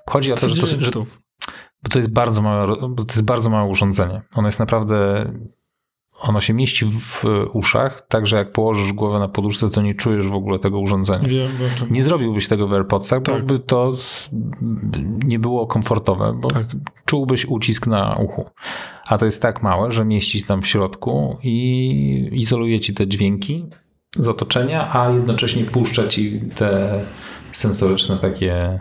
Chodzi 0.08 0.32
o 0.32 0.36
to, 0.36 0.48
że 0.48 0.56
to, 0.62 0.66
że, 0.66 0.90
bo 1.82 1.90
to 1.90 1.98
jest 1.98 2.12
bardzo 2.12 2.42
małe, 2.42 2.66
bo 2.88 3.04
to 3.04 3.12
jest 3.12 3.24
bardzo 3.24 3.50
małe 3.50 3.70
urządzenie. 3.70 4.22
Ono 4.36 4.48
jest 4.48 4.58
naprawdę 4.58 5.26
ono 6.20 6.40
się 6.40 6.54
mieści 6.54 6.84
w 6.84 7.24
uszach, 7.52 8.06
tak 8.08 8.26
że 8.26 8.36
jak 8.36 8.52
położysz 8.52 8.92
głowę 8.92 9.18
na 9.18 9.28
poduszce, 9.28 9.70
to 9.70 9.82
nie 9.82 9.94
czujesz 9.94 10.28
w 10.28 10.34
ogóle 10.34 10.58
tego 10.58 10.80
urządzenia. 10.80 11.28
Wiem, 11.28 11.50
nie 11.90 12.02
zrobiłbyś 12.02 12.48
tego 12.48 12.68
w 12.68 12.72
AirPodsach, 12.72 13.22
tak. 13.22 13.40
bo 13.40 13.46
by 13.46 13.58
to 13.58 13.92
nie 15.24 15.38
było 15.38 15.66
komfortowe, 15.66 16.32
bo 16.40 16.50
tak. 16.50 16.66
czułbyś 17.04 17.46
ucisk 17.46 17.86
na 17.86 18.16
uchu. 18.22 18.50
A 19.06 19.18
to 19.18 19.24
jest 19.24 19.42
tak 19.42 19.62
małe, 19.62 19.92
że 19.92 20.04
mieści 20.04 20.40
się 20.40 20.46
tam 20.46 20.62
w 20.62 20.66
środku 20.66 21.38
i 21.42 22.28
izoluje 22.32 22.80
ci 22.80 22.94
te 22.94 23.06
dźwięki 23.06 23.66
z 24.16 24.28
otoczenia, 24.28 24.94
a 24.94 25.10
jednocześnie 25.10 25.64
puszcza 25.64 26.08
ci 26.08 26.40
te 26.54 27.00
sensoryczne 27.52 28.16
takie 28.16 28.80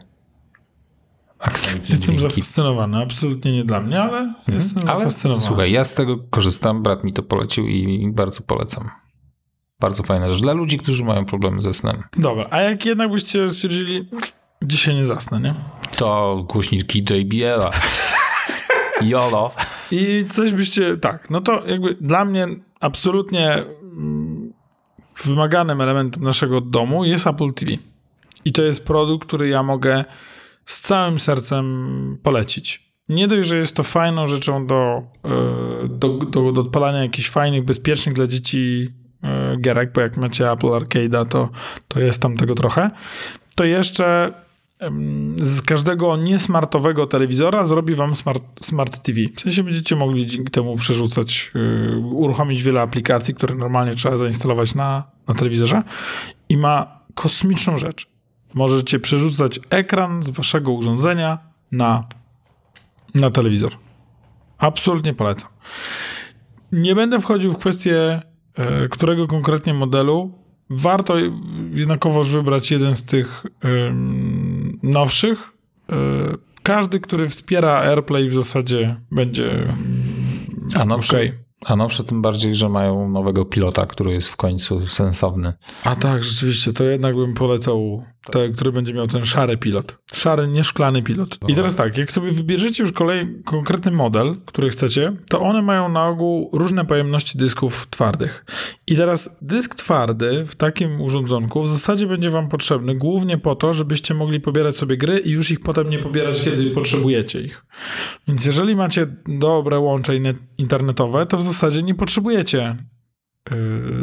Jestem 1.51 1.99
dźwięki. 1.99 2.19
zafascynowany, 2.19 2.97
absolutnie 2.97 3.53
nie 3.53 3.65
dla 3.65 3.81
mnie, 3.81 4.01
ale 4.01 4.19
mhm. 4.19 4.57
jestem 4.57 4.89
ale, 4.89 4.99
zafascynowany. 4.99 5.45
Słuchaj, 5.47 5.71
ja 5.71 5.85
z 5.85 5.93
tego 5.93 6.17
korzystam, 6.29 6.83
brat 6.83 7.03
mi 7.03 7.13
to 7.13 7.23
polecił 7.23 7.67
i 7.67 8.11
bardzo 8.11 8.41
polecam. 8.41 8.89
Bardzo 9.79 10.03
fajna 10.03 10.33
rzecz 10.33 10.41
dla 10.41 10.53
ludzi, 10.53 10.77
którzy 10.77 11.03
mają 11.03 11.25
problemy 11.25 11.61
ze 11.61 11.73
snem. 11.73 12.03
Dobra, 12.17 12.47
a 12.49 12.61
jak 12.61 12.85
jednak 12.85 13.11
byście 13.11 13.49
stwierdzili, 13.49 14.09
dzisiaj 14.63 14.95
nie 14.95 15.05
zasnę, 15.05 15.39
nie? 15.39 15.53
To 15.97 16.45
głośniki 16.49 16.99
JBL-a. 16.99 17.71
YOLO. 19.01 19.51
I 19.91 20.25
coś 20.29 20.51
byście, 20.51 20.97
tak, 20.97 21.29
no 21.29 21.41
to 21.41 21.65
jakby 21.67 21.97
dla 22.01 22.25
mnie 22.25 22.47
absolutnie 22.79 23.53
mm, 23.53 24.53
wymaganym 25.23 25.81
elementem 25.81 26.23
naszego 26.23 26.61
domu 26.61 27.05
jest 27.05 27.27
Apple 27.27 27.53
TV. 27.53 27.71
I 28.45 28.53
to 28.53 28.61
jest 28.61 28.85
produkt, 28.85 29.27
który 29.27 29.49
ja 29.49 29.63
mogę 29.63 30.05
z 30.65 30.81
całym 30.81 31.19
sercem 31.19 32.17
polecić. 32.23 32.93
Nie 33.09 33.27
dość, 33.27 33.47
że 33.47 33.57
jest 33.57 33.75
to 33.75 33.83
fajną 33.83 34.27
rzeczą 34.27 34.67
do, 34.67 35.03
e, 35.25 35.87
do, 35.87 36.09
do, 36.09 36.51
do 36.51 36.61
odpalania 36.61 37.03
jakichś 37.03 37.29
fajnych, 37.29 37.65
bezpiecznych 37.65 38.15
dla 38.15 38.27
dzieci 38.27 38.89
e, 39.23 39.57
gierek, 39.61 39.93
bo 39.93 40.01
jak 40.01 40.17
macie 40.17 40.51
Apple 40.51 40.67
Arcade'a, 40.67 41.25
to, 41.27 41.49
to 41.87 41.99
jest 41.99 42.21
tam 42.21 42.37
tego 42.37 42.55
trochę, 42.55 42.91
to 43.55 43.63
jeszcze 43.63 44.33
z 45.41 45.61
każdego 45.61 46.17
niesmartowego 46.17 47.07
telewizora 47.07 47.65
zrobi 47.65 47.95
wam 47.95 48.15
smart, 48.15 48.43
smart 48.61 48.99
TV. 48.99 49.19
W 49.35 49.39
sensie 49.39 49.63
będziecie 49.63 49.95
mogli 49.95 50.27
dzięki 50.27 50.51
temu 50.51 50.75
przerzucać, 50.75 51.51
yy, 51.55 51.97
uruchomić 51.97 52.63
wiele 52.63 52.81
aplikacji, 52.81 53.35
które 53.35 53.55
normalnie 53.55 53.95
trzeba 53.95 54.17
zainstalować 54.17 54.75
na, 54.75 55.03
na 55.27 55.33
telewizorze 55.33 55.83
i 56.49 56.57
ma 56.57 56.99
kosmiczną 57.15 57.77
rzecz 57.77 58.12
możecie 58.53 58.99
przerzucać 58.99 59.59
ekran 59.69 60.23
z 60.23 60.29
waszego 60.29 60.71
urządzenia 60.71 61.37
na, 61.71 62.07
na 63.15 63.31
telewizor. 63.31 63.71
Absolutnie 64.57 65.13
polecam. 65.13 65.49
Nie 66.71 66.95
będę 66.95 67.19
wchodził 67.19 67.53
w 67.53 67.57
kwestię, 67.57 68.21
e, 68.55 68.87
którego 68.87 69.27
konkretnie 69.27 69.73
modelu. 69.73 70.31
Warto 70.69 71.15
jednakowoż 71.73 72.29
wybrać 72.29 72.71
jeden 72.71 72.95
z 72.95 73.03
tych 73.03 73.45
nowszych. 74.83 75.49
E, 75.89 75.95
każdy, 76.63 76.99
który 76.99 77.29
wspiera 77.29 77.71
AirPlay 77.71 78.29
w 78.29 78.33
zasadzie 78.33 78.95
będzie 79.11 79.65
A 80.79 80.85
nowszy, 80.85 81.15
okay. 81.15 81.42
A 81.65 81.75
nowsze 81.75 82.03
tym 82.03 82.21
bardziej, 82.21 82.55
że 82.55 82.69
mają 82.69 83.09
nowego 83.09 83.45
pilota, 83.45 83.85
który 83.85 84.11
jest 84.11 84.29
w 84.29 84.35
końcu 84.35 84.87
sensowny. 84.87 85.53
A 85.83 85.95
tak, 85.95 86.23
rzeczywiście, 86.23 86.73
to 86.73 86.83
jednak 86.83 87.15
bym 87.15 87.33
polecał 87.33 88.03
te, 88.31 88.47
który 88.49 88.71
będzie 88.71 88.93
miał 88.93 89.07
ten 89.07 89.25
szary 89.25 89.57
pilot. 89.57 89.97
Szary, 90.13 90.47
nieszklany 90.47 91.03
pilot. 91.03 91.37
I 91.47 91.55
teraz 91.55 91.75
tak, 91.75 91.97
jak 91.97 92.11
sobie 92.11 92.31
wybierzecie 92.31 92.83
już 92.83 92.91
kolej, 92.91 93.41
konkretny 93.45 93.91
model, 93.91 94.35
który 94.45 94.69
chcecie, 94.69 95.15
to 95.29 95.39
one 95.39 95.61
mają 95.61 95.89
na 95.89 96.07
ogół 96.07 96.49
różne 96.53 96.85
pojemności 96.85 97.37
dysków 97.37 97.87
twardych. 97.89 98.45
I 98.87 98.95
teraz 98.95 99.37
dysk 99.41 99.75
twardy 99.75 100.45
w 100.45 100.55
takim 100.55 101.01
urządzonku 101.01 101.61
w 101.61 101.69
zasadzie 101.69 102.07
będzie 102.07 102.29
wam 102.29 102.49
potrzebny 102.49 102.95
głównie 102.95 103.37
po 103.37 103.55
to, 103.55 103.73
żebyście 103.73 104.13
mogli 104.13 104.39
pobierać 104.39 104.77
sobie 104.77 104.97
gry 104.97 105.19
i 105.19 105.31
już 105.31 105.51
ich 105.51 105.59
potem 105.59 105.89
nie 105.89 105.99
pobierać, 105.99 106.41
kiedy 106.41 106.71
potrzebujecie 106.71 107.41
ich. 107.41 107.65
Więc 108.27 108.45
jeżeli 108.45 108.75
macie 108.75 109.07
dobre 109.27 109.79
łącze 109.79 110.13
internetowe, 110.57 111.25
to 111.25 111.37
w 111.37 111.41
zasadzie 111.41 111.52
nie 111.83 111.95
potrzebujecie 111.95 112.75
yy, 113.51 113.57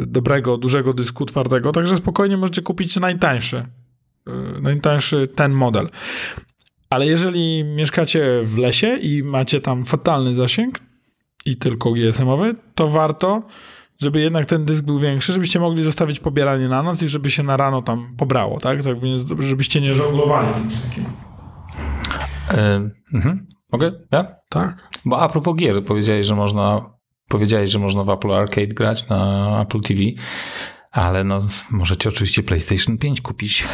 dobrego, 0.07 0.57
dużego 0.57 0.93
dysku 0.93 1.25
twardego, 1.25 1.71
także 1.71 1.97
spokojnie 1.97 2.37
możecie 2.37 2.61
kupić 2.61 2.95
najtańszy 2.95 3.65
Y, 4.29 4.61
najtańszy 4.61 5.27
ten 5.27 5.51
model. 5.51 5.89
Ale 6.89 7.05
jeżeli 7.05 7.63
mieszkacie 7.63 8.41
w 8.43 8.57
lesie 8.57 8.97
i 8.97 9.23
macie 9.23 9.61
tam 9.61 9.85
fatalny 9.85 10.33
zasięg 10.33 10.79
i 11.45 11.57
tylko 11.57 11.91
GSM-owy, 11.91 12.55
to 12.75 12.89
warto, 12.89 13.43
żeby 13.99 14.21
jednak 14.21 14.45
ten 14.45 14.65
dysk 14.65 14.85
był 14.85 14.99
większy, 14.99 15.33
żebyście 15.33 15.59
mogli 15.59 15.83
zostawić 15.83 16.19
pobieranie 16.19 16.67
na 16.67 16.83
noc 16.83 17.03
i 17.03 17.09
żeby 17.09 17.31
się 17.31 17.43
na 17.43 17.57
rano 17.57 17.81
tam 17.81 18.15
pobrało, 18.17 18.59
tak? 18.59 18.83
tak 18.83 18.99
więc 18.99 19.33
żebyście 19.39 19.81
nie 19.81 19.95
żonglowali 19.95 20.53
tym 20.53 20.69
wszystkim. 20.69 21.03
Yy. 23.13 23.39
Mogę? 23.71 23.91
Ja? 24.11 24.35
Tak. 24.49 24.89
Bo 25.05 25.19
a 25.19 25.29
propos 25.29 25.55
gier, 25.55 25.83
powiedziałeś, 25.85 26.27
że 26.27 26.35
można 26.35 26.90
powiedziałeś, 27.31 27.69
że 27.69 27.79
można 27.79 28.03
w 28.03 28.09
Apple 28.09 28.31
Arcade 28.31 28.67
grać 28.67 29.09
na 29.09 29.61
Apple 29.61 29.81
TV. 29.81 30.01
Ale 30.91 31.23
no, 31.23 31.39
możecie 31.71 32.09
oczywiście 32.09 32.43
PlayStation 32.43 32.97
5 32.97 33.21
kupić. 33.21 33.65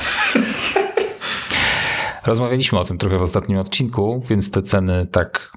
Rozmawialiśmy 2.25 2.79
o 2.79 2.83
tym 2.83 2.97
trochę 2.97 3.17
w 3.17 3.21
ostatnim 3.21 3.59
odcinku, 3.59 4.23
więc 4.29 4.51
te 4.51 4.61
ceny 4.61 5.07
tak 5.11 5.51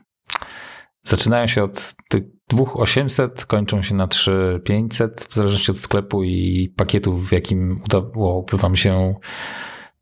zaczynają 1.02 1.46
się 1.46 1.64
od 1.64 1.94
tych 2.08 2.22
2800, 2.48 3.46
kończą 3.46 3.82
się 3.82 3.94
na 3.94 4.08
3500, 4.08 5.26
w 5.30 5.34
zależności 5.34 5.70
od 5.70 5.78
sklepu 5.78 6.24
i 6.24 6.68
pakietu, 6.76 7.16
w 7.16 7.32
jakim 7.32 7.80
udałoby 7.84 8.56
wam 8.56 8.76
się 8.76 9.14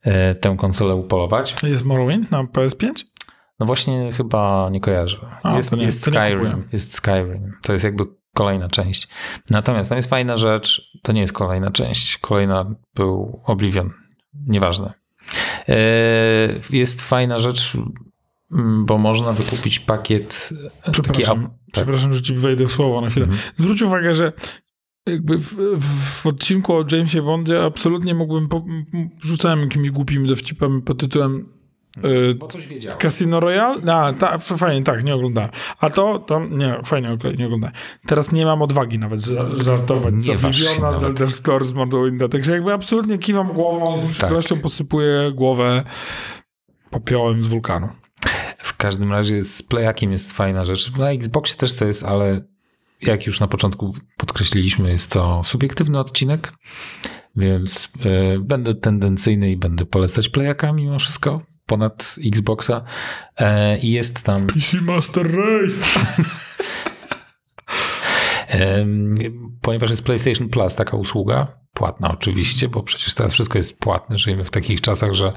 e, 0.02 0.34
tę 0.34 0.56
konsolę 0.58 0.94
upolować. 0.94 1.54
Jest 1.62 1.84
Morrowind 1.84 2.30
na 2.30 2.44
PS5? 2.44 3.04
No 3.60 3.66
właśnie 3.66 4.12
chyba 4.12 4.68
nie 4.70 4.80
kojarzę. 4.80 5.18
A, 5.42 5.56
jest, 5.56 5.76
nie, 5.76 5.84
jest 5.84 6.02
Skyrim. 6.02 6.68
Jest 6.72 6.94
Skyrim. 6.94 7.52
To 7.62 7.72
jest 7.72 7.84
jakby 7.84 8.04
kolejna 8.34 8.68
część. 8.68 9.08
Natomiast 9.50 9.88
tam 9.88 9.96
jest 9.96 10.10
fajna 10.10 10.36
rzecz, 10.36 10.92
to 11.02 11.12
nie 11.12 11.20
jest 11.20 11.32
kolejna 11.32 11.70
część. 11.70 12.18
Kolejna 12.18 12.74
był 12.94 13.40
Oblivion. 13.44 13.90
Nieważne. 14.46 14.92
E, 15.68 15.76
jest 16.70 17.02
fajna 17.02 17.38
rzecz, 17.38 17.76
mm, 18.52 18.86
bo 18.86 18.98
można 18.98 19.32
wykupić 19.32 19.80
pakiet. 19.80 20.50
Przepraszam, 20.92 21.42
taki, 21.42 21.50
tak. 21.50 21.72
przepraszam 21.72 22.12
że 22.12 22.22
ci 22.22 22.34
wejdę 22.34 22.66
w 22.66 22.72
słowo 22.72 23.00
na 23.00 23.10
chwilę. 23.10 23.26
Mhm. 23.26 23.42
Zwróć 23.56 23.82
uwagę, 23.82 24.14
że 24.14 24.32
jakby 25.06 25.38
w, 25.38 25.56
w, 25.80 26.26
odcinku 26.26 26.74
o 26.74 26.84
Jamesie 26.92 27.22
Bondzie 27.22 27.62
absolutnie 27.62 28.14
mógłbym, 28.14 28.48
po, 28.48 28.64
rzucałem 29.20 29.60
jakimiś 29.60 29.90
głupimi 29.90 30.28
dowcipami 30.28 30.82
pod 30.82 31.00
tytułem 31.00 31.57
Y, 32.04 32.34
Bo 32.34 32.48
coś 32.48 32.66
wiedziałem. 32.66 32.98
Casino 32.98 33.40
Royale? 33.40 33.94
A, 33.94 34.12
ta, 34.12 34.38
fajnie, 34.38 34.84
tak, 34.84 35.04
nie 35.04 35.14
oglądałem. 35.14 35.50
A 35.80 35.90
to, 35.90 36.18
to 36.18 36.46
nie, 36.46 36.80
fajnie, 36.84 37.12
okay, 37.12 37.34
nie 37.34 37.46
oglądałem. 37.46 37.76
Teraz 38.06 38.32
nie 38.32 38.44
mam 38.44 38.62
odwagi 38.62 38.98
nawet 38.98 39.20
żartować. 39.64 40.14
Nie 40.14 40.38
Zawiwiona 40.38 40.92
z 40.92 41.04
Elder 41.04 41.32
Scrolls 41.32 41.72
Morrowinda. 41.72 42.28
Także 42.28 42.52
jakby 42.52 42.72
absolutnie 42.72 43.18
kiwam 43.18 43.52
głową 43.52 43.94
i 43.94 43.98
z 43.98 44.02
tak. 44.02 44.10
przykrością 44.10 44.54
tak. 44.54 44.62
posypuję 44.62 45.32
głowę 45.34 45.84
popiołem 46.90 47.42
z 47.42 47.46
wulkanu. 47.46 47.88
W 48.58 48.76
każdym 48.76 49.12
razie 49.12 49.44
z 49.44 49.62
playakiem 49.62 50.12
jest 50.12 50.32
fajna 50.32 50.64
rzecz. 50.64 50.96
Na 50.96 51.10
Xboxie 51.10 51.56
też 51.56 51.74
to 51.74 51.84
jest, 51.84 52.04
ale 52.04 52.40
jak 53.02 53.26
już 53.26 53.40
na 53.40 53.48
początku 53.48 53.94
podkreśliliśmy, 54.16 54.90
jest 54.90 55.10
to 55.12 55.44
subiektywny 55.44 55.98
odcinek, 55.98 56.52
więc 57.36 57.92
y, 58.36 58.38
będę 58.40 58.74
tendencyjny 58.74 59.50
i 59.50 59.56
będę 59.56 59.86
polecać 59.86 60.28
playaka 60.28 60.72
mimo 60.72 60.98
wszystko 60.98 61.42
ponad 61.68 62.16
Xboxa 62.26 62.82
e, 63.36 63.78
i 63.78 63.90
jest 63.90 64.22
tam... 64.22 64.46
PC 64.46 64.80
Master 64.80 65.36
Race! 65.36 65.84
Ponieważ 69.62 69.90
jest 69.90 70.04
PlayStation 70.04 70.48
Plus, 70.48 70.76
taka 70.76 70.96
usługa, 70.96 71.46
płatna 71.72 72.10
oczywiście, 72.10 72.68
bo 72.68 72.82
przecież 72.82 73.14
teraz 73.14 73.32
wszystko 73.32 73.58
jest 73.58 73.78
płatne. 73.78 74.18
Żyjemy 74.18 74.44
w 74.44 74.50
takich 74.50 74.80
czasach, 74.80 75.12
że 75.12 75.32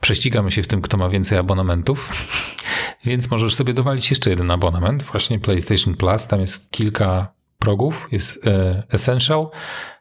prześcigamy 0.00 0.50
się 0.50 0.62
w 0.62 0.66
tym, 0.66 0.82
kto 0.82 0.96
ma 0.96 1.08
więcej 1.08 1.38
abonamentów. 1.38 2.08
Więc 3.04 3.30
możesz 3.30 3.54
sobie 3.54 3.74
dowalić 3.74 4.10
jeszcze 4.10 4.30
jeden 4.30 4.50
abonament, 4.50 5.02
właśnie 5.02 5.38
PlayStation 5.38 5.94
Plus. 5.94 6.26
Tam 6.26 6.40
jest 6.40 6.70
kilka 6.70 7.32
progów. 7.58 8.08
Jest 8.12 8.46
e, 8.46 8.82
Essential, 8.92 9.50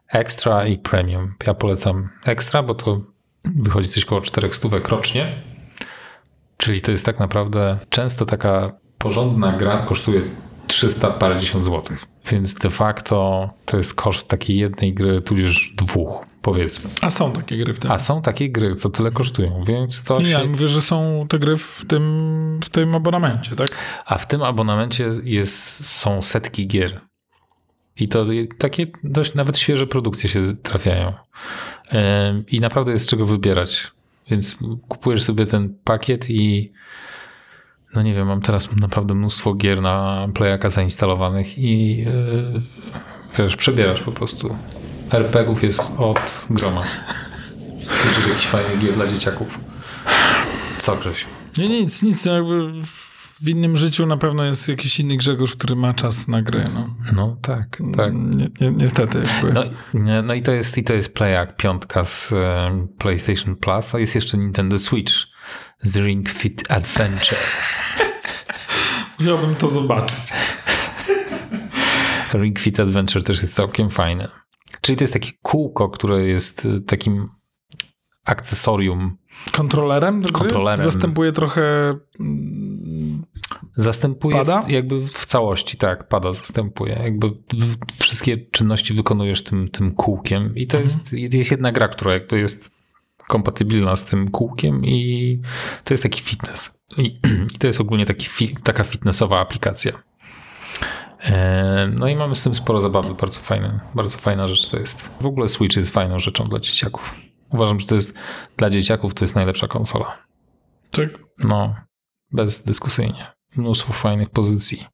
Extra 0.07 0.67
i 0.67 0.77
Premium. 0.77 1.33
Ja 1.47 1.53
polecam 1.53 2.09
Extra, 2.25 2.63
bo 2.63 2.75
to 2.75 3.01
wychodzi 3.55 3.89
coś 3.89 4.05
koło 4.05 4.21
400 4.21 4.57
stówek 4.57 4.87
rocznie. 4.87 5.27
Czyli 6.57 6.81
to 6.81 6.91
jest 6.91 7.05
tak 7.05 7.19
naprawdę 7.19 7.77
często 7.89 8.25
taka 8.25 8.71
porządna 8.97 9.51
gra 9.51 9.79
kosztuje 9.79 10.21
300 10.67 11.09
parędziesiąt 11.09 11.63
złotych. 11.63 12.05
Więc 12.31 12.53
de 12.53 12.69
facto 12.69 13.49
to 13.65 13.77
jest 13.77 13.93
koszt 13.95 14.27
takiej 14.27 14.57
jednej 14.57 14.93
gry, 14.93 15.21
tudzież 15.21 15.73
dwóch, 15.77 16.25
powiedzmy. 16.41 16.89
A 17.01 17.09
są 17.09 17.33
takie 17.33 17.57
gry 17.57 17.73
w 17.73 17.79
tym. 17.79 17.91
A 17.91 17.99
są 17.99 18.21
takie 18.21 18.49
gry, 18.49 18.75
co 18.75 18.89
tyle 18.89 19.11
kosztują, 19.11 19.63
więc 19.67 20.03
to 20.03 20.19
Nie, 20.19 20.25
się... 20.25 20.31
ja 20.31 20.45
mówię, 20.45 20.67
że 20.67 20.81
są 20.81 21.25
te 21.29 21.39
gry 21.39 21.57
w 21.57 21.85
tym, 21.87 22.59
w 22.63 22.69
tym 22.69 22.95
abonamencie, 22.95 23.55
tak? 23.55 23.69
A 24.05 24.17
w 24.17 24.27
tym 24.27 24.43
abonamencie 24.43 25.09
jest, 25.23 25.85
są 25.85 26.21
setki 26.21 26.67
gier. 26.67 27.01
I 27.99 28.07
to 28.07 28.25
takie 28.57 28.87
dość 29.03 29.33
nawet 29.33 29.57
świeże 29.57 29.87
produkcje 29.87 30.29
się 30.29 30.55
trafiają. 30.63 31.13
I 32.47 32.59
naprawdę 32.59 32.91
jest 32.91 33.05
z 33.05 33.07
czego 33.07 33.25
wybierać. 33.25 33.91
Więc 34.29 34.57
kupujesz 34.87 35.23
sobie 35.23 35.45
ten 35.45 35.75
pakiet 35.83 36.29
i 36.29 36.71
no 37.95 38.01
nie 38.01 38.13
wiem, 38.13 38.27
mam 38.27 38.41
teraz 38.41 38.75
naprawdę 38.75 39.13
mnóstwo 39.13 39.53
gier 39.53 39.81
na 39.81 40.27
Playaka 40.33 40.69
zainstalowanych 40.69 41.57
i 41.57 41.97
yy, 41.97 42.61
wiesz, 43.37 43.55
przebierasz 43.55 44.01
po 44.01 44.11
prostu. 44.11 44.55
RPG-ów 45.11 45.63
jest 45.63 45.91
od 45.97 46.45
groma. 46.49 46.83
Słyszysz 48.01 48.27
jakiś 48.27 48.47
fajny 48.47 48.77
gier 48.77 48.93
dla 48.93 49.07
dzieciaków. 49.07 49.59
Co, 50.77 50.95
Grzesiu? 50.95 51.27
Nie, 51.57 51.69
nic, 51.69 52.03
nic. 52.03 52.25
Jakby 52.25 52.71
w 53.41 53.49
innym 53.49 53.77
życiu 53.77 54.05
na 54.05 54.17
pewno 54.17 54.45
jest 54.45 54.67
jakiś 54.69 54.99
inny 54.99 55.17
Grzegorz, 55.17 55.55
który 55.55 55.75
ma 55.75 55.93
czas 55.93 56.27
na 56.27 56.41
grę. 56.41 56.69
No, 56.73 56.95
No 57.15 57.37
tak, 57.41 57.81
tak. 57.97 58.13
Ni, 58.13 58.35
ni, 58.35 58.71
niestety. 58.71 59.23
Jakby. 59.33 59.53
No, 59.93 60.21
no 60.23 60.33
i 60.33 60.41
to 60.41 60.51
jest, 60.51 60.77
i 60.77 60.83
to 60.83 60.93
jest 60.93 61.13
Playak, 61.13 61.55
piątka 61.55 62.05
z 62.05 62.33
e, 62.33 62.87
PlayStation 62.97 63.55
Plus, 63.55 63.95
a 63.95 63.99
jest 63.99 64.15
jeszcze 64.15 64.37
Nintendo 64.37 64.77
Switch 64.77 65.13
z 65.81 65.95
Ring 65.95 66.29
Fit 66.29 66.63
Adventure. 66.71 67.39
Musiałbym 69.19 69.55
to 69.55 69.69
zobaczyć. 69.69 70.19
Ring 72.33 72.59
Fit 72.59 72.79
Adventure 72.79 73.23
też 73.23 73.41
jest 73.41 73.55
całkiem 73.55 73.89
fajne. 73.89 74.27
Czyli 74.81 74.97
to 74.97 75.03
jest 75.03 75.13
takie 75.13 75.31
kółko, 75.41 75.89
które 75.89 76.23
jest 76.23 76.65
e, 76.65 76.81
takim 76.81 77.29
akcesorium. 78.25 79.17
Kontrolerem 79.51 80.21
gry? 80.21 80.31
Kontrolerem. 80.31 80.91
Zastępuje 80.91 81.31
trochę... 81.31 81.95
Zastępuje 83.75 84.37
Pada? 84.37 84.61
W, 84.61 84.69
jakby 84.69 85.07
w 85.07 85.25
całości, 85.25 85.77
tak, 85.77 86.07
pada, 86.07 86.33
zastępuje. 86.33 86.99
Jakby 87.03 87.27
wszystkie 87.99 88.37
czynności 88.37 88.93
wykonujesz 88.93 89.43
tym, 89.43 89.69
tym 89.69 89.95
kółkiem 89.95 90.55
i 90.55 90.67
to 90.67 90.79
jest, 90.79 91.13
jest 91.13 91.51
jedna 91.51 91.71
gra, 91.71 91.87
która 91.87 92.13
jakby 92.13 92.39
jest 92.39 92.71
kompatybilna 93.27 93.95
z 93.95 94.05
tym 94.05 94.31
kółkiem 94.31 94.85
i 94.85 95.41
to 95.83 95.93
jest 95.93 96.03
taki 96.03 96.21
fitness. 96.21 96.81
I, 96.97 97.19
i 97.55 97.57
to 97.59 97.67
jest 97.67 97.81
ogólnie 97.81 98.05
taki, 98.05 98.25
fi, 98.25 98.55
taka 98.63 98.83
fitnessowa 98.83 99.39
aplikacja. 99.39 99.91
E, 101.19 101.87
No 101.93 102.07
i 102.07 102.15
mamy 102.15 102.35
z 102.35 102.43
tym 102.43 102.55
sporo 102.55 102.81
zabawy, 102.81 103.13
bardzo 103.13 103.39
fajne, 103.39 103.79
bardzo 103.95 104.17
fajna 104.17 104.47
rzecz 104.47 104.69
to 104.69 104.79
jest. 104.79 105.09
W 105.21 105.25
ogóle 105.25 105.47
Switch 105.47 105.77
jest 105.77 105.91
fajną 105.91 106.19
rzeczą 106.19 106.43
dla 106.43 106.59
dzieciaków. 106.59 107.15
Uważam, 107.49 107.79
że 107.79 107.87
to 107.87 107.95
jest 107.95 108.17
dla 108.57 108.69
dzieciaków 108.69 109.13
to 109.13 109.23
jest 109.23 109.35
najlepsza 109.35 109.67
konsola. 109.67 110.17
Tak? 110.91 111.09
No, 111.43 111.75
bezdyskusyjnie. 112.31 113.34
Mnóstwo 113.57 113.93
fajnych 113.93 114.29
pozycji. 114.29 114.85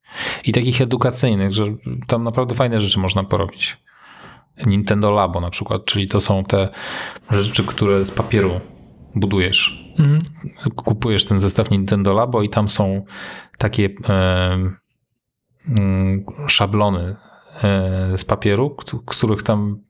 I 0.44 0.52
takich 0.52 0.82
edukacyjnych, 0.82 1.54
że 1.54 1.66
tam 2.08 2.24
naprawdę 2.24 2.56
fajne 2.56 2.80
rzeczy 2.80 3.00
można 3.00 3.24
porobić. 3.24 3.78
Nintendo 4.66 5.12
Labo 5.12 5.42
na 5.42 5.50
przykład, 5.50 5.86
czyli 5.86 6.08
to 6.08 6.20
są 6.20 6.44
te 6.44 6.70
rzeczy, 7.32 7.64
które 7.64 8.06
z 8.06 8.12
papieru 8.12 8.62
budujesz. 9.16 9.94
Mhm. 10.00 10.22
Kupujesz 10.76 11.26
ten 11.26 11.40
zestaw 11.40 11.72
Nintendo 11.72 12.14
Labo 12.14 12.42
i 12.42 12.50
tam 12.50 12.70
są 12.70 13.06
takie 13.58 13.90
e, 14.10 14.60
mm, 15.68 16.26
szablony 16.48 17.16
e, 17.64 18.18
z 18.18 18.26
papieru, 18.26 18.76
z 19.12 19.16
których 19.18 19.44
tam 19.44 19.82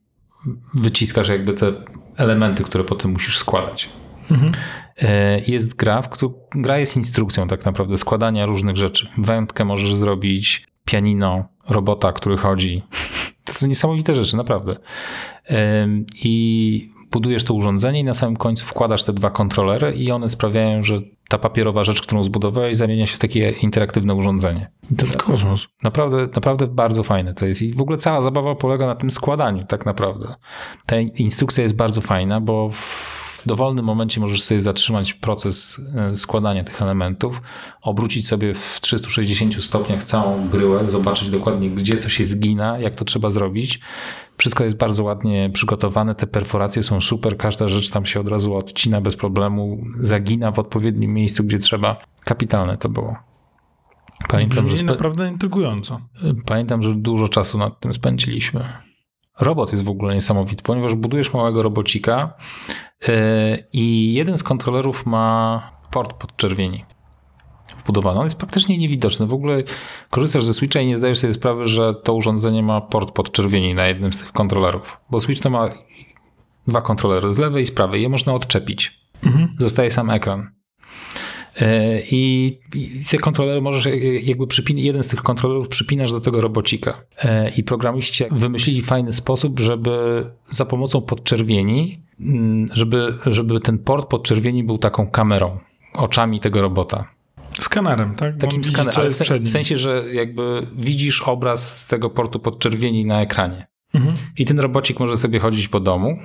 wyciskasz 0.74 1.30
jakby 1.30 1.53
te 1.53 1.74
elementy, 2.17 2.63
które 2.63 2.84
potem 2.84 3.11
musisz 3.11 3.38
składać. 3.38 3.89
Mhm. 4.32 4.51
E, 4.97 5.39
Jest 5.47 5.75
gra, 5.75 6.01
w 6.01 6.09
którą 6.09 6.34
gra 6.55 6.77
jest 6.77 6.97
instrukcją 6.97 7.47
tak 7.47 7.65
naprawdę 7.65 7.97
składania 7.97 8.45
różnych 8.45 8.77
rzeczy. 8.77 9.07
Wędkę 9.17 9.65
możesz 9.65 9.95
zrobić, 9.95 10.67
pianino, 10.86 11.45
robota, 11.69 12.13
który 12.13 12.38
chodzi. 12.38 12.82
To 13.45 13.53
są 13.53 13.67
niesamowite 13.67 14.15
rzeczy, 14.15 14.38
naprawdę. 14.38 14.75
Em, 15.45 16.05
I 16.23 16.91
budujesz 17.11 17.43
to 17.43 17.53
urządzenie 17.53 17.99
i 17.99 18.03
na 18.03 18.13
samym 18.13 18.38
końcu 18.38 18.65
wkładasz 18.65 19.03
te 19.03 19.13
dwa 19.13 19.29
kontrolery 19.29 19.93
i 19.93 20.11
one 20.11 20.29
sprawiają, 20.29 20.84
że 20.84 20.95
ta 21.29 21.38
papierowa 21.38 21.84
rzecz, 21.84 22.01
którą 22.01 22.23
zbudowałeś, 22.23 22.75
zamienia 22.75 23.07
się 23.07 23.15
w 23.15 23.19
takie 23.19 23.49
interaktywne 23.49 24.15
urządzenie. 24.15 24.71
To 24.97 25.17
Kosmos. 25.17 25.67
Naprawdę, 25.84 26.27
naprawdę 26.36 26.67
bardzo 26.67 27.03
fajne 27.03 27.34
to 27.34 27.45
jest. 27.45 27.61
I 27.61 27.73
w 27.73 27.82
ogóle 27.82 27.97
cała 27.97 28.21
zabawa 28.21 28.55
polega 28.55 28.88
na 28.88 28.95
tym 28.95 29.11
składaniu, 29.11 29.65
tak 29.65 29.86
naprawdę. 29.86 30.36
Ta 30.86 30.99
instrukcja 30.99 31.63
jest 31.63 31.75
bardzo 31.75 32.01
fajna, 32.01 32.41
bo 32.41 32.69
w 32.69 33.30
dowolnym 33.45 33.85
momencie 33.85 34.21
możesz 34.21 34.43
sobie 34.43 34.61
zatrzymać 34.61 35.13
proces 35.13 35.81
e, 35.95 36.17
składania 36.17 36.63
tych 36.63 36.81
elementów, 36.81 37.41
obrócić 37.81 38.27
sobie 38.27 38.53
w 38.53 38.79
360 38.81 39.63
stopniach 39.63 40.03
całą 40.03 40.47
bryłę, 40.47 40.89
zobaczyć 40.89 41.29
dokładnie, 41.29 41.69
gdzie 41.69 41.97
co 41.97 42.09
się 42.09 42.25
zgina, 42.25 42.79
jak 42.79 42.95
to 42.95 43.05
trzeba 43.05 43.29
zrobić. 43.29 43.79
Wszystko 44.37 44.63
jest 44.63 44.77
bardzo 44.77 45.03
ładnie 45.03 45.49
przygotowane, 45.53 46.15
te 46.15 46.27
perforacje 46.27 46.83
są 46.83 47.01
super, 47.01 47.37
każda 47.37 47.67
rzecz 47.67 47.89
tam 47.89 48.05
się 48.05 48.19
od 48.19 48.29
razu 48.29 48.55
odcina 48.55 49.01
bez 49.01 49.15
problemu, 49.15 49.83
zagina 50.01 50.51
w 50.51 50.59
odpowiednim 50.59 51.13
miejscu, 51.13 51.43
gdzie 51.43 51.59
trzeba. 51.59 52.01
Kapitalne 52.25 52.77
to 52.77 52.89
było. 52.89 53.15
Pamiętam, 54.27 54.57
że 54.57 54.63
Brzmi 54.63 54.87
spe- 54.87 54.91
naprawdę 54.91 55.27
intrygująco. 55.27 56.01
Pamiętam, 56.45 56.83
że 56.83 56.95
dużo 56.95 57.29
czasu 57.29 57.57
nad 57.57 57.79
tym 57.79 57.93
spędziliśmy. 57.93 58.90
Robot 59.39 59.71
jest 59.71 59.84
w 59.84 59.89
ogóle 59.89 60.15
niesamowity, 60.15 60.63
ponieważ 60.63 60.95
budujesz 60.95 61.34
małego 61.34 61.63
robocika 61.63 62.34
yy, 63.07 63.13
i 63.73 64.13
jeden 64.13 64.38
z 64.38 64.43
kontrolerów 64.43 65.05
ma 65.05 65.71
port 65.91 66.13
podczerwieni 66.13 66.86
wbudowany. 67.84 68.19
On 68.19 68.25
jest 68.25 68.36
praktycznie 68.36 68.77
niewidoczny. 68.77 69.27
W 69.27 69.34
ogóle 69.34 69.63
korzystasz 70.09 70.45
ze 70.45 70.53
Switcha 70.53 70.79
i 70.79 70.88
nie 70.88 70.97
zdajesz 70.97 71.19
sobie 71.19 71.34
sprawy, 71.34 71.67
że 71.67 71.93
to 71.93 72.13
urządzenie 72.13 72.63
ma 72.63 72.82
port 72.82 73.11
podczerwieni 73.11 73.75
na 73.75 73.88
jednym 73.88 74.13
z 74.13 74.17
tych 74.17 74.32
kontrolerów. 74.32 74.97
Bo 75.09 75.19
Switch 75.19 75.41
to 75.41 75.49
ma 75.49 75.69
dwa 76.67 76.82
kontrolery 76.82 77.34
z 77.34 77.39
lewej 77.39 77.63
i 77.63 77.65
z 77.65 77.71
prawej. 77.71 78.01
Je 78.01 78.09
można 78.09 78.34
odczepić. 78.34 79.01
Zostaje 79.59 79.91
sam 79.91 80.09
ekran. 80.09 80.51
E, 81.60 81.99
I, 82.12 82.47
I 82.76 83.06
te 83.12 83.18
kontrolery 83.18 83.62
możesz 83.62 83.86
e, 83.86 83.97
jakby 83.99 84.45
przypin- 84.45 84.78
jeden 84.78 85.04
z 85.04 85.08
tych 85.08 85.22
kontrolerów 85.22 85.68
przypinasz 85.68 86.12
do 86.12 86.22
tego 86.22 86.41
robocika. 86.41 87.02
E, 87.24 87.49
I 87.49 87.64
programiści 87.64 88.24
wymyślili 88.32 88.82
fajny 88.82 89.14
sposób, 89.14 89.60
żeby 89.60 90.26
za 90.45 90.66
pomocą 90.66 91.02
podczerwieni, 91.02 92.02
mm, 92.20 92.70
żeby, 92.74 93.14
żeby 93.26 93.60
ten 93.60 93.80
port 93.80 94.10
podczerwieni 94.10 94.64
był 94.64 94.78
taką 94.78 95.08
kamerą, 95.08 95.60
oczami 95.93 96.39
tego 96.39 96.62
robota. 96.62 97.08
Skanerem, 97.60 98.16
tak? 98.16 98.38
Bo 98.38 98.41
Takim 98.41 98.64
skanerem, 98.64 99.12
w, 99.43 99.49
sensie, 99.49 99.78
że 99.78 100.04
jakby 100.14 100.68
widzisz 100.78 101.22
obraz 101.22 101.78
z 101.78 101.88
tego 101.88 102.10
portu 102.10 102.39
podczerwieni 102.39 103.06
na 103.06 103.22
ekranie. 103.22 103.68
Mhm. 103.93 104.16
I 104.38 104.45
ten 104.45 104.60
robocik 104.60 104.99
może 104.99 105.18
sobie 105.18 105.39
chodzić 105.39 105.68
po 105.68 105.80
domu 105.80 106.20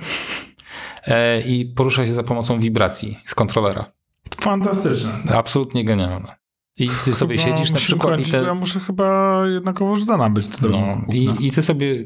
i 1.47 1.73
porusza 1.75 2.05
się 2.05 2.11
za 2.11 2.23
pomocą 2.23 2.59
wibracji 2.59 3.17
z 3.25 3.35
kontrolera. 3.35 3.96
Fantastyczne. 4.35 5.11
Absolutnie 5.33 5.85
genialne. 5.85 6.35
I 6.79 6.89
ty 7.05 7.13
sobie 7.13 7.37
Chyba 7.37 7.49
siedzisz 7.49 7.71
na 7.71 7.77
przykład 7.77 8.13
i, 8.13 8.15
kończyć, 8.15 8.33
Ja 8.33 8.41
te, 8.43 8.53
muszę 8.53 8.79
chyba 8.79 9.41
jednakowoż 9.47 10.03
zanabyć 10.03 10.47
to 10.47 10.57
no, 10.61 10.67
drogą. 10.67 11.05
i, 11.13 11.29
i 11.39 11.51
ty 11.51 11.61
sobie, 11.61 12.05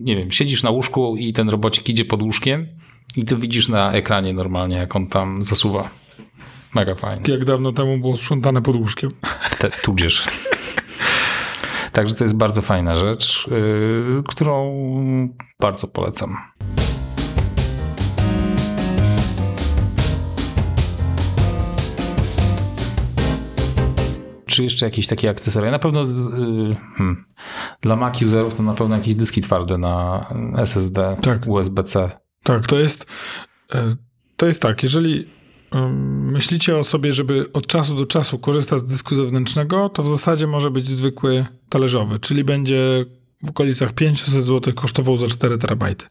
nie 0.00 0.16
wiem, 0.16 0.30
siedzisz 0.32 0.62
na 0.62 0.70
łóżku 0.70 1.16
i 1.16 1.32
ten 1.32 1.48
robocik 1.48 1.88
idzie 1.88 2.04
pod 2.04 2.22
łóżkiem 2.22 2.66
i 3.16 3.24
ty 3.24 3.36
widzisz 3.36 3.68
na 3.68 3.92
ekranie 3.92 4.32
normalnie, 4.32 4.76
jak 4.76 4.96
on 4.96 5.06
tam 5.06 5.44
zasuwa. 5.44 5.90
Mega 6.74 6.94
fajnie. 6.94 7.30
Jak 7.32 7.44
dawno 7.44 7.72
temu 7.72 7.98
było 7.98 8.16
sprzątane 8.16 8.62
pod 8.62 8.76
łóżkiem. 8.76 9.10
Te, 9.58 9.70
tudzież. 9.70 10.28
Także 11.92 12.14
to 12.14 12.24
jest 12.24 12.36
bardzo 12.36 12.62
fajna 12.62 12.96
rzecz, 12.96 13.46
yy, 13.50 14.22
którą 14.28 14.78
bardzo 15.60 15.88
polecam. 15.88 16.36
Czy 24.58 24.62
jeszcze 24.62 24.86
jakieś 24.86 25.06
takie 25.06 25.30
akcesoria? 25.30 25.70
Na 25.70 25.78
pewno 25.78 26.02
yy, 26.02 26.76
hmm, 26.96 27.24
dla 27.80 27.96
Mac 27.96 28.22
userów 28.22 28.54
to 28.54 28.62
na 28.62 28.74
pewno 28.74 28.96
jakieś 28.96 29.14
dyski 29.14 29.40
twarde 29.40 29.78
na 29.78 30.26
SSD, 30.56 31.16
Tak. 31.22 31.46
USB-C. 31.46 32.10
Tak, 32.42 32.66
to 32.66 32.78
jest, 32.78 33.06
e, 33.74 33.94
to 34.36 34.46
jest 34.46 34.62
tak, 34.62 34.82
jeżeli 34.82 35.26
myślicie 36.32 36.76
o 36.76 36.84
sobie, 36.84 37.12
żeby 37.12 37.52
od 37.52 37.66
czasu 37.66 37.96
do 37.96 38.06
czasu 38.06 38.38
korzystać 38.38 38.80
z 38.80 38.84
dysku 38.84 39.16
zewnętrznego, 39.16 39.88
to 39.88 40.02
w 40.02 40.08
zasadzie 40.08 40.46
może 40.46 40.70
być 40.70 40.86
zwykły 40.86 41.46
talerzowy, 41.68 42.18
czyli 42.18 42.44
będzie 42.44 43.04
w 43.42 43.50
okolicach 43.50 43.92
500 43.92 44.44
zł 44.44 44.74
kosztował 44.74 45.16
za 45.16 45.26
4 45.26 45.58
terabajty. 45.58 46.06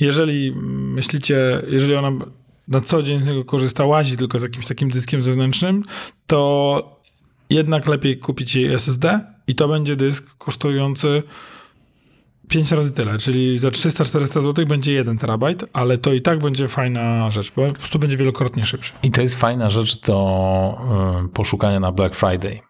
Jeżeli 0.00 0.52
myślicie, 0.94 1.62
jeżeli 1.68 1.94
ona 1.94 2.12
na 2.68 2.80
co 2.80 3.02
dzień 3.02 3.20
z 3.20 3.26
niego 3.26 3.44
korzysta, 3.44 3.84
łazi 3.84 4.16
tylko 4.16 4.38
z 4.38 4.42
jakimś 4.42 4.66
takim 4.66 4.90
dyskiem 4.90 5.22
zewnętrznym, 5.22 5.82
to 6.26 6.95
jednak 7.50 7.86
lepiej 7.86 8.18
kupić 8.18 8.56
jej 8.56 8.74
SSD 8.74 9.20
i 9.46 9.54
to 9.54 9.68
będzie 9.68 9.96
dysk 9.96 10.36
kosztujący 10.38 11.22
5 12.48 12.72
razy 12.72 12.92
tyle, 12.92 13.18
czyli 13.18 13.58
za 13.58 13.68
300-400 13.68 14.42
zł 14.42 14.66
będzie 14.66 14.92
1 14.92 15.18
terabajt, 15.18 15.64
ale 15.72 15.98
to 15.98 16.12
i 16.12 16.20
tak 16.20 16.38
będzie 16.38 16.68
fajna 16.68 17.30
rzecz, 17.30 17.52
bo 17.56 17.66
po 17.66 17.74
prostu 17.74 17.98
będzie 17.98 18.16
wielokrotnie 18.16 18.64
szybszy. 18.64 18.92
I 19.02 19.10
to 19.10 19.22
jest 19.22 19.36
fajna 19.36 19.70
rzecz 19.70 20.00
do 20.00 20.78
y, 21.24 21.28
poszukania 21.28 21.80
na 21.80 21.92
Black 21.92 22.14
Friday 22.14 22.60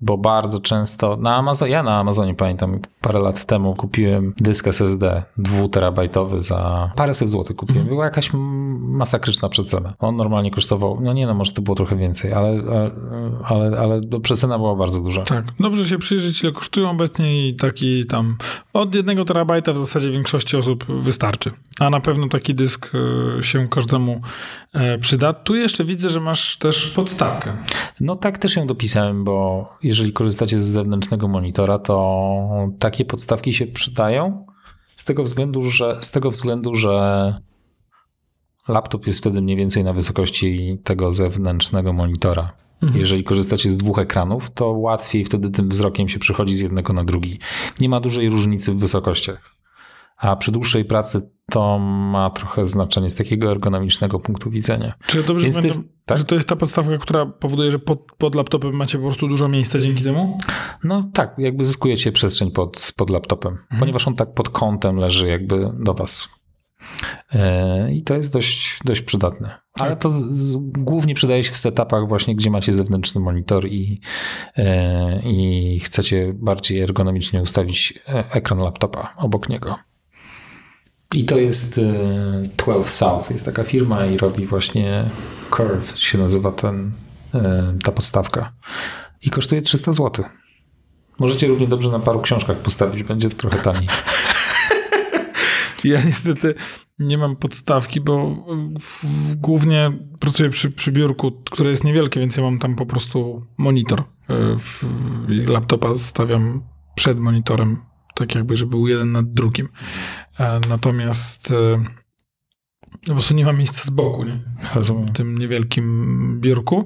bo 0.00 0.18
bardzo 0.18 0.60
często 0.60 1.16
na 1.16 1.36
Amazonie, 1.36 1.72
ja 1.72 1.82
na 1.82 1.98
Amazonie 1.98 2.34
pamiętam 2.34 2.80
parę 3.00 3.18
lat 3.18 3.44
temu 3.44 3.74
kupiłem 3.74 4.34
dysk 4.36 4.68
SSD 4.68 5.22
dwuterabajtowy 5.38 6.40
za 6.40 6.90
paręset 6.96 7.30
złotych 7.30 7.56
kupiłem. 7.56 7.80
Mm. 7.80 7.88
Była 7.88 8.04
jakaś 8.04 8.30
masakryczna 8.78 9.48
przecena. 9.48 9.94
On 9.98 10.16
normalnie 10.16 10.50
kosztował, 10.50 10.98
no 11.00 11.12
nie 11.12 11.26
no, 11.26 11.34
może 11.34 11.52
to 11.52 11.62
było 11.62 11.76
trochę 11.76 11.96
więcej, 11.96 12.32
ale, 12.32 12.62
ale, 13.44 13.78
ale 13.78 14.00
przecena 14.22 14.58
była 14.58 14.76
bardzo 14.76 15.00
duża. 15.00 15.22
Tak, 15.22 15.44
dobrze 15.60 15.84
się 15.84 15.98
przyjrzeć, 15.98 16.42
ile 16.42 16.52
kosztują 16.52 16.90
obecnie 16.90 17.48
i 17.48 17.56
taki 17.56 18.06
tam 18.06 18.36
od 18.72 18.94
jednego 18.94 19.24
terabajta 19.24 19.72
w 19.72 19.78
zasadzie 19.78 20.10
większości 20.10 20.56
osób 20.56 20.84
wystarczy. 21.02 21.50
A 21.80 21.90
na 21.90 22.00
pewno 22.00 22.28
taki 22.28 22.54
dysk 22.54 22.92
e, 23.38 23.42
się 23.42 23.68
każdemu 23.68 24.20
e, 24.72 24.98
przyda. 24.98 25.32
Tu 25.32 25.56
jeszcze 25.56 25.84
widzę, 25.84 26.10
że 26.10 26.20
masz 26.20 26.56
też 26.56 26.86
podstawkę. 26.86 27.56
No 28.00 28.16
tak 28.16 28.38
też 28.38 28.56
ją 28.56 28.66
dopisałem, 28.66 29.24
bo 29.24 29.68
jeżeli 29.86 30.12
korzystacie 30.12 30.60
z 30.60 30.64
zewnętrznego 30.64 31.28
monitora, 31.28 31.78
to 31.78 32.68
takie 32.78 33.04
podstawki 33.04 33.52
się 33.52 33.66
przydają 33.66 34.46
z 34.96 35.04
tego 35.04 35.22
względu, 35.22 35.62
że, 35.62 35.98
z 36.02 36.10
tego 36.10 36.30
względu, 36.30 36.74
że 36.74 37.34
laptop 38.68 39.06
jest 39.06 39.18
wtedy 39.18 39.42
mniej 39.42 39.56
więcej 39.56 39.84
na 39.84 39.92
wysokości 39.92 40.78
tego 40.84 41.12
zewnętrznego 41.12 41.92
monitora. 41.92 42.52
Mhm. 42.82 43.00
Jeżeli 43.00 43.24
korzystacie 43.24 43.70
z 43.70 43.76
dwóch 43.76 43.98
ekranów, 43.98 44.50
to 44.50 44.70
łatwiej 44.72 45.24
wtedy 45.24 45.50
tym 45.50 45.68
wzrokiem 45.68 46.08
się 46.08 46.18
przychodzi 46.18 46.54
z 46.54 46.60
jednego 46.60 46.92
na 46.92 47.04
drugi. 47.04 47.38
Nie 47.80 47.88
ma 47.88 48.00
dużej 48.00 48.28
różnicy 48.28 48.72
w 48.72 48.78
wysokościach 48.78 49.56
a 50.16 50.36
przy 50.36 50.52
dłuższej 50.52 50.84
pracy 50.84 51.30
to 51.50 51.78
ma 51.78 52.30
trochę 52.30 52.66
znaczenie 52.66 53.10
z 53.10 53.14
takiego 53.14 53.50
ergonomicznego 53.50 54.20
punktu 54.20 54.50
widzenia. 54.50 54.94
Czy 55.06 55.22
dobrze 55.22 55.44
Więc 55.44 55.56
pamiętam, 55.56 55.82
jest, 55.82 55.94
tak? 56.04 56.18
że 56.18 56.24
to 56.24 56.34
jest 56.34 56.48
ta 56.48 56.56
podstawka, 56.56 56.98
która 56.98 57.26
powoduje, 57.26 57.70
że 57.70 57.78
pod, 57.78 58.00
pod 58.18 58.34
laptopem 58.34 58.72
macie 58.72 58.98
po 58.98 59.04
prostu 59.04 59.28
dużo 59.28 59.48
miejsca 59.48 59.78
dzięki 59.78 60.04
temu? 60.04 60.38
No 60.84 61.10
tak, 61.12 61.34
jakby 61.38 61.64
zyskujecie 61.64 62.12
przestrzeń 62.12 62.50
pod, 62.50 62.92
pod 62.96 63.10
laptopem, 63.10 63.52
mhm. 63.52 63.80
ponieważ 63.80 64.08
on 64.08 64.14
tak 64.14 64.34
pod 64.34 64.48
kątem 64.48 64.96
leży 64.96 65.28
jakby 65.28 65.70
do 65.78 65.94
was. 65.94 66.28
E, 67.32 67.92
I 67.92 68.02
to 68.02 68.14
jest 68.14 68.32
dość, 68.32 68.78
dość 68.84 69.00
przydatne. 69.00 69.58
Ale 69.72 69.90
tak. 69.90 69.98
to 69.98 70.10
z, 70.10 70.22
z, 70.32 70.56
głównie 70.60 71.14
przydaje 71.14 71.44
się 71.44 71.52
w 71.52 71.58
setupach 71.58 72.08
właśnie, 72.08 72.36
gdzie 72.36 72.50
macie 72.50 72.72
zewnętrzny 72.72 73.20
monitor 73.20 73.66
i, 73.66 74.00
e, 74.56 75.20
i 75.24 75.80
chcecie 75.80 76.32
bardziej 76.34 76.80
ergonomicznie 76.80 77.42
ustawić 77.42 77.98
e, 78.08 78.24
ekran 78.30 78.58
laptopa 78.58 79.14
obok 79.16 79.48
niego. 79.48 79.76
I 81.14 81.24
to 81.24 81.38
jest 81.38 81.80
12 82.56 82.90
South, 82.90 83.30
jest 83.30 83.44
taka 83.44 83.64
firma 83.64 84.06
i 84.06 84.16
robi 84.16 84.46
właśnie 84.46 85.04
Curve, 85.50 85.98
się 85.98 86.18
nazywa 86.18 86.52
ten, 86.52 86.92
e, 87.34 87.78
ta 87.84 87.92
podstawka. 87.92 88.52
I 89.22 89.30
kosztuje 89.30 89.62
300 89.62 89.92
zł. 89.92 90.24
Możecie 91.18 91.46
równie 91.46 91.66
dobrze 91.66 91.90
na 91.90 91.98
paru 91.98 92.20
książkach 92.20 92.56
postawić, 92.56 93.02
będzie 93.02 93.28
trochę 93.30 93.58
taniej. 93.58 93.88
Ja 95.84 96.02
niestety 96.02 96.54
nie 96.98 97.18
mam 97.18 97.36
podstawki, 97.36 98.00
bo 98.00 98.44
głównie 99.36 99.92
pracuję 100.20 100.50
przy, 100.50 100.70
przy 100.70 100.92
biurku, 100.92 101.32
które 101.50 101.70
jest 101.70 101.84
niewielkie, 101.84 102.20
więc 102.20 102.36
ja 102.36 102.42
mam 102.42 102.58
tam 102.58 102.76
po 102.76 102.86
prostu 102.86 103.46
monitor. 103.56 104.00
E, 104.00 104.04
w, 104.58 104.84
laptopa 105.28 105.94
stawiam 105.94 106.62
przed 106.94 107.18
monitorem 107.18 107.76
tak 108.16 108.34
jakby, 108.34 108.56
żeby 108.56 108.70
był 108.70 108.88
jeden 108.88 109.12
nad 109.12 109.32
drugim. 109.32 109.68
E, 110.40 110.60
natomiast 110.68 111.52
e, 111.52 111.84
po 113.06 113.12
prostu 113.12 113.34
nie 113.34 113.44
ma 113.44 113.52
miejsca 113.52 113.82
z 113.84 113.90
boku, 113.90 114.24
nie? 114.24 114.40
W 114.80 115.12
tym 115.12 115.38
niewielkim 115.38 116.40
biurku. 116.40 116.84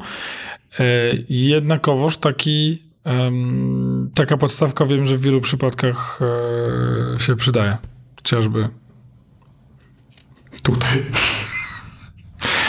E, 0.78 0.84
jednakowoż 1.28 2.16
taki, 2.16 2.82
taka 4.14 4.36
podstawka 4.36 4.86
wiem, 4.86 5.06
że 5.06 5.16
w 5.16 5.20
wielu 5.20 5.40
przypadkach 5.40 6.20
się 7.18 7.36
przydaje. 7.36 7.76
Chociażby 8.16 8.68
tutaj. 10.62 11.02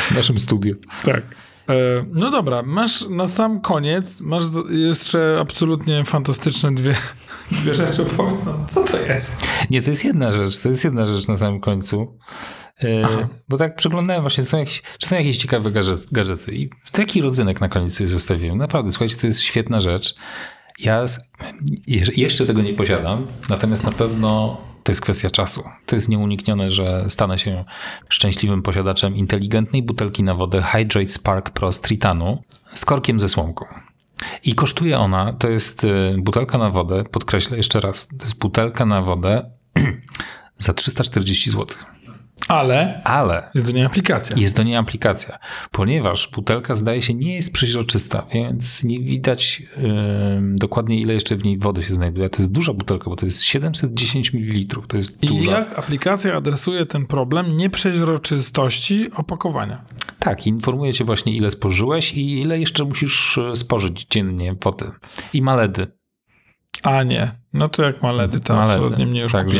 W 0.07 0.11
naszym 0.11 0.39
studiu. 0.39 0.75
Tak. 1.03 1.23
No 2.13 2.31
dobra, 2.31 2.63
masz 2.63 3.09
na 3.09 3.27
sam 3.27 3.61
koniec, 3.61 4.21
masz 4.21 4.43
jeszcze 4.69 5.37
absolutnie 5.41 6.05
fantastyczne 6.05 6.75
dwie 6.75 6.95
dwie 7.51 7.73
rzeczy, 7.73 8.05
powiedz 8.05 8.45
nam, 8.45 8.65
co 8.67 8.83
to 8.83 8.97
jest? 8.97 9.47
Nie, 9.69 9.81
to 9.81 9.89
jest 9.89 10.05
jedna 10.05 10.31
rzecz, 10.31 10.59
to 10.59 10.69
jest 10.69 10.83
jedna 10.83 11.05
rzecz 11.05 11.27
na 11.27 11.37
samym 11.37 11.59
końcu. 11.59 12.17
E, 12.83 13.05
Aha. 13.05 13.27
Bo 13.49 13.57
tak 13.57 13.75
przeglądałem 13.75 14.21
właśnie, 14.21 14.43
są 14.43 14.57
jakieś, 14.57 14.81
czy 14.99 15.07
są 15.07 15.15
jakieś 15.15 15.37
ciekawe 15.37 15.71
gadżety 16.11 16.55
i 16.55 16.69
taki 16.91 17.21
rodzynek 17.21 17.61
na 17.61 17.69
koniec 17.69 17.93
sobie 17.93 18.07
zostawiłem. 18.07 18.57
Naprawdę, 18.57 18.91
słuchajcie, 18.91 19.15
to 19.15 19.27
jest 19.27 19.41
świetna 19.41 19.81
rzecz. 19.81 20.15
Ja 20.79 21.05
jeszcze 22.15 22.45
tego 22.45 22.61
nie 22.61 22.73
posiadam, 22.73 23.27
natomiast 23.49 23.83
na 23.83 23.91
pewno 23.91 24.57
to 24.83 24.91
jest 24.91 25.01
kwestia 25.01 25.29
czasu. 25.29 25.63
To 25.85 25.95
jest 25.95 26.09
nieuniknione, 26.09 26.69
że 26.69 27.05
stanę 27.09 27.37
się 27.37 27.65
szczęśliwym 28.09 28.61
posiadaczem 28.61 29.15
inteligentnej 29.15 29.83
butelki 29.83 30.23
na 30.23 30.35
wodę 30.35 30.61
Hydrate 30.61 31.09
Spark 31.09 31.49
Pro 31.49 31.71
z 31.71 31.81
Tritanu 31.81 32.43
z 32.73 32.85
korkiem 32.85 33.19
ze 33.19 33.29
słomką. 33.29 33.65
I 34.43 34.55
kosztuje 34.55 34.99
ona, 34.99 35.33
to 35.33 35.49
jest 35.49 35.83
y, 35.83 36.15
butelka 36.17 36.57
na 36.57 36.69
wodę, 36.69 37.03
podkreślę 37.03 37.57
jeszcze 37.57 37.79
raz, 37.79 38.07
to 38.07 38.15
jest 38.21 38.37
butelka 38.37 38.85
na 38.85 39.01
wodę 39.01 39.51
za 40.57 40.73
340 40.73 41.49
zł. 41.49 41.67
Ale, 42.47 43.01
Ale 43.03 43.49
jest 43.55 43.67
do 43.67 43.73
niej 43.73 43.85
aplikacja. 43.85 44.37
Jest 44.37 44.55
do 44.55 44.63
niej 44.63 44.75
aplikacja, 44.75 45.37
ponieważ 45.71 46.29
butelka 46.29 46.75
zdaje 46.75 47.01
się 47.01 47.13
nie 47.13 47.35
jest 47.35 47.53
przeźroczysta, 47.53 48.25
więc 48.33 48.83
nie 48.83 48.99
widać 48.99 49.59
yy, 49.59 49.87
dokładnie 50.55 51.01
ile 51.01 51.13
jeszcze 51.13 51.35
w 51.35 51.43
niej 51.43 51.57
wody 51.57 51.83
się 51.83 51.93
znajduje. 51.93 52.29
To 52.29 52.37
jest 52.37 52.51
duża 52.51 52.73
butelka, 52.73 53.09
bo 53.09 53.15
to 53.15 53.25
jest 53.25 53.43
710 53.43 54.33
ml. 54.33 54.81
To 54.87 54.97
jest 54.97 55.23
I 55.23 55.27
duża. 55.27 55.51
jak 55.51 55.79
aplikacja 55.79 56.35
adresuje 56.35 56.85
ten 56.85 57.05
problem 57.05 57.57
nieprzeźroczystości 57.57 59.11
opakowania? 59.15 59.81
Tak, 60.19 60.47
informuje 60.47 60.93
cię 60.93 61.05
właśnie 61.05 61.33
ile 61.35 61.51
spożyłeś 61.51 62.13
i 62.13 62.39
ile 62.41 62.59
jeszcze 62.59 62.83
musisz 62.83 63.37
e, 63.37 63.55
spożyć 63.55 64.05
dziennie 64.09 64.55
wody. 64.63 64.85
I 65.33 65.41
ma 65.41 65.55
LEDy. 65.55 65.87
A 66.83 67.03
nie, 67.03 67.31
no 67.53 67.69
to 67.69 67.83
jak 67.83 68.03
ma 68.03 68.11
LEDy, 68.11 68.39
to 68.39 68.55
ma 68.55 68.63
absolutnie 68.63 69.05
mnie 69.05 69.21
już 69.21 69.31
Także, 69.31 69.59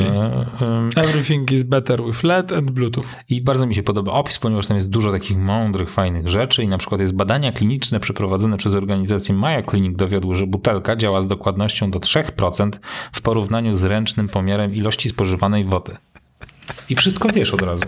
um, 0.61 0.89
Everything 0.95 1.51
is 1.51 1.63
better 1.63 2.03
with 2.05 2.23
LED 2.23 2.53
and 2.53 2.71
Bluetooth. 2.71 3.05
I 3.29 3.41
bardzo 3.41 3.65
mi 3.65 3.75
się 3.75 3.83
podoba 3.83 4.11
opis, 4.11 4.39
ponieważ 4.39 4.67
tam 4.67 4.77
jest 4.77 4.89
dużo 4.89 5.11
takich 5.11 5.37
mądrych, 5.37 5.89
fajnych 5.89 6.27
rzeczy 6.27 6.63
i 6.63 6.67
na 6.67 6.77
przykład 6.77 7.01
jest 7.01 7.15
badania 7.15 7.51
kliniczne 7.51 7.99
przeprowadzone 7.99 8.57
przez 8.57 8.73
organizację 8.73 9.35
Mayo 9.35 9.63
Clinic 9.63 9.97
dowiodły, 9.97 10.35
że 10.35 10.47
butelka 10.47 10.95
działa 10.95 11.21
z 11.21 11.27
dokładnością 11.27 11.91
do 11.91 11.99
3% 11.99 12.71
w 13.11 13.21
porównaniu 13.21 13.75
z 13.75 13.83
ręcznym 13.83 14.29
pomiarem 14.29 14.75
ilości 14.75 15.09
spożywanej 15.09 15.65
wody. 15.65 15.97
I 16.89 16.95
wszystko 16.95 17.29
wiesz 17.29 17.53
od 17.53 17.61
razu. 17.61 17.85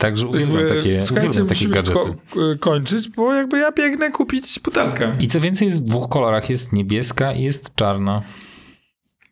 Także 0.00 0.26
uwielbiam 0.26 0.68
takie, 0.68 1.00
uwielbiam 1.10 1.46
takie 1.46 1.68
gadżety. 1.68 1.98
Ko 1.98 2.40
kończyć, 2.60 3.08
bo 3.08 3.34
jakby 3.34 3.58
ja 3.58 3.72
biegnę 3.72 4.10
kupić 4.10 4.60
butelkę. 4.60 5.16
I 5.20 5.28
co 5.28 5.40
więcej, 5.40 5.66
jest 5.66 5.82
w 5.82 5.84
dwóch 5.84 6.08
kolorach. 6.08 6.50
Jest 6.50 6.72
niebieska 6.72 7.32
i 7.32 7.42
jest 7.42 7.74
czarna. 7.74 8.22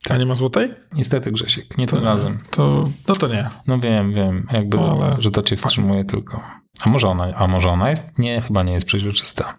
Tak. 0.03 0.17
A 0.17 0.19
nie 0.19 0.27
ma 0.27 0.35
złotej? 0.35 0.71
Niestety, 0.93 1.33
Grzesiek, 1.33 1.79
nie 1.79 1.87
to, 1.87 1.97
tym 1.97 2.05
razem. 2.05 2.39
To, 2.51 2.91
no 3.09 3.15
to 3.15 3.29
nie. 3.29 3.49
No 3.67 3.79
wiem, 3.79 4.15
wiem, 4.15 4.47
jakby, 4.53 4.77
no, 4.77 4.99
ale... 5.03 5.23
że 5.23 5.31
to 5.31 5.43
cię 5.43 5.57
wstrzymuje 5.57 6.05
tylko. 6.05 6.41
A 6.81 6.91
może 6.91 7.09
ona, 7.09 7.35
a 7.35 7.47
może 7.47 7.69
ona 7.69 7.91
jest? 7.91 8.19
Nie, 8.19 8.41
chyba 8.41 8.63
nie 8.63 8.73
jest 8.73 8.87
przeźroczysta. 8.87 9.55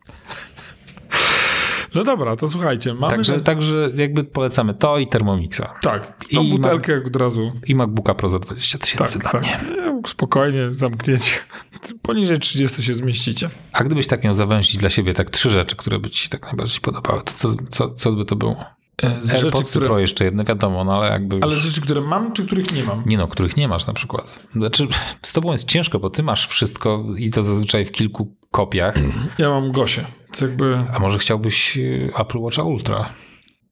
No 1.96 2.04
dobra, 2.04 2.36
to 2.36 2.48
słuchajcie. 2.48 2.94
Mamy 2.94 3.16
także, 3.16 3.40
także 3.40 3.92
jakby 3.96 4.24
polecamy 4.24 4.74
to 4.74 4.98
i 4.98 5.08
Thermomixa. 5.08 5.76
Tak, 5.82 6.26
tą 6.34 6.44
I 6.44 6.52
butelkę 6.52 7.02
od 7.06 7.16
razu. 7.16 7.52
I 7.68 7.76
MacBooka 7.76 8.14
Pro 8.14 8.30
za 8.30 8.40
20 8.40 8.78
tysięcy 8.78 9.20
tak, 9.20 9.22
dla 9.22 9.32
tak. 9.32 9.42
mnie. 9.42 9.60
Spokojnie, 10.08 10.68
zamknięcie. 10.72 11.36
Poniżej 12.02 12.40
30 12.40 12.84
się 12.84 12.94
zmieścicie. 12.94 13.50
A 13.74 13.84
gdybyś 13.84 14.08
tak 14.08 14.24
miał 14.24 14.34
zawęzić 14.34 14.78
dla 14.78 14.90
siebie 14.90 15.14
tak 15.14 15.30
trzy 15.30 15.50
rzeczy, 15.50 15.76
które 15.76 16.00
by 16.00 16.10
ci 16.10 16.24
się 16.24 16.30
tak 16.30 16.46
najbardziej 16.46 16.80
podobały, 16.80 17.22
to 17.22 17.34
co, 17.34 17.56
co, 17.70 17.90
co 17.90 18.12
by 18.12 18.26
to 18.26 18.36
było? 18.36 18.66
E, 19.04 19.22
z 19.22 19.32
AirPods 19.32 19.58
rzeczy, 19.58 19.70
które... 19.70 19.86
Pro 19.86 20.00
jeszcze 20.00 20.26
jedne, 20.26 20.44
wiadomo, 20.44 20.84
no 20.84 20.98
ale 20.98 21.12
jakby 21.12 21.36
już... 21.36 21.44
Ale 21.44 21.56
rzeczy, 21.56 21.82
które 21.82 22.02
mam, 22.02 22.34
czy 22.34 22.46
których 22.46 22.74
nie 22.74 22.84
mam? 22.84 23.04
Nie 23.06 23.18
no, 23.18 23.28
których 23.28 23.58
nie 23.58 23.68
masz 23.68 23.88
na 23.88 23.94
przykład. 23.94 24.40
Znaczy, 24.56 24.88
z 25.22 25.34
tobą 25.34 25.52
jest 25.52 25.68
ciężko, 25.68 26.00
bo 26.00 26.10
ty 26.10 26.24
masz 26.24 26.48
wszystko 26.48 27.06
i 27.18 27.30
to 27.30 27.44
zazwyczaj 27.44 27.86
w 27.86 27.92
kilku 27.92 28.36
kopiach. 28.52 28.96
Ja 29.38 29.50
mam 29.50 29.72
Gosie, 29.72 30.06
jakby... 30.42 30.86
A 30.94 31.00
może 31.00 31.20
chciałbyś 31.20 31.78
y, 31.78 32.12
Apple 32.20 32.40
Watcha 32.40 32.64
Ultra? 32.64 33.10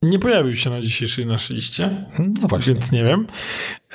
Nie 0.01 0.19
pojawił 0.19 0.55
się 0.55 0.69
na 0.69 0.81
dzisiejszej 0.81 1.25
naszej 1.25 1.55
liście. 1.55 2.05
No 2.41 2.47
właśnie. 2.47 2.73
Więc 2.73 2.91
nie 2.91 3.03
wiem. 3.03 3.27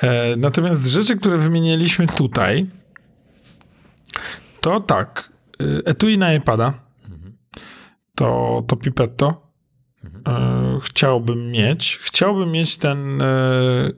E, 0.02 0.36
natomiast 0.36 0.86
rzeczy, 0.86 1.16
które 1.16 1.38
wymieniliśmy 1.38 2.06
tutaj, 2.06 2.66
To 4.60 4.80
tak. 4.80 5.32
Etui 5.84 6.18
na 6.18 6.34
iPada. 6.34 6.74
To, 8.14 8.62
to 8.66 8.76
Pipetto. 8.76 9.51
Y, 10.28 10.80
Chciałbym 10.80 11.50
mieć. 11.50 11.98
Chciałbym 12.02 12.52
mieć 12.52 12.76
ten 12.76 13.20
y, 13.20 13.96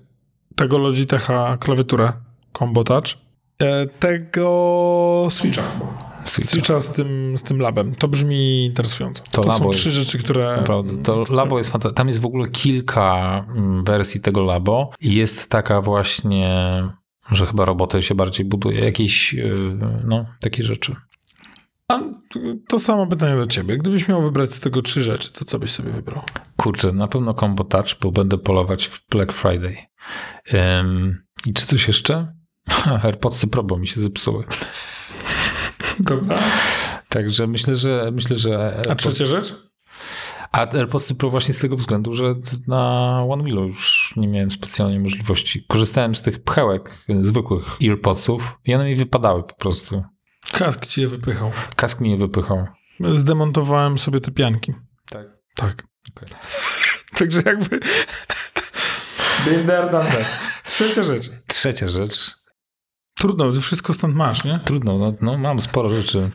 tego 0.57 0.79
Logitecha 0.79 1.57
klawiaturę 1.57 2.13
Combo 2.59 2.85
Touch. 2.85 3.07
E, 3.59 3.87
Tego 3.87 5.27
Switcha. 5.31 5.63
Switcha. 6.25 6.51
Switcha 6.51 6.81
z 6.81 6.93
tym, 6.93 7.39
z 7.39 7.43
tym 7.43 7.59
labem. 7.59 7.95
To 7.95 8.09
brzmi 8.09 8.65
interesująco. 8.65 9.23
To 9.31 9.43
To, 9.43 9.53
są 9.53 9.71
trzy 9.71 9.89
jest 9.89 10.01
rzeczy, 10.01 10.19
które... 10.19 10.57
Naprawdę, 10.57 11.03
to 11.03 11.25
Labo 11.31 11.59
jest 11.59 11.71
fantastyczne. 11.71 11.97
Tam 11.97 12.09
jest 12.09 12.21
w 12.21 12.27
ogóle 12.27 12.49
kilka 12.49 13.45
mm, 13.57 13.85
wersji 13.85 14.21
tego 14.21 14.43
Labo 14.43 14.91
i 15.01 15.15
jest 15.15 15.51
taka 15.51 15.81
właśnie, 15.81 16.83
że 17.31 17.47
chyba 17.47 17.65
robotę 17.65 18.03
się 18.03 18.15
bardziej 18.15 18.47
buduje, 18.47 18.81
jakieś, 18.81 19.33
yy, 19.33 19.79
no, 20.05 20.25
takie 20.41 20.63
rzeczy. 20.63 20.97
A 21.89 22.01
to 22.69 22.79
samo 22.79 23.07
pytanie 23.07 23.37
do 23.37 23.47
ciebie. 23.47 23.79
Gdybyś 23.79 24.09
miał 24.09 24.23
wybrać 24.23 24.55
z 24.55 24.61
tego 24.61 24.83
trzy 24.83 25.03
rzeczy, 25.03 25.33
to 25.33 25.45
co 25.45 25.59
byś 25.59 25.71
sobie 25.71 25.93
wybrał? 25.93 26.23
Kurczę, 26.57 26.93
na 26.93 27.09
pewno 27.09 27.35
Combo 27.35 27.65
Touch, 27.65 27.89
bo 28.01 28.13
będę 28.13 28.39
polować 28.39 28.87
w 28.87 29.09
Black 29.11 29.33
Friday. 29.33 29.77
Ym, 30.55 31.25
I 31.47 31.53
czy 31.53 31.67
coś 31.67 31.87
jeszcze? 31.87 32.35
AirPodsy 33.05 33.47
Pro, 33.47 33.63
bo 33.63 33.79
mi 33.79 33.87
się 33.87 34.01
zepsuły. 34.01 34.45
Dobra. 36.01 36.39
Także 37.09 37.47
myślę, 37.47 37.77
że 37.77 38.11
myślę, 38.13 38.37
że 38.37 38.83
A 38.91 38.95
trzecia 38.95 39.27
rzecz? 39.27 39.55
A 40.53 40.67
AirPodsy 40.75 41.15
Pro 41.15 41.31
właśnie 41.31 41.55
z 41.55 41.59
tego 41.59 41.77
względu, 41.77 42.13
że 42.13 42.35
na 42.67 43.23
OneWheelu 43.29 43.65
już 43.65 44.13
nie 44.17 44.29
miałem 44.29 44.51
specjalnie 44.51 45.01
możliwości. 45.01 45.65
Korzystałem 45.69 46.15
z 46.15 46.23
tych 46.23 46.43
pchełek 46.43 47.05
y, 47.11 47.25
zwykłych 47.25 47.77
AirPodsów 47.83 48.59
i 48.65 48.75
one 48.75 48.85
mi 48.85 48.97
wypadały 48.97 49.43
po 49.43 49.55
prostu. 49.55 50.03
Kask 50.55 50.87
ci 50.87 51.01
je 51.01 51.09
wypychał. 51.09 51.51
Kask 51.77 52.01
mi 52.01 52.11
je 52.11 52.17
wypychał. 52.17 52.67
Zdemontowałem 53.15 53.99
sobie 53.99 54.21
te 54.21 54.31
pianki. 54.31 54.73
Tak. 55.11 55.27
Tak. 55.57 55.83
Okej. 56.17 56.29
Także 57.19 57.43
jakby... 57.47 57.81
That. 59.67 60.15
Trzecia 60.65 61.03
rzecz. 61.03 61.31
Trzecia 61.47 61.89
rzecz. 61.89 62.35
Trudno, 63.15 63.53
ty 63.53 63.61
wszystko 63.61 63.93
stąd 63.95 64.15
masz, 64.15 64.45
nie? 64.45 64.61
Trudno, 64.65 64.99
no, 64.99 65.13
no 65.21 65.39
mam 65.39 65.61
sporo 65.61 65.89
rzeczy. 65.89 66.31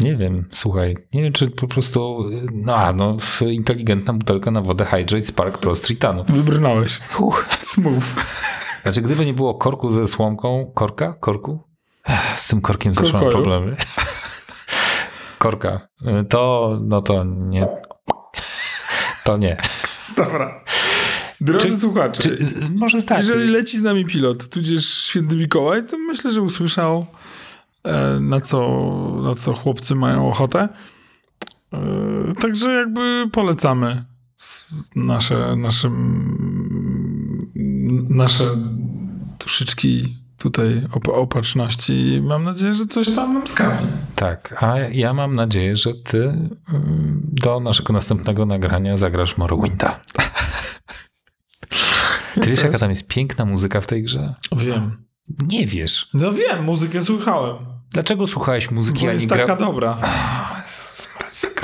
Nie 0.00 0.16
wiem, 0.16 0.48
słuchaj, 0.52 0.96
nie 1.12 1.22
wiem, 1.22 1.32
czy 1.32 1.50
po 1.50 1.66
prostu, 1.68 2.30
no 2.52 2.74
a, 2.76 2.92
no, 2.92 3.16
w- 3.18 3.42
inteligentna 3.42 4.12
butelka 4.12 4.50
na 4.50 4.60
wodę 4.60 4.84
Hydrate 4.84 5.26
Spark 5.26 5.58
Pro 5.58 5.74
z 5.74 5.80
Tritanu. 5.80 6.24
Wybrnąłeś. 6.28 7.00
Smooth. 7.62 8.04
Znaczy, 8.82 9.02
gdyby 9.02 9.26
nie 9.26 9.34
było 9.34 9.54
korku 9.54 9.92
ze 9.92 10.06
słomką, 10.06 10.72
korka? 10.74 11.12
Korku? 11.20 11.73
Z 12.34 12.48
tym 12.48 12.60
korkiem 12.60 12.94
zawsze 12.94 13.12
mam 13.12 13.30
problemy. 13.30 13.76
Korka. 15.38 15.88
To, 16.28 16.78
no 16.82 17.02
to 17.02 17.24
nie. 17.24 17.68
To 19.24 19.36
nie. 19.36 19.56
Dobra. 20.16 20.64
Drodzy 21.40 21.68
Czy- 21.68 21.78
słuchacze, 21.78 22.22
Czy, 22.22 22.38
może 22.74 23.02
tak. 23.02 23.18
jeżeli 23.18 23.48
leci 23.48 23.78
z 23.78 23.82
nami 23.82 24.04
pilot, 24.04 24.48
tudzież 24.48 24.94
święty 24.94 25.36
Mikołaj, 25.36 25.86
to 25.86 25.98
myślę, 25.98 26.32
że 26.32 26.42
usłyszał 26.42 27.06
e, 27.84 28.20
na 28.20 28.40
co, 28.40 28.68
na 29.22 29.34
co 29.34 29.54
chłopcy 29.54 29.94
mają 29.94 30.28
ochotę. 30.28 30.68
E, 31.72 31.78
Także 32.40 32.72
jakby 32.72 33.24
polecamy 33.32 34.04
nasze, 34.96 35.56
nasze, 35.56 35.88
mm, 35.88 37.50
nasze 38.10 38.44
duszyczki 39.40 40.18
tutaj 40.44 40.86
op- 40.92 41.08
opatrzności. 41.12 42.20
Mam 42.22 42.44
nadzieję, 42.44 42.74
że 42.74 42.86
coś 42.86 43.14
tam 43.14 43.34
nam 43.34 43.46
skapnie. 43.46 43.86
Tak, 44.14 44.62
a 44.62 44.78
ja 44.78 45.12
mam 45.14 45.34
nadzieję, 45.34 45.76
że 45.76 45.94
ty 45.94 46.22
mm, 46.22 47.20
do 47.32 47.60
naszego 47.60 47.92
następnego 47.92 48.46
nagrania 48.46 48.96
zagrasz 48.96 49.36
Morrowinda. 49.36 49.94
Ty 52.42 52.50
wiesz, 52.50 52.62
jaka 52.62 52.78
tam 52.78 52.90
jest 52.90 53.08
piękna 53.08 53.44
muzyka 53.44 53.80
w 53.80 53.86
tej 53.86 54.02
grze? 54.02 54.34
Wiem. 54.56 55.04
Nie 55.48 55.66
wiesz. 55.66 56.08
No 56.14 56.32
wiem, 56.32 56.64
muzykę 56.64 57.02
słuchałem. 57.02 57.56
Dlaczego 57.90 58.26
słuchałeś 58.26 58.70
muzyki, 58.70 59.00
Bo 59.00 59.06
a 59.06 59.12
nie 59.12 59.14
jest 59.14 59.28
taka 59.28 59.44
gra... 59.46 59.56
dobra. 59.56 59.98
Jezus, 60.62 61.08
masakra, 61.24 61.63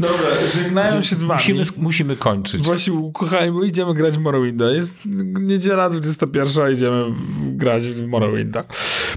Dobra, 0.00 0.26
żegnają 0.54 1.02
się 1.02 1.16
z 1.16 1.22
wami. 1.22 1.32
Musimy, 1.38 1.62
musimy 1.78 2.16
kończyć. 2.16 2.62
Właśnie, 2.62 3.10
kochani, 3.14 3.52
bo 3.52 3.62
idziemy 3.64 3.94
grać 3.94 4.14
w 4.14 4.18
Morrowinda. 4.20 4.70
Jest 4.70 4.98
niedziela 5.40 5.90
21, 5.90 6.72
idziemy 6.72 7.04
grać 7.40 7.82
w 7.88 8.06
Morrowinda. 8.06 8.64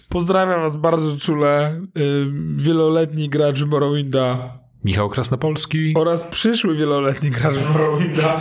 Pozdrawiam 0.09 0.61
was 0.61 0.75
bardzo 0.75 1.17
czule. 1.17 1.81
y, 1.97 2.25
Wieloletni 2.55 3.29
gracz 3.29 3.63
Morrowinda 3.63 4.53
Michał 4.83 5.09
Krasnopolski. 5.09 5.93
oraz 5.97 6.23
przyszły 6.23 6.75
wieloletni 6.75 7.29
gracz 7.29 7.55
Morrowinda 7.73 8.39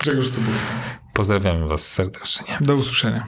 Grzegorz. 0.00 0.26
Pozdrawiamy 1.14 1.68
was 1.68 1.92
serdecznie. 1.92 2.58
Do 2.60 2.76
usłyszenia. 2.76 3.26